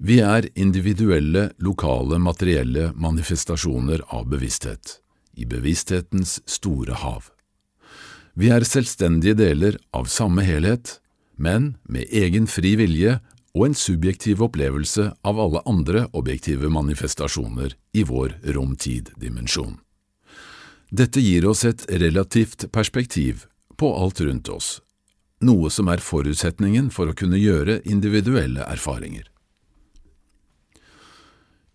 Vi 0.00 0.16
er 0.24 0.48
individuelle, 0.56 1.50
lokale, 1.60 2.16
materielle 2.18 2.90
manifestasjoner 2.96 4.00
av 4.16 4.30
bevissthet, 4.32 4.96
i 5.36 5.44
bevissthetens 5.44 6.38
store 6.48 6.96
hav. 7.02 7.28
Vi 8.32 8.48
er 8.48 8.64
selvstendige 8.64 9.36
deler 9.36 9.76
av 9.92 10.08
samme 10.08 10.46
helhet, 10.46 10.96
men 11.36 11.74
med 11.84 12.08
egen 12.08 12.48
fri 12.48 12.72
vilje 12.80 13.18
og 13.52 13.66
en 13.66 13.76
subjektiv 13.76 14.40
opplevelse 14.46 15.10
av 15.26 15.40
alle 15.42 15.62
andre 15.68 16.06
objektive 16.16 16.70
manifestasjoner 16.72 17.76
i 17.92 18.06
vår 18.08 18.38
rom-tid-dimensjon. 18.56 19.76
Dette 20.90 21.22
gir 21.22 21.46
oss 21.46 21.62
et 21.64 21.84
relativt 22.02 22.66
perspektiv 22.74 23.46
på 23.78 23.90
alt 23.94 24.20
rundt 24.20 24.48
oss, 24.50 24.80
noe 25.40 25.70
som 25.70 25.88
er 25.88 26.02
forutsetningen 26.02 26.90
for 26.90 27.10
å 27.10 27.14
kunne 27.14 27.38
gjøre 27.38 27.78
individuelle 27.86 28.66
erfaringer. 28.66 29.28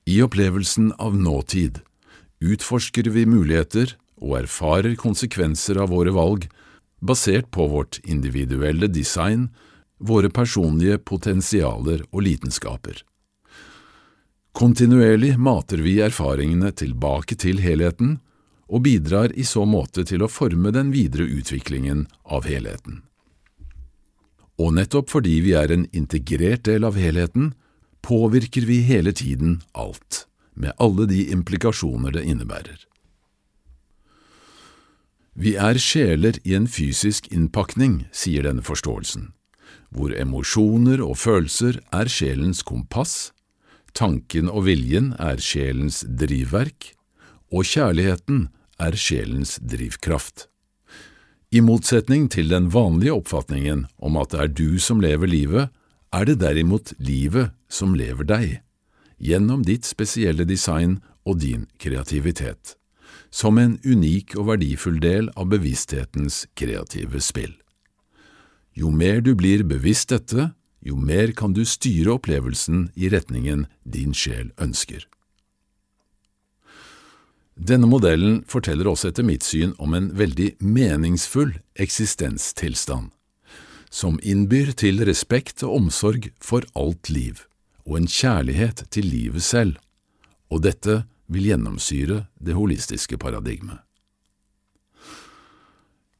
I 0.05 0.19
opplevelsen 0.21 0.91
av 0.99 1.15
nåtid 1.17 1.79
utforsker 2.43 3.07
vi 3.15 3.23
muligheter 3.25 3.95
og 4.19 4.41
erfarer 4.43 4.99
konsekvenser 4.99 5.79
av 5.81 5.95
våre 5.95 6.11
valg 6.13 6.49
basert 6.99 7.47
på 7.55 7.69
vårt 7.71 8.01
individuelle 8.03 8.91
design, 8.91 9.47
våre 9.97 10.29
personlige 10.29 10.99
potensialer 10.99 12.03
og 12.11 12.27
lidenskaper. 12.27 12.99
Kontinuerlig 14.55 15.37
mater 15.39 15.79
vi 15.83 15.97
erfaringene 16.03 16.75
tilbake 16.75 17.39
til 17.39 17.63
helheten 17.63 18.19
og 18.67 18.85
bidrar 18.85 19.33
i 19.37 19.45
så 19.45 19.65
måte 19.69 20.05
til 20.07 20.25
å 20.25 20.31
forme 20.31 20.71
den 20.73 20.91
videre 20.93 21.27
utviklingen 21.29 22.07
av 22.23 22.47
helheten. 22.49 23.03
Og 24.61 24.73
nettopp 24.77 25.11
fordi 25.11 25.39
vi 25.43 25.53
er 25.57 25.71
en 25.73 25.85
integrert 25.91 26.63
del 26.67 26.87
av 26.87 26.97
helheten, 26.97 27.53
påvirker 28.05 28.65
vi 28.65 28.81
hele 28.87 29.11
tiden 29.11 29.61
alt, 29.73 30.25
med 30.53 30.73
alle 30.79 31.07
de 31.09 31.25
implikasjoner 31.33 32.15
det 32.15 32.23
innebærer. 32.23 32.77
Vi 35.35 35.57
er 35.59 35.75
sjeler 35.81 36.37
i 36.47 36.53
en 36.55 36.67
fysisk 36.71 37.27
innpakning, 37.27 38.05
sier 38.15 38.45
denne 38.47 38.63
forståelsen, 38.63 39.33
hvor 39.91 40.13
emosjoner 40.15 41.03
og 41.03 41.17
følelser 41.19 41.81
er 41.91 42.07
sjelens 42.07 42.63
kompass, 42.63 43.33
tanken 43.91 44.47
og 44.47 44.63
viljen 44.69 45.11
er 45.19 45.41
sjelens 45.43 46.05
drivverk, 46.07 46.93
og 47.51 47.67
kjærligheten 47.67 48.47
er 48.81 48.97
sjelens 48.99 49.57
drivkraft. 49.61 50.47
I 51.55 51.61
motsetning 51.63 52.27
til 52.31 52.49
den 52.51 52.67
vanlige 52.73 53.15
oppfatningen 53.15 53.85
om 53.97 54.17
at 54.19 54.33
det 54.33 54.39
er 54.41 54.51
du 54.51 54.79
som 54.81 54.99
lever 55.03 55.29
livet, 55.29 55.69
er 56.11 56.25
det 56.27 56.39
derimot 56.41 56.93
livet 56.99 57.53
som 57.71 57.95
lever 57.95 58.27
deg, 58.27 58.47
gjennom 59.19 59.63
ditt 59.63 59.87
spesielle 59.87 60.45
design 60.47 60.99
og 61.25 61.39
din 61.43 61.67
kreativitet, 61.79 62.75
som 63.31 63.59
en 63.59 63.77
unik 63.85 64.35
og 64.39 64.49
verdifull 64.51 64.99
del 65.03 65.31
av 65.35 65.49
bevissthetens 65.53 66.45
kreative 66.59 67.21
spill. 67.23 67.53
Jo 68.75 68.91
mer 68.91 69.21
du 69.23 69.31
blir 69.39 69.63
bevisst 69.63 70.11
dette, 70.11 70.51
jo 70.83 70.99
mer 70.99 71.31
kan 71.31 71.55
du 71.55 71.63
styre 71.65 72.17
opplevelsen 72.19 72.89
i 72.95 73.09
retningen 73.09 73.65
din 73.83 74.13
sjel 74.13 74.51
ønsker. 74.61 75.07
Denne 77.55 77.87
modellen 77.87 78.41
forteller 78.51 78.89
også 78.91 79.09
etter 79.13 79.23
mitt 79.23 79.45
syn 79.47 79.71
om 79.79 79.95
en 79.95 80.09
veldig 80.19 80.57
meningsfull 80.59 81.53
eksistenstilstand, 81.79 83.13
som 83.89 84.19
innbyr 84.19 84.73
til 84.75 84.99
respekt 85.07 85.63
og 85.63 85.77
omsorg 85.79 86.27
for 86.43 86.67
alt 86.75 87.09
liv, 87.09 87.45
og 87.87 88.01
en 88.01 88.11
kjærlighet 88.11 88.83
til 88.91 89.07
livet 89.07 89.43
selv, 89.43 89.79
og 90.51 90.65
dette 90.67 91.05
vil 91.31 91.47
gjennomsyre 91.47 92.25
det 92.43 92.57
holistiske 92.59 93.17
paradigmet. 93.17 93.79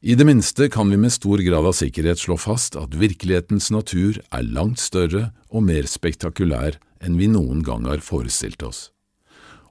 I 0.00 0.14
det 0.16 0.24
minste 0.28 0.70
kan 0.72 0.88
vi 0.88 0.96
med 1.00 1.12
stor 1.12 1.40
grad 1.44 1.68
av 1.68 1.76
sikkerhet 1.76 2.20
slå 2.20 2.36
fast 2.40 2.76
at 2.80 2.96
virkelighetens 2.96 3.68
natur 3.74 4.22
er 4.30 4.44
langt 4.44 4.80
større 4.80 5.30
og 5.50 5.66
mer 5.68 5.88
spektakulær 5.90 6.78
enn 7.04 7.18
vi 7.20 7.28
noen 7.28 7.64
gang 7.66 7.88
har 7.90 8.04
forestilt 8.04 8.62
oss 8.64 8.86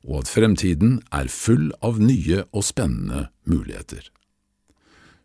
og 0.05 0.21
at 0.21 0.31
fremtiden 0.31 0.99
er 1.13 1.31
full 1.31 1.71
av 1.85 1.97
nye 2.01 2.43
og 2.51 2.65
spennende 2.65 3.27
muligheter. 3.49 4.11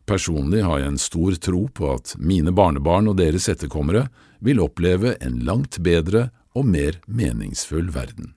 Personlig 0.09 0.65
har 0.67 0.81
jeg 0.81 0.91
en 0.91 1.01
stor 1.01 1.37
tro 1.39 1.67
på 1.71 1.93
at 1.93 2.17
mine 2.19 2.51
barnebarn 2.57 3.11
og 3.13 3.21
deres 3.21 3.47
etterkommere 3.53 4.09
vil 4.43 4.63
oppleve 4.65 5.15
en 5.23 5.39
langt 5.47 5.79
bedre 5.85 6.31
og 6.57 6.67
mer 6.67 6.99
meningsfull 7.07 7.93
verden. 7.95 8.33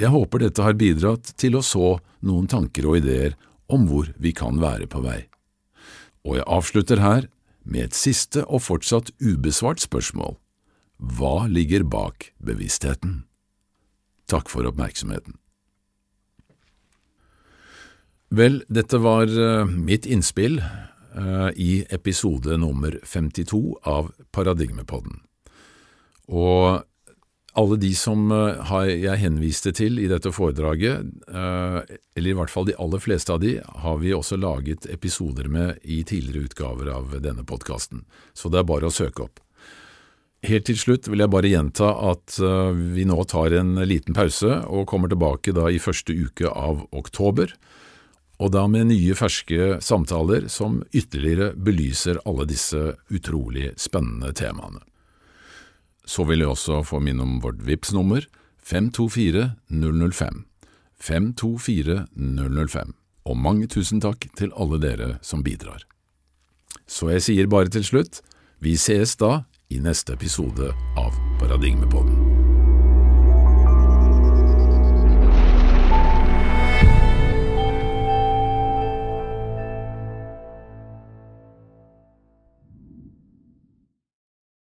Jeg 0.00 0.12
håper 0.12 0.42
dette 0.44 0.64
har 0.64 0.76
bidratt 0.80 1.32
til 1.40 1.56
å 1.56 1.64
så 1.64 1.98
noen 2.24 2.48
tanker 2.48 2.88
og 2.88 3.00
ideer 3.02 3.36
om 3.70 3.86
hvor 3.88 4.10
vi 4.20 4.32
kan 4.36 4.60
være 4.60 4.88
på 4.90 5.02
vei. 5.04 5.22
Og 6.24 6.36
jeg 6.40 6.48
avslutter 6.48 7.00
her 7.00 7.28
med 7.64 7.88
et 7.88 7.96
siste 7.96 8.44
og 8.48 8.64
fortsatt 8.64 9.12
ubesvart 9.20 9.80
spørsmål. 9.84 10.36
Hva 11.00 11.48
ligger 11.48 11.84
bak 11.88 12.32
bevisstheten? 12.44 13.29
Takk 14.30 14.50
for 14.50 14.66
oppmerksomheten. 14.68 15.34
Vel, 18.30 18.60
dette 18.70 19.00
var 19.02 19.26
uh, 19.26 19.66
mitt 19.66 20.06
innspill 20.06 20.60
uh, 20.62 21.50
i 21.58 21.84
episode 21.90 22.54
nummer 22.62 22.94
52 23.02 23.58
av 23.90 24.12
Paradigmepodden. 24.30 25.18
Og 26.30 26.84
alle 27.58 27.78
de 27.82 27.90
som 27.98 28.30
uh, 28.30 28.70
jeg 28.86 29.18
henviste 29.18 29.74
til 29.74 29.98
i 29.98 30.06
dette 30.06 30.30
foredraget, 30.30 31.10
eller 31.26 32.30
i 32.30 32.36
hvert 32.38 32.54
fall 32.54 32.70
de 32.70 32.78
aller 32.78 33.02
fleste 33.02 33.34
av 33.34 33.42
de, 33.42 33.56
har 33.58 33.98
vi 33.98 34.14
også 34.14 34.38
laget 34.38 34.86
episoder 34.94 35.50
med 35.50 35.82
i 35.82 36.04
tidligere 36.06 36.46
utgaver 36.46 36.94
av 36.94 37.18
denne 37.18 37.42
podkasten, 37.42 38.06
så 38.32 38.46
det 38.46 38.62
er 38.62 38.70
bare 38.70 38.86
å 38.86 38.94
søke 38.94 39.26
opp. 39.26 39.42
Helt 40.40 40.64
til 40.64 40.78
slutt 40.80 41.08
vil 41.10 41.20
jeg 41.20 41.32
bare 41.32 41.50
gjenta 41.52 41.90
at 42.10 42.38
uh, 42.40 42.72
vi 42.72 43.04
nå 43.04 43.18
tar 43.28 43.52
en 43.58 43.74
liten 43.84 44.16
pause 44.16 44.62
og 44.72 44.86
kommer 44.88 45.10
tilbake 45.12 45.52
da 45.52 45.66
i 45.68 45.80
første 45.82 46.16
uke 46.16 46.48
av 46.48 46.86
oktober, 46.96 47.52
og 48.40 48.54
da 48.54 48.64
med 48.72 48.88
nye, 48.88 49.12
ferske 49.12 49.76
samtaler 49.84 50.46
som 50.48 50.78
ytterligere 50.96 51.52
belyser 51.60 52.22
alle 52.24 52.46
disse 52.48 52.94
utrolig 53.12 53.74
spennende 53.76 54.32
temaene. 54.32 54.80
så 56.10 56.24
vil 56.24 56.40
jeg 56.40 56.48
også 56.48 56.80
få 56.82 56.98
minne 56.98 57.22
om 57.22 57.36
vårt 57.44 57.60
VIPS 57.62 57.92
nummer 57.92 58.24
524 58.64 59.52
005. 59.68 60.44
524 60.98 62.06
005. 62.16 62.94
Og 63.28 63.36
mange 63.36 63.68
tusen 63.68 64.00
takk 64.00 64.26
til 64.34 64.50
alle 64.56 64.80
dere 64.80 65.10
som 65.22 65.44
bidrar. 65.44 65.84
Så 66.88 67.12
jeg 67.12 67.22
sier 67.22 67.46
bare 67.46 67.70
til 67.70 67.84
slutt, 67.84 68.22
vi 68.58 68.74
sees 68.76 69.14
da 69.20 69.44
i 69.70 69.78
neste 69.80 70.12
episode 70.12 70.74
av 70.98 71.14
Paradigmepodden. 71.40 72.39